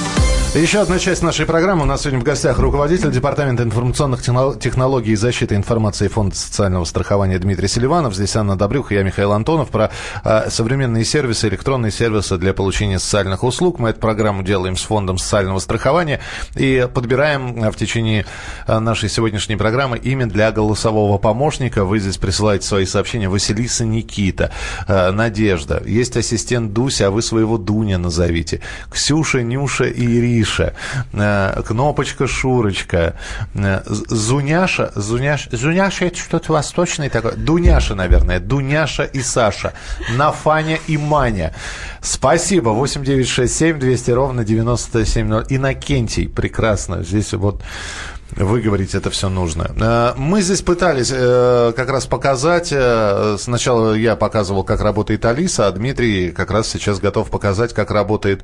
Еще 0.53 0.81
одна 0.81 0.99
часть 0.99 1.23
нашей 1.23 1.45
программы. 1.45 1.83
У 1.83 1.85
нас 1.85 2.01
сегодня 2.01 2.19
в 2.19 2.23
гостях 2.23 2.59
руководитель 2.59 3.09
Департамента 3.09 3.63
информационных 3.63 4.21
технологий 4.21 5.13
и 5.13 5.15
защиты 5.15 5.55
информации 5.55 6.09
Фонда 6.09 6.35
социального 6.35 6.83
страхования 6.83 7.39
Дмитрий 7.39 7.69
Селиванов. 7.69 8.13
Здесь 8.13 8.35
Анна 8.35 8.57
Добрюха, 8.57 8.95
я 8.95 9.03
Михаил 9.03 9.31
Антонов. 9.31 9.69
Про 9.69 9.91
э, 10.25 10.49
современные 10.49 11.05
сервисы, 11.05 11.47
электронные 11.47 11.93
сервисы 11.93 12.37
для 12.37 12.53
получения 12.53 12.99
социальных 12.99 13.45
услуг. 13.45 13.79
Мы 13.79 13.91
эту 13.91 14.01
программу 14.01 14.43
делаем 14.43 14.75
с 14.75 14.81
Фондом 14.81 15.17
социального 15.17 15.59
страхования 15.59 16.19
и 16.57 16.85
подбираем 16.93 17.63
а, 17.63 17.71
в 17.71 17.77
течение 17.77 18.25
а, 18.67 18.81
нашей 18.81 19.07
сегодняшней 19.07 19.55
программы 19.55 19.99
имя 19.99 20.25
для 20.25 20.51
голосового 20.51 21.17
помощника. 21.17 21.85
Вы 21.85 21.99
здесь 21.99 22.17
присылаете 22.17 22.67
свои 22.67 22.85
сообщения. 22.85 23.29
Василиса 23.29 23.85
Никита, 23.85 24.51
э, 24.85 25.11
Надежда. 25.11 25.81
Есть 25.85 26.17
ассистент 26.17 26.73
Дуся, 26.73 27.07
а 27.07 27.11
вы 27.11 27.21
своего 27.21 27.57
Дуня 27.57 27.97
назовите. 27.97 28.59
Ксюша, 28.91 29.43
Нюша 29.43 29.85
и 29.85 30.03
Ирина 30.03 30.40
Гриша, 30.41 30.73
э, 31.13 31.61
Кнопочка 31.65 32.27
Шурочка, 32.27 33.15
э, 33.53 33.81
Зуняша, 33.85 34.91
Зуняш, 34.95 35.47
Зуняша 35.51 36.05
это 36.05 36.17
что-то 36.17 36.53
восточное 36.53 37.09
такое, 37.09 37.33
Дуняша, 37.33 37.95
наверное, 37.95 38.39
Дуняша 38.39 39.03
и 39.03 39.21
Саша, 39.21 39.73
Нафаня 40.17 40.79
и 40.87 40.97
Маня. 40.97 41.53
Спасибо, 42.01 42.69
8967 42.69 43.79
200 43.79 44.11
ровно 44.11 44.43
9702. 44.43 45.43
Иннокентий, 45.49 46.27
прекрасно, 46.27 47.03
здесь 47.03 47.33
вот 47.33 47.61
Вы 48.31 48.61
говорите, 48.61 48.97
это 48.97 49.09
все 49.09 49.29
нужно. 49.29 49.71
Э, 49.79 50.13
мы 50.17 50.41
здесь 50.41 50.61
пытались 50.61 51.09
как 51.09 51.89
раз 51.89 52.05
показать, 52.05 52.73
сначала 53.39 53.93
я 53.93 54.15
показывал, 54.15 54.63
как 54.63 54.81
работает 54.81 55.25
Алиса, 55.25 55.67
а 55.67 55.71
Дмитрий 55.71 56.31
как 56.31 56.49
раз 56.49 56.69
сейчас 56.69 56.99
готов 56.99 57.29
показать, 57.29 57.73
как 57.73 57.91
работает 57.91 58.43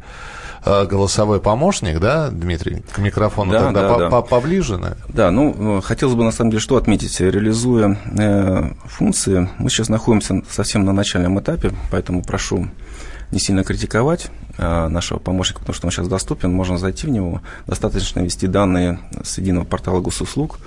голосовой 0.86 1.39
помощник, 1.39 1.99
да, 1.99 2.30
Дмитрий, 2.30 2.84
к 2.91 2.97
микрофону 2.99 3.51
да, 3.51 3.65
тогда 3.65 3.97
да, 3.97 4.09
по 4.09 4.09
да. 4.09 4.22
поближе. 4.22 4.78
Наверное. 4.78 5.05
Да, 5.09 5.32
ну, 5.32 5.82
хотелось 5.82 6.15
бы 6.15 6.24
на 6.24 6.32
самом 6.32 6.51
деле 6.51 6.61
что 6.61 6.78
отметить. 6.78 7.20
Реализуя 7.20 7.97
э, 8.18 8.72
функции, 8.86 9.49
мы 9.57 9.70
сейчас 9.70 9.89
находимся 9.89 10.41
совсем 10.49 10.86
на 10.86 10.93
начальном 10.93 11.39
этапе, 11.39 11.72
поэтому 11.91 12.24
прошу 12.24 12.68
не 13.32 13.39
сильно 13.39 13.63
критиковать 13.63 14.28
э, 14.57 14.88
нашего 14.88 15.20
помощника, 15.20 15.59
потому 15.59 15.76
что 15.76 15.88
он 15.88 15.91
сейчас 15.91 16.07
доступен, 16.07 16.51
можно 16.51 16.78
зайти 16.78 17.07
в 17.07 17.09
него, 17.09 17.41
достаточно 17.65 18.22
ввести 18.22 18.47
данные 18.47 18.99
с 19.24 19.38
единого 19.38 19.65
портала 19.65 19.99
госуслуг. 19.99 20.59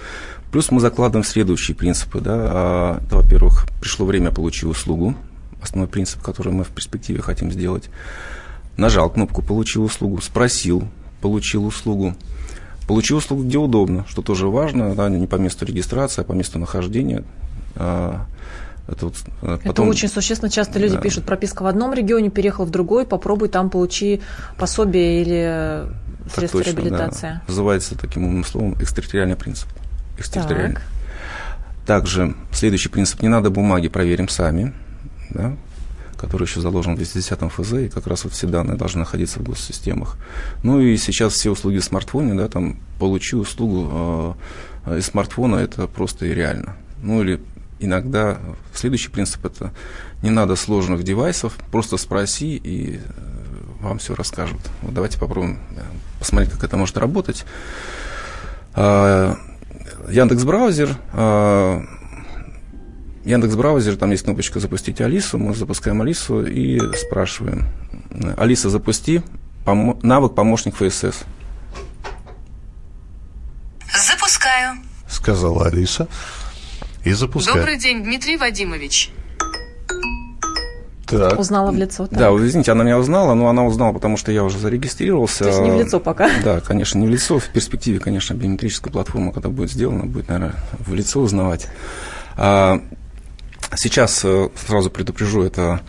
Плюс 0.53 0.71
мы 0.71 0.81
закладываем 0.81 1.25
следующие 1.25 1.77
принципы. 1.77 2.21
Да. 2.21 2.35
А, 2.35 3.01
это, 3.07 3.17
во-первых, 3.17 3.67
пришло 3.81 4.05
время 4.05 4.31
получить 4.31 4.65
услугу, 4.65 5.15
основной 5.63 5.89
принцип, 5.89 6.21
который 6.23 6.53
мы 6.53 6.65
в 6.65 6.69
перспективе 6.69 7.23
хотим 7.23 7.51
сделать. 7.53 7.89
Нажал 8.81 9.11
кнопку 9.11 9.43
«Получи 9.43 9.79
услугу», 9.79 10.23
спросил, 10.23 10.89
получил 11.21 11.67
услугу. 11.67 12.17
Получил 12.89 13.19
услугу 13.19 13.43
где 13.43 13.59
удобно, 13.59 14.07
что 14.09 14.23
тоже 14.23 14.49
важно, 14.49 14.95
да, 14.95 15.11
не 15.11 15.27
по 15.27 15.37
месту 15.37 15.67
регистрации, 15.67 16.23
а 16.23 16.25
по 16.25 16.33
месту 16.33 16.59
нахождения. 16.59 17.23
А, 17.77 18.25
это, 18.89 19.05
вот, 19.05 19.17
э, 19.43 19.59
потом... 19.59 19.71
это 19.71 19.83
очень 19.83 20.09
существенно. 20.09 20.51
Часто 20.51 20.79
люди 20.79 20.95
да. 20.95 21.01
пишут, 21.03 21.27
прописка 21.27 21.63
в 21.63 21.67
одном 21.67 21.93
регионе, 21.93 22.31
переехал 22.31 22.65
в 22.65 22.71
другой, 22.71 23.05
попробуй 23.05 23.51
там 23.51 23.69
получи 23.69 24.23
пособие 24.57 25.21
или 25.21 25.87
средства 26.35 26.63
точно, 26.63 26.77
реабилитации. 26.79 27.29
Да. 27.35 27.43
Называется 27.49 27.99
таким 27.99 28.25
умным 28.25 28.47
словом 28.47 28.79
экстерриториальный 28.81 29.37
принцип. 29.37 29.69
Экстерриториальный. 30.17 30.77
Так. 30.77 30.85
Также 31.87 32.35
следующий 32.51 32.89
принцип. 32.89 33.21
Не 33.21 33.29
надо 33.29 33.51
бумаги, 33.51 33.89
проверим 33.89 34.31
сами. 34.31 34.73
Да? 35.29 35.55
Который 36.21 36.45
еще 36.45 36.61
заложен 36.61 36.95
в 36.95 36.97
210 36.97 37.51
ФЗ, 37.51 37.73
и 37.73 37.89
как 37.89 38.07
раз 38.07 38.25
вот 38.25 38.35
все 38.35 38.47
данные 38.47 38.77
должны 38.77 39.01
находиться 39.01 39.41
в 39.41 39.43
госсистемах. 39.43 40.19
Ну 40.63 40.81
и 40.81 40.97
сейчас 40.97 41.33
все 41.33 41.51
услуги 41.51 41.79
в 41.79 41.85
смартфоне, 41.85 42.35
да, 42.35 42.49
там 42.49 42.77
получи 42.99 43.37
услугу 43.37 44.37
э, 44.87 44.99
из 44.99 45.07
смартфона, 45.07 45.57
это 45.57 45.87
просто 45.87 46.27
и 46.27 46.35
реально. 46.35 46.77
Ну 47.03 47.23
или 47.23 47.41
иногда 47.79 48.39
следующий 48.75 49.09
принцип 49.09 49.45
это 49.47 49.73
не 50.23 50.31
надо 50.31 50.57
сложных 50.57 51.03
девайсов, 51.03 51.55
просто 51.73 51.97
спроси 51.97 52.57
и 52.57 52.97
э, 52.97 53.01
вам 53.81 53.99
все 53.99 54.15
расскажут. 54.15 54.61
Вот 54.83 54.93
давайте 54.93 55.19
попробуем 55.19 55.59
э, 55.77 55.81
посмотреть, 56.19 56.53
как 56.53 56.65
это 56.65 56.77
может 56.77 56.99
работать. 56.99 57.45
А, 58.75 59.37
Яндекс 60.11 60.45
браузер. 60.45 60.97
Яндекс 63.31 63.55
браузер, 63.55 63.97
там 63.97 64.11
есть 64.11 64.25
кнопочка 64.25 64.59
запустить 64.59 65.01
Алису. 65.01 65.39
Мы 65.39 65.55
запускаем 65.55 66.03
Алису 66.03 66.45
и 66.45 66.81
спрашиваем. 66.97 67.69
Алиса, 68.37 68.69
запусти 68.71 69.23
пом- 69.65 70.01
навык 70.03 70.35
помощник 70.35 70.75
ФСС. 70.75 71.23
Запускаю. 73.95 74.79
Сказала 75.09 75.67
Алиса 75.67 76.09
и 77.05 77.13
запускать. 77.13 77.55
Добрый 77.55 77.79
день, 77.79 78.03
Дмитрий 78.03 78.37
Вадимович. 78.37 79.13
Так. 81.07 81.39
Узнала 81.39 81.71
в 81.71 81.77
лицо. 81.77 82.09
Так. 82.09 82.19
Да, 82.19 82.31
извините, 82.31 82.73
она 82.73 82.83
меня 82.83 82.99
узнала, 82.99 83.35
но 83.35 83.49
она 83.49 83.65
узнала, 83.65 83.93
потому 83.93 84.17
что 84.17 84.33
я 84.33 84.43
уже 84.43 84.59
зарегистрировался. 84.59 85.45
То 85.45 85.51
есть 85.51 85.61
не 85.61 85.71
в 85.71 85.79
лицо 85.79 86.01
пока? 86.01 86.31
Да, 86.45 86.61
конечно, 86.61 86.99
не 86.99 87.07
в 87.07 87.11
лицо. 87.11 87.39
В 87.39 87.47
перспективе, 87.47 88.01
конечно, 88.01 88.35
биометрическая 88.35 88.93
платформа, 88.93 89.33
когда 89.33 89.49
будет 89.51 89.71
сделана, 89.71 90.05
будет, 90.05 90.29
наверное, 90.29 90.57
в 90.79 90.93
лицо 90.95 91.21
узнавать. 91.21 91.69
А, 92.37 92.81
сейчас, 93.77 94.25
э, 94.25 94.49
сразу 94.55 94.91
предупрежу, 94.91 95.43
это 95.43 95.81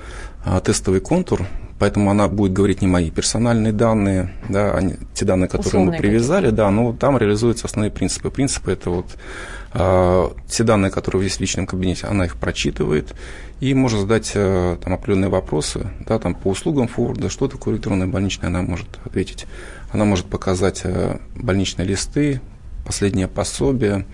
а, 0.43 0.59
тестовый 0.59 1.01
контур, 1.01 1.45
поэтому 1.79 2.09
она 2.09 2.27
будет 2.27 2.53
говорить 2.53 2.81
не 2.81 2.87
мои 2.87 3.11
персональные 3.11 3.73
данные, 3.73 4.33
да, 4.49 4.71
а 4.71 4.81
те 5.13 5.25
данные, 5.25 5.47
которые 5.47 5.67
Условные 5.67 5.91
мы 5.91 5.97
привязали, 5.97 6.49
да, 6.49 6.69
но 6.71 6.93
там 6.93 7.17
реализуются 7.17 7.65
основные 7.65 7.91
принципы. 7.91 8.29
Принципы 8.29 8.71
это 8.71 8.89
вот 8.89 9.05
а, 9.73 10.33
все 10.47 10.63
данные, 10.63 10.91
которые 10.91 11.23
есть 11.23 11.37
в 11.37 11.41
личном 11.41 11.65
кабинете, 11.65 12.07
она 12.07 12.25
их 12.25 12.35
прочитывает 12.35 13.13
и 13.61 13.73
может 13.75 14.01
задать 14.01 14.31
э, 14.33 14.77
там, 14.83 14.93
определенные 14.93 15.29
вопросы 15.29 15.87
да, 16.07 16.17
там, 16.17 16.33
по 16.33 16.49
услугам 16.49 16.87
Форда, 16.87 17.29
что 17.29 17.47
такое 17.47 17.75
электронная 17.75 18.07
больничная, 18.07 18.49
она 18.49 18.63
может 18.63 18.87
ответить. 19.05 19.45
Она 19.91 20.03
может 20.03 20.25
показать 20.25 20.81
э, 20.83 21.19
больничные 21.35 21.87
листы, 21.87 22.41
последнее 22.85 23.27
пособие, 23.27 24.07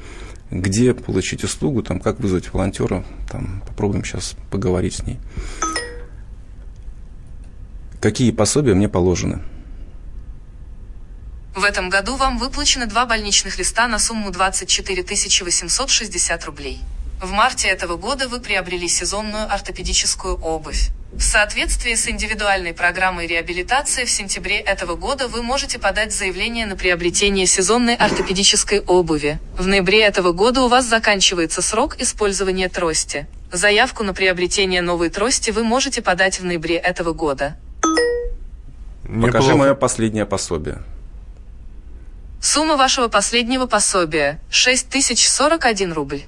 где 0.52 0.94
получить 0.94 1.44
услугу, 1.44 1.84
там, 1.84 2.00
как 2.00 2.20
вызвать 2.20 2.54
волонтера, 2.54 3.06
там, 3.30 3.62
попробуем 3.68 4.04
сейчас 4.04 4.36
поговорить 4.50 4.96
с 4.96 5.04
ней. 5.04 5.18
Какие 8.00 8.32
пособия 8.32 8.74
мне 8.74 8.88
положены? 8.88 9.42
В 11.56 11.64
этом 11.64 11.90
году 11.90 12.16
вам 12.16 12.38
выплачено 12.38 12.86
два 12.86 13.06
больничных 13.08 13.58
листа 13.58 13.88
на 13.88 13.98
сумму 13.98 14.30
24 14.32 15.04
860 15.04 16.46
рублей. 16.46 16.80
В 17.22 17.32
марте 17.32 17.68
этого 17.68 17.98
года 17.98 18.28
вы 18.28 18.40
приобрели 18.40 18.88
сезонную 18.88 19.52
ортопедическую 19.52 20.36
обувь. 20.36 20.90
В 21.14 21.22
соответствии 21.22 21.96
с 21.96 22.08
индивидуальной 22.08 22.74
программой 22.74 23.26
реабилитации 23.26 24.06
в 24.06 24.12
сентябре 24.12 24.60
этого 24.60 24.96
года 24.96 25.28
вы 25.28 25.42
можете 25.42 25.80
подать 25.80 26.14
заявление 26.14 26.68
на 26.68 26.76
приобретение 26.76 27.48
сезонной 27.48 27.96
ортопедической 27.96 28.82
обуви. 28.82 29.40
В 29.58 29.66
ноябре 29.66 30.04
этого 30.04 30.32
года 30.32 30.62
у 30.62 30.68
вас 30.68 30.86
заканчивается 30.86 31.64
срок 31.64 31.96
использования 32.00 32.70
трости. 32.70 33.26
Заявку 33.52 34.04
на 34.04 34.14
приобретение 34.14 34.82
новой 34.82 35.10
трости 35.10 35.50
вы 35.50 35.64
можете 35.64 36.04
подать 36.04 36.40
в 36.40 36.46
ноябре 36.46 36.76
этого 36.76 37.14
года. 37.14 37.58
Покажи 39.04 39.56
мое 39.56 39.74
последнее 39.74 40.28
пособие. 40.28 40.84
Сумма 42.40 42.78
вашего 42.78 43.08
последнего 43.08 43.66
пособия– 43.66 44.40
6041 44.52 45.94
рубль. 45.94 46.22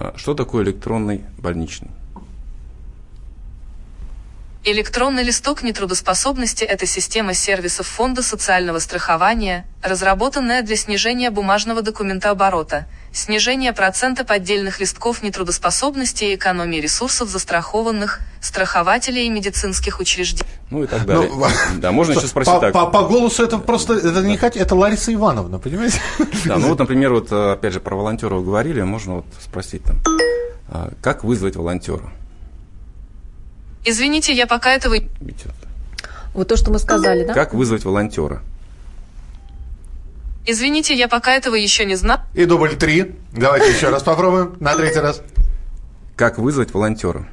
А 0.00 0.12
что 0.16 0.34
такое 0.34 0.64
электронный 0.64 1.24
больничный? 1.38 1.90
Электронный 4.70 5.22
листок 5.22 5.62
нетрудоспособности– 5.62 6.62
это 6.64 6.84
система 6.84 7.32
сервисов 7.32 7.86
Фонда 7.86 8.22
социального 8.22 8.80
страхования, 8.80 9.66
разработанная 9.82 10.60
для 10.60 10.76
снижения 10.76 11.30
бумажного 11.30 11.80
документооборота, 11.80 12.86
снижения 13.10 13.72
процента 13.72 14.26
поддельных 14.26 14.78
листков 14.78 15.22
нетрудоспособности 15.22 16.24
и 16.24 16.34
экономии 16.34 16.82
ресурсов 16.82 17.30
застрахованных, 17.30 18.20
страхователей 18.42 19.24
и 19.24 19.30
медицинских 19.30 20.00
учреждений. 20.00 20.50
Ну 20.68 20.84
и 20.84 20.86
так 20.86 21.06
далее. 21.06 21.30
Ну, 21.32 21.46
да, 21.78 21.90
можно 21.90 22.12
еще 22.12 22.26
спросить 22.26 22.52
по, 22.52 22.60
так. 22.60 22.74
По, 22.74 22.84
по 22.88 23.04
голосу 23.04 23.42
это 23.42 23.56
просто, 23.56 23.94
это 23.94 24.20
не 24.20 24.36
Катя, 24.36 24.58
это 24.58 24.74
Лариса 24.74 25.14
Ивановна, 25.14 25.58
понимаете? 25.58 25.98
Да, 26.44 26.58
ну 26.58 26.68
вот, 26.68 26.78
например, 26.78 27.14
вот 27.14 27.32
опять 27.32 27.72
же 27.72 27.80
про 27.80 27.96
волонтеров 27.96 28.44
говорили, 28.44 28.82
можно 28.82 29.14
вот 29.14 29.26
спросить 29.42 29.82
там, 29.84 29.96
а, 30.68 30.90
как 31.00 31.24
вызвать 31.24 31.56
волонтера? 31.56 32.12
Извините, 33.84 34.32
я 34.32 34.46
пока 34.46 34.72
этого... 34.72 34.96
Вот 36.34 36.48
то, 36.48 36.56
что 36.56 36.70
мы 36.70 36.78
сказали, 36.78 37.24
да? 37.24 37.34
Как 37.34 37.54
вызвать 37.54 37.84
волонтера? 37.84 38.42
Извините, 40.46 40.94
я 40.94 41.08
пока 41.08 41.32
этого 41.34 41.54
еще 41.54 41.84
не 41.84 41.94
знаю. 41.94 42.20
И 42.34 42.44
дубль 42.44 42.76
три. 42.76 43.16
Давайте 43.32 43.70
еще 43.70 43.90
раз 43.90 44.02
попробуем. 44.02 44.56
На 44.60 44.74
третий 44.74 45.00
раз. 45.00 45.20
Как 46.16 46.38
вызвать 46.38 46.72
волонтера? 46.72 47.28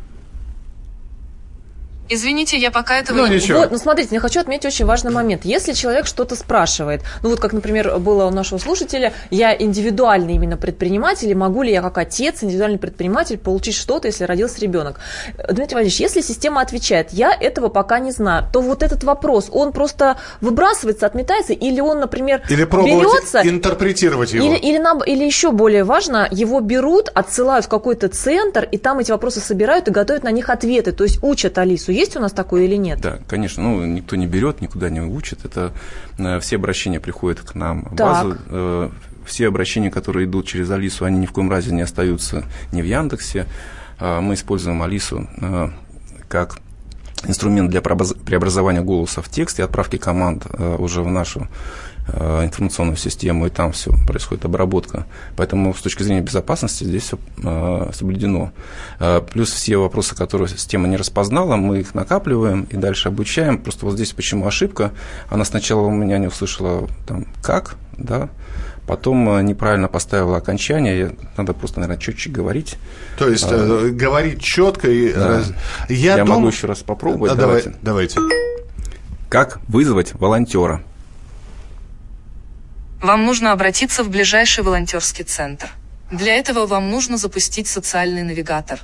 Извините, 2.07 2.57
я 2.57 2.69
пока 2.69 2.99
этого 2.99 3.17
ну, 3.17 3.27
не... 3.27 3.35
Ничего. 3.35 3.59
Вот, 3.59 3.71
ну, 3.71 3.77
смотрите, 3.77 4.09
я 4.13 4.19
хочу 4.19 4.39
отметить 4.39 4.65
очень 4.65 4.85
важный 4.85 5.11
момент. 5.11 5.43
Если 5.43 5.73
человек 5.73 6.05
что-то 6.05 6.35
спрашивает, 6.35 7.01
ну, 7.23 7.29
вот 7.29 7.39
как, 7.39 7.51
например, 7.53 7.97
было 7.97 8.25
у 8.25 8.29
нашего 8.29 8.59
слушателя, 8.59 9.11
я 9.31 9.55
индивидуальный 9.55 10.35
именно 10.35 10.55
предприниматель, 10.55 11.29
и 11.31 11.35
могу 11.35 11.63
ли 11.63 11.71
я 11.71 11.81
как 11.81 11.97
отец, 11.97 12.43
индивидуальный 12.43 12.77
предприниматель, 12.77 13.37
получить 13.37 13.75
что-то, 13.75 14.07
если 14.07 14.23
родился 14.25 14.61
ребенок? 14.61 14.99
Дмитрий 15.35 15.75
Владимирович, 15.75 15.99
если 15.99 16.21
система 16.21 16.61
отвечает, 16.61 17.11
я 17.11 17.33
этого 17.33 17.69
пока 17.69 17.97
не 17.97 18.11
знаю, 18.11 18.45
то 18.53 18.61
вот 18.61 18.83
этот 18.83 19.03
вопрос, 19.03 19.49
он 19.51 19.71
просто 19.71 20.17
выбрасывается, 20.41 21.07
отметается, 21.07 21.53
или 21.53 21.79
он, 21.79 21.99
например, 21.99 22.43
или 22.49 22.65
берется... 22.65 23.41
интерпретировать 23.43 24.33
его. 24.33 24.45
Или, 24.45 24.57
или, 24.57 24.77
на, 24.77 24.99
или 25.05 25.23
еще 25.23 25.51
более 25.51 25.83
важно, 25.83 26.27
его 26.29 26.59
берут, 26.59 27.09
отсылают 27.15 27.65
в 27.65 27.69
какой-то 27.69 28.09
центр, 28.09 28.67
и 28.71 28.77
там 28.77 28.99
эти 28.99 29.09
вопросы 29.09 29.39
собирают 29.39 29.87
и 29.87 29.91
готовят 29.91 30.23
на 30.23 30.31
них 30.31 30.49
ответы, 30.49 30.91
то 30.91 31.03
есть 31.03 31.17
учат 31.23 31.57
Алису 31.57 31.94
есть 31.95 32.15
у 32.15 32.19
нас 32.19 32.31
такое 32.31 32.63
или 32.63 32.75
нет? 32.75 32.99
Да, 33.01 33.19
конечно. 33.27 33.63
Ну, 33.63 33.85
никто 33.85 34.15
не 34.15 34.27
берет, 34.27 34.61
никуда 34.61 34.89
не 34.89 35.01
учит. 35.01 35.45
Это 35.45 35.73
э, 36.17 36.39
все 36.39 36.57
обращения 36.57 36.99
приходят 36.99 37.39
к 37.41 37.55
нам 37.55 37.85
в 37.85 37.95
базу. 37.95 38.37
Э, 38.47 38.89
все 39.25 39.47
обращения, 39.47 39.89
которые 39.89 40.27
идут 40.27 40.47
через 40.47 40.69
Алису, 40.69 41.05
они 41.05 41.19
ни 41.19 41.25
в 41.25 41.31
коем 41.31 41.49
разе 41.49 41.73
не 41.73 41.81
остаются 41.81 42.43
не 42.71 42.81
в 42.81 42.85
Яндексе. 42.85 43.47
А 43.97 44.21
мы 44.21 44.33
используем 44.33 44.81
Алису 44.81 45.27
э, 45.41 45.69
как 46.27 46.57
инструмент 47.27 47.71
для 47.71 47.81
преобразования 47.81 48.81
голоса 48.81 49.21
в 49.21 49.29
текст 49.29 49.59
и 49.59 49.63
отправки 49.63 49.97
команд 49.97 50.45
уже 50.77 51.01
в 51.01 51.07
нашу 51.07 51.47
информационную 52.07 52.97
систему, 52.97 53.47
и 53.47 53.49
там 53.49 53.71
все 53.71 53.91
происходит 54.05 54.45
обработка. 54.45 55.05
Поэтому 55.35 55.73
с 55.73 55.81
точки 55.81 56.03
зрения 56.03 56.21
безопасности 56.21 56.83
здесь 56.83 57.03
все 57.03 57.17
э, 57.43 57.91
соблюдено. 57.93 58.51
Плюс 59.31 59.51
все 59.51 59.77
вопросы, 59.77 60.15
которые 60.15 60.47
система 60.47 60.87
не 60.87 60.97
распознала, 60.97 61.55
мы 61.55 61.79
их 61.79 61.95
накапливаем 61.95 62.67
и 62.69 62.75
дальше 62.77 63.09
обучаем. 63.09 63.57
Просто 63.57 63.85
вот 63.85 63.95
здесь 63.95 64.13
почему 64.13 64.45
ошибка. 64.45 64.91
Она 65.29 65.45
сначала 65.45 65.81
у 65.81 65.91
меня 65.91 66.17
не 66.17 66.27
услышала 66.27 66.87
там 67.07 67.25
как, 67.41 67.75
да, 67.97 68.29
потом 68.87 69.29
э, 69.29 69.41
неправильно 69.41 69.87
поставила 69.87 70.37
окончание, 70.37 71.15
надо 71.37 71.53
просто, 71.53 71.79
наверное, 71.79 72.01
четче 72.01 72.29
говорить. 72.29 72.77
То 73.17 73.29
есть 73.29 73.47
а, 73.49 73.89
говорить 73.89 74.41
четко 74.41 74.89
и 74.89 75.13
да. 75.13 75.27
раз... 75.27 75.51
я, 75.89 76.17
я 76.17 76.25
дум... 76.25 76.35
могу 76.35 76.47
еще 76.47 76.67
раз 76.67 76.79
попробовать. 76.79 77.31
А, 77.31 77.35
давайте. 77.35 77.75
давайте. 77.81 78.19
Как 79.29 79.59
вызвать 79.67 80.13
волонтера? 80.13 80.83
Вам 83.05 83.25
нужно 83.25 83.51
обратиться 83.51 84.03
в 84.03 84.09
ближайший 84.09 84.63
волонтерский 84.63 85.23
центр. 85.23 85.67
Для 86.09 86.35
этого 86.35 86.65
вам 86.65 86.89
нужно 86.89 87.17
запустить 87.17 87.67
социальный 87.67 88.23
навигатор. 88.23 88.79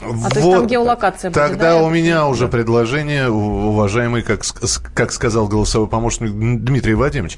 А 0.00 0.08
вот. 0.08 0.32
то 0.32 0.38
есть 0.38 0.50
там 0.50 0.66
геолокация 0.66 1.30
будет, 1.30 1.34
Тогда 1.34 1.74
да, 1.74 1.82
у 1.82 1.90
меня 1.90 2.26
уже 2.26 2.48
предложение, 2.48 3.28
уважаемый, 3.28 4.22
как, 4.22 4.40
как 4.94 5.12
сказал 5.12 5.48
голосовой 5.48 5.88
помощник 5.88 6.30
Дмитрий 6.30 6.94
Вадимович 6.94 7.36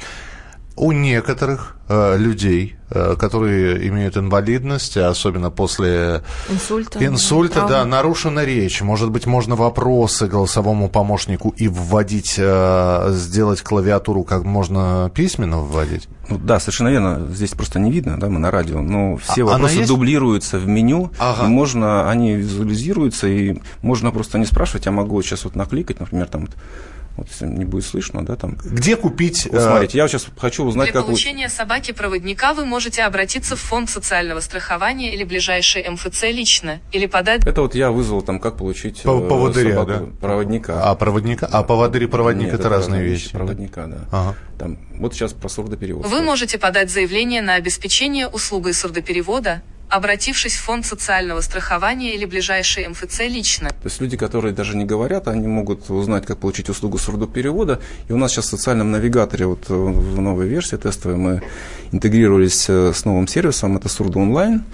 у 0.77 0.93
некоторых 0.93 1.77
э, 1.89 2.17
людей, 2.17 2.77
э, 2.91 3.17
которые 3.19 3.89
имеют 3.89 4.17
инвалидность, 4.17 4.97
особенно 4.97 5.51
после 5.51 6.23
инсульта, 6.49 7.05
инсульта 7.05 7.67
да, 7.69 7.85
нарушена 7.85 8.45
речь. 8.45 8.81
Может 8.83 9.11
быть, 9.11 9.27
можно 9.27 9.55
вопросы 9.55 10.27
голосовому 10.27 10.89
помощнику 10.89 11.55
и 11.57 11.69
вводить, 11.69 12.37
э, 12.39 13.09
сделать 13.13 13.63
клавиатуру 13.63 14.25
как 14.25 14.45
можно 14.45 15.11
письменно 15.15 15.59
вводить? 15.59 16.09
Ну, 16.29 16.39
да, 16.39 16.61
совершенно 16.61 16.89
верно. 16.89 17.29
Здесь 17.31 17.51
просто 17.51 17.79
не 17.79 17.91
видно, 17.91 18.19
да, 18.19 18.29
мы 18.29 18.39
на 18.39 18.51
радио. 18.51 18.81
Но 18.81 19.17
все 19.17 19.43
а, 19.43 19.47
вопросы 19.47 19.87
дублируются 19.87 20.59
в 20.59 20.67
меню, 20.67 21.11
ага. 21.19 21.47
и 21.47 21.49
можно, 21.49 22.09
они 22.11 22.35
визуализируются, 22.35 23.27
и 23.29 23.61
можно 23.83 24.11
просто 24.11 24.39
не 24.39 24.47
спрашивать, 24.47 24.87
я 24.87 24.93
могу 24.93 25.21
сейчас 25.23 25.45
вот 25.45 25.57
накликать, 25.57 26.01
например, 26.01 26.29
там 26.29 26.43
вот 26.43 26.51
если 27.19 27.47
не 27.47 27.65
будет 27.65 27.85
слышно, 27.85 28.25
да, 28.25 28.37
там. 28.37 28.57
Где 28.65 28.97
купить? 28.97 29.49
Вот, 29.51 29.61
смотрите, 29.63 29.99
я 29.99 30.09
сейчас 30.09 30.27
хочу 30.37 30.65
узнать, 30.65 30.87
Для 30.87 30.93
как... 30.93 31.03
Для 31.03 31.07
получения 31.09 31.49
собаки-проводника 31.49 32.55
вы 32.55 32.65
можете 32.65 33.03
обратиться 33.03 33.57
в 33.57 33.61
фонд 33.61 33.91
социального 33.91 34.41
страхования 34.41 35.15
или 35.15 35.25
ближайший 35.25 35.89
МФЦ 35.89 36.25
лично, 36.25 36.81
или 36.93 37.07
подать... 37.07 37.47
Это 37.47 37.63
вот 37.63 37.75
я 37.75 37.91
вызвал 37.91 38.23
там, 38.23 38.41
как 38.41 38.57
получить 38.57 39.03
По 39.03 39.21
поводыря, 39.21 39.85
да? 39.85 40.03
проводника. 40.21 40.83
А, 40.83 40.95
проводника? 40.95 41.47
А 41.47 41.63
поводырь 41.63 42.05
и 42.05 42.07
проводник 42.07 42.47
Нет, 42.47 42.55
это, 42.55 42.69
это 42.69 42.69
разные 42.71 43.03
вещи. 43.03 43.31
Проводника, 43.33 43.87
да. 43.87 43.99
Ага. 44.11 44.37
Там, 44.59 44.79
вот 44.99 45.15
сейчас 45.15 45.33
про 45.33 45.49
сурдоперевод. 45.49 46.07
Вы 46.07 46.23
можете 46.23 46.59
подать 46.59 46.91
заявление 46.91 47.43
на 47.43 47.55
обеспечение 47.55 48.29
услугой 48.29 48.75
сурдоперевода, 48.75 49.63
обратившись 49.93 50.55
в 50.55 50.63
фонд 50.63 50.87
социального 50.87 51.43
страхования 51.43 52.15
или 52.15 52.25
ближайший 52.25 52.89
МФЦ 52.89 53.21
лично. 53.29 53.69
То 53.69 53.89
есть 53.89 54.01
люди, 54.01 54.17
которые 54.17 54.55
даже 54.55 54.75
не 54.75 54.87
говорят, 54.87 55.29
они 55.29 55.47
могут 55.47 55.91
узнать, 55.91 56.25
как 56.25 56.39
получить 56.39 56.71
услугу 56.71 56.97
сурдоперевода. 56.97 57.79
И 58.09 58.13
у 58.13 58.17
нас 58.17 58.33
сейчас 58.33 58.47
в 58.47 58.49
социальном 58.49 58.91
навигаторе, 58.91 59.45
вот 59.45 59.67
э, 59.69 59.75
в 59.75 60.21
новой 60.21 60.49
версии 60.49 60.77
тестовой, 60.77 61.17
мы 61.19 61.43
интегрировались 61.93 62.71
э, 62.71 62.93
с 62.95 63.05
новым 63.05 63.29
сервисом, 63.29 63.77
это 63.77 63.91
Сурдо 63.91 64.19
онлайн. 64.19 64.65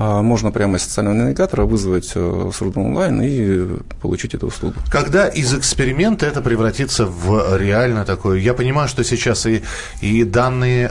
А 0.00 0.22
можно 0.22 0.52
прямо 0.52 0.76
из 0.76 0.82
социального 0.84 1.16
навигатора 1.16 1.64
вызвать 1.64 2.12
э, 2.14 2.50
Сурдо 2.54 2.78
онлайн 2.78 3.20
и 3.20 3.80
получить 4.00 4.34
эту 4.34 4.46
услугу. 4.46 4.76
Когда 4.92 5.26
из 5.26 5.52
эксперимента 5.52 6.24
это 6.24 6.40
превратится 6.40 7.04
в 7.04 7.56
реально 7.56 8.04
такое? 8.04 8.38
Я 8.38 8.54
понимаю, 8.54 8.88
что 8.88 9.02
сейчас 9.02 9.44
и, 9.46 9.64
и 10.00 10.22
данные, 10.22 10.88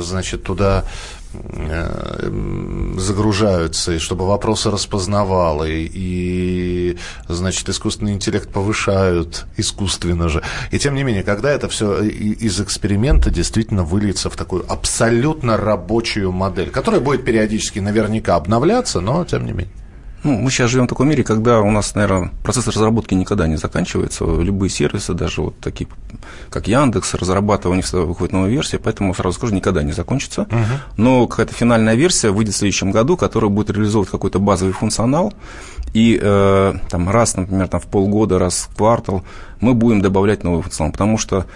значит, 0.00 0.42
туда 0.42 0.84
загружаются, 2.98 3.92
и 3.92 3.98
чтобы 3.98 4.26
вопросы 4.26 4.70
распознавал, 4.70 5.62
и, 5.66 6.96
значит, 7.28 7.68
искусственный 7.68 8.12
интеллект 8.12 8.50
повышают 8.52 9.46
искусственно 9.56 10.28
же. 10.28 10.42
И 10.70 10.78
тем 10.78 10.94
не 10.94 11.02
менее, 11.02 11.22
когда 11.22 11.50
это 11.50 11.68
все 11.68 12.02
из 12.02 12.60
эксперимента 12.60 13.30
действительно 13.30 13.84
выльется 13.84 14.30
в 14.30 14.36
такую 14.36 14.64
абсолютно 14.70 15.56
рабочую 15.56 16.32
модель, 16.32 16.70
которая 16.70 17.00
будет 17.00 17.24
периодически 17.24 17.78
наверняка 17.78 18.36
обновляться, 18.36 19.00
но 19.00 19.24
тем 19.24 19.46
не 19.46 19.52
менее. 19.52 19.83
Ну, 20.24 20.38
мы 20.38 20.50
сейчас 20.50 20.70
живем 20.70 20.86
в 20.86 20.88
таком 20.88 21.08
мире, 21.08 21.22
когда 21.22 21.60
у 21.60 21.70
нас, 21.70 21.94
наверное, 21.94 22.30
процесс 22.42 22.66
разработки 22.66 23.12
никогда 23.12 23.46
не 23.46 23.56
заканчивается. 23.56 24.24
Любые 24.24 24.70
сервисы, 24.70 25.12
даже 25.12 25.42
вот 25.42 25.58
такие, 25.60 25.86
как 26.48 26.66
Яндекс, 26.66 27.14
разрабатывая, 27.14 27.74
у 27.74 27.76
них 27.76 27.84
всегда 27.84 28.04
выходит 28.04 28.32
новая 28.32 28.48
версия, 28.48 28.78
поэтому, 28.78 29.14
сразу 29.14 29.36
скажу, 29.36 29.54
никогда 29.54 29.82
не 29.82 29.92
закончится. 29.92 30.42
Uh-huh. 30.42 30.64
Но 30.96 31.26
какая-то 31.26 31.52
финальная 31.52 31.94
версия 31.94 32.30
выйдет 32.30 32.54
в 32.54 32.56
следующем 32.56 32.90
году, 32.90 33.18
которая 33.18 33.50
будет 33.50 33.68
реализовывать 33.70 34.10
какой-то 34.10 34.38
базовый 34.38 34.72
функционал, 34.72 35.34
и 35.92 36.18
э, 36.20 36.74
там 36.88 37.10
раз, 37.10 37.36
например, 37.36 37.68
там, 37.68 37.80
в 37.80 37.86
полгода, 37.86 38.38
раз 38.38 38.68
в 38.70 38.76
квартал 38.76 39.24
мы 39.60 39.74
будем 39.74 40.00
добавлять 40.00 40.42
новый 40.42 40.62
функционал, 40.62 40.92
потому 40.92 41.18
что 41.18 41.46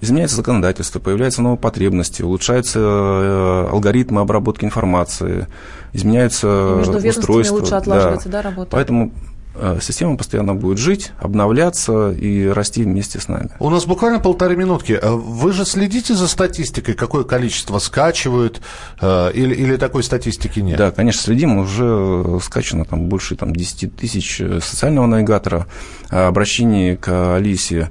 изменяется 0.00 0.36
законодательство, 0.36 0.98
появляются 0.98 1.42
новые 1.42 1.58
потребности, 1.58 2.22
улучшаются 2.22 2.78
э, 2.80 3.68
алгоритмы 3.70 4.20
обработки 4.20 4.64
информации, 4.64 5.46
изменяются 5.92 6.76
устройства. 6.76 7.56
лучше 7.56 7.74
отлаживается, 7.74 8.28
да, 8.28 8.42
да 8.42 8.50
работа? 8.50 8.70
Поэтому 8.72 9.12
э, 9.54 9.78
система 9.80 10.16
постоянно 10.16 10.54
будет 10.54 10.78
жить, 10.78 11.12
обновляться 11.20 12.10
и 12.10 12.46
расти 12.46 12.82
вместе 12.82 13.20
с 13.20 13.28
нами. 13.28 13.50
У 13.58 13.70
нас 13.70 13.86
буквально 13.86 14.18
полторы 14.18 14.56
минутки. 14.56 14.98
Э, 15.00 15.10
вы 15.10 15.52
же 15.52 15.64
следите 15.64 16.14
за 16.14 16.26
статистикой, 16.26 16.94
какое 16.94 17.24
количество 17.24 17.78
скачивают, 17.78 18.60
или, 19.00 19.54
или 19.54 19.76
такой 19.76 20.02
статистики 20.02 20.60
нет? 20.60 20.78
Да, 20.78 20.90
конечно, 20.90 21.22
следим. 21.22 21.58
Уже 21.58 22.38
скачано 22.42 22.84
там 22.84 23.06
больше 23.06 23.36
там, 23.36 23.54
10 23.54 23.96
тысяч 23.96 24.42
социального 24.62 25.06
навигатора, 25.06 25.66
обращений 26.08 26.96
к 26.96 27.36
Алисе 27.36 27.90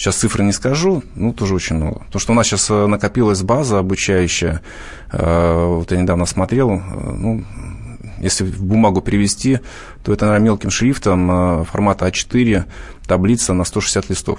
Сейчас 0.00 0.16
цифры 0.16 0.44
не 0.44 0.52
скажу, 0.52 1.02
ну, 1.14 1.34
тоже 1.34 1.54
очень 1.54 1.76
много. 1.76 1.98
Потому 2.06 2.20
что 2.20 2.32
у 2.32 2.34
нас 2.34 2.46
сейчас 2.46 2.70
э, 2.70 2.86
накопилась 2.86 3.42
база 3.42 3.80
обучающая. 3.80 4.62
Э, 5.12 5.66
вот 5.66 5.92
я 5.92 6.00
недавно 6.00 6.24
смотрел, 6.24 6.70
э, 6.70 6.80
ну, 6.80 7.44
если 8.18 8.44
в 8.44 8.64
бумагу 8.64 9.02
перевести, 9.02 9.60
то 10.02 10.14
это, 10.14 10.24
наверное, 10.24 10.46
мелким 10.46 10.70
шрифтом 10.70 11.66
формата 11.66 12.08
А4, 12.08 12.64
таблица 13.06 13.52
на 13.52 13.64
160 13.64 14.08
листов. 14.08 14.38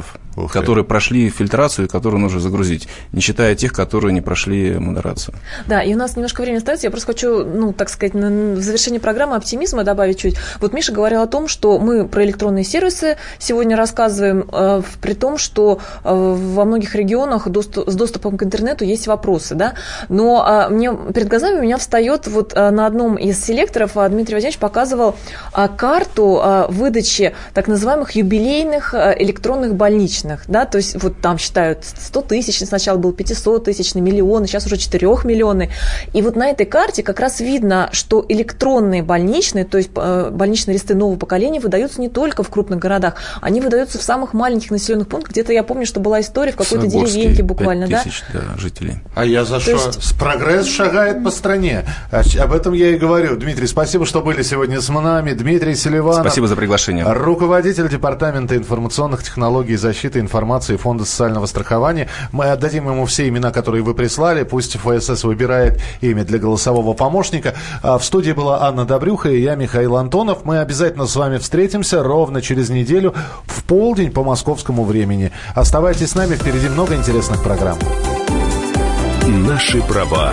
Ух 0.00 0.08
вопросов-ответов, 0.38 0.52
которые 0.52 0.84
прошли 0.84 1.30
фильтрацию 1.30 1.86
и 1.86 1.88
которые 1.88 2.20
нужно 2.20 2.40
загрузить, 2.40 2.88
не 3.12 3.20
считая 3.20 3.54
тех, 3.54 3.72
которые 3.72 4.12
не 4.12 4.20
прошли 4.20 4.78
модерацию. 4.78 5.34
Да, 5.66 5.82
и 5.82 5.94
у 5.94 5.96
нас 5.96 6.16
немножко 6.16 6.42
времени 6.42 6.58
остается. 6.58 6.86
Я 6.86 6.90
просто 6.90 7.06
хочу, 7.08 7.44
ну, 7.44 7.72
так 7.72 7.88
сказать, 7.88 8.14
в 8.14 8.60
завершении 8.60 8.98
программы 8.98 9.36
оптимизма 9.36 9.84
добавить 9.84 10.18
чуть. 10.18 10.36
Вот 10.60 10.72
Миша 10.72 10.92
говорил 10.92 11.22
о 11.22 11.26
том, 11.26 11.48
что 11.48 11.78
мы 11.78 12.06
про 12.06 12.24
электронные 12.24 12.64
сервисы 12.64 13.16
сегодня 13.38 13.76
рассказываем, 13.76 14.48
э, 14.52 14.82
при 15.00 15.14
том, 15.14 15.38
что 15.38 15.80
э, 16.04 16.10
во 16.12 16.64
многих 16.64 16.94
регионах 16.94 17.48
доступ, 17.48 17.88
с 17.88 17.94
доступом 17.94 18.36
к 18.36 18.42
интернету 18.42 18.84
есть 18.84 19.06
вопросы, 19.06 19.54
да. 19.54 19.74
Но 20.08 20.44
э, 20.46 20.72
мне 20.72 20.96
перед 21.14 21.28
глазами 21.28 21.58
у 21.58 21.62
меня 21.62 21.78
встает 21.78 22.26
вот 22.26 22.52
э, 22.54 22.70
на 22.70 22.86
одном 22.86 23.16
из 23.16 23.42
селекторов 23.44 23.96
э, 23.96 24.08
Дмитрий 24.08 24.34
Владимирович 24.34 24.58
показывал 24.58 25.16
э, 25.56 25.68
карту 25.76 26.40
э, 26.42 26.66
выдачи 26.68 27.34
так 27.54 27.68
называемых 27.68 28.12
юбилейных 28.12 28.94
э, 28.94 29.16
электронных 29.18 29.74
больничных, 29.74 30.27
да, 30.46 30.64
то 30.64 30.78
есть 30.78 31.02
вот 31.02 31.20
там 31.20 31.38
считают 31.38 31.84
100 31.84 32.22
тысяч, 32.22 32.58
сначала 32.58 32.98
был 32.98 33.12
500 33.12 33.64
тысяч, 33.64 33.94
миллионы, 33.94 34.46
сейчас 34.46 34.66
уже 34.66 34.76
4 34.76 35.06
миллионы. 35.24 35.70
И 36.12 36.22
вот 36.22 36.36
на 36.36 36.48
этой 36.48 36.66
карте 36.66 37.02
как 37.02 37.20
раз 37.20 37.40
видно, 37.40 37.88
что 37.92 38.24
электронные 38.28 39.02
больничные, 39.02 39.64
то 39.64 39.78
есть 39.78 39.90
э, 39.94 40.30
больничные 40.30 40.74
листы 40.74 40.94
нового 40.94 41.16
поколения 41.16 41.60
выдаются 41.60 42.00
не 42.00 42.08
только 42.08 42.42
в 42.42 42.50
крупных 42.50 42.78
городах, 42.78 43.14
они 43.40 43.60
выдаются 43.60 43.98
в 43.98 44.02
самых 44.02 44.34
маленьких 44.34 44.70
населенных 44.70 45.08
пунктах. 45.08 45.32
Где-то 45.32 45.52
я 45.52 45.62
помню, 45.62 45.86
что 45.86 46.00
была 46.00 46.20
история 46.20 46.52
в 46.52 46.56
какой-то 46.56 46.86
деревеньке 46.86 47.42
буквально, 47.42 47.88
да? 47.88 48.02
тысяч, 48.02 48.22
да, 48.32 48.56
жителей. 48.56 48.98
А 49.14 49.24
я 49.24 49.44
за 49.44 49.60
что? 49.60 49.72
Есть... 49.72 50.18
Прогресс 50.18 50.66
шагает 50.66 51.22
по 51.22 51.30
стране. 51.30 51.84
А 52.10 52.22
об 52.42 52.52
этом 52.52 52.72
я 52.72 52.90
и 52.90 52.98
говорю. 52.98 53.36
Дмитрий, 53.36 53.66
спасибо, 53.66 54.06
что 54.06 54.20
были 54.20 54.42
сегодня 54.42 54.80
с 54.80 54.88
нами. 54.88 55.32
Дмитрий 55.32 55.74
Селиванов. 55.74 56.26
Спасибо 56.26 56.46
за 56.46 56.56
приглашение. 56.56 57.04
Руководитель 57.06 57.88
департамента 57.88 58.56
информационных 58.56 59.22
технологий 59.22 59.76
защиты 59.76 60.17
информации 60.20 60.76
Фонда 60.76 61.04
социального 61.04 61.46
страхования. 61.46 62.08
Мы 62.32 62.46
отдадим 62.46 62.88
ему 62.88 63.06
все 63.06 63.28
имена, 63.28 63.50
которые 63.50 63.82
вы 63.82 63.94
прислали. 63.94 64.42
Пусть 64.42 64.76
ФСС 64.76 65.24
выбирает 65.24 65.80
имя 66.00 66.24
для 66.24 66.38
голосового 66.38 66.94
помощника. 66.94 67.54
А 67.82 67.98
в 67.98 68.04
студии 68.04 68.32
была 68.32 68.62
Анна 68.62 68.84
Добрюха 68.84 69.30
и 69.30 69.40
я, 69.40 69.54
Михаил 69.54 69.96
Антонов. 69.96 70.44
Мы 70.44 70.58
обязательно 70.58 71.06
с 71.06 71.16
вами 71.16 71.38
встретимся 71.38 72.02
ровно 72.02 72.42
через 72.42 72.68
неделю 72.70 73.14
в 73.46 73.64
полдень 73.64 74.10
по 74.10 74.22
московскому 74.22 74.84
времени. 74.84 75.32
Оставайтесь 75.54 76.10
с 76.10 76.14
нами, 76.14 76.34
впереди 76.34 76.68
много 76.68 76.94
интересных 76.94 77.42
программ. 77.42 77.78
Наши 79.26 79.82
права 79.82 80.32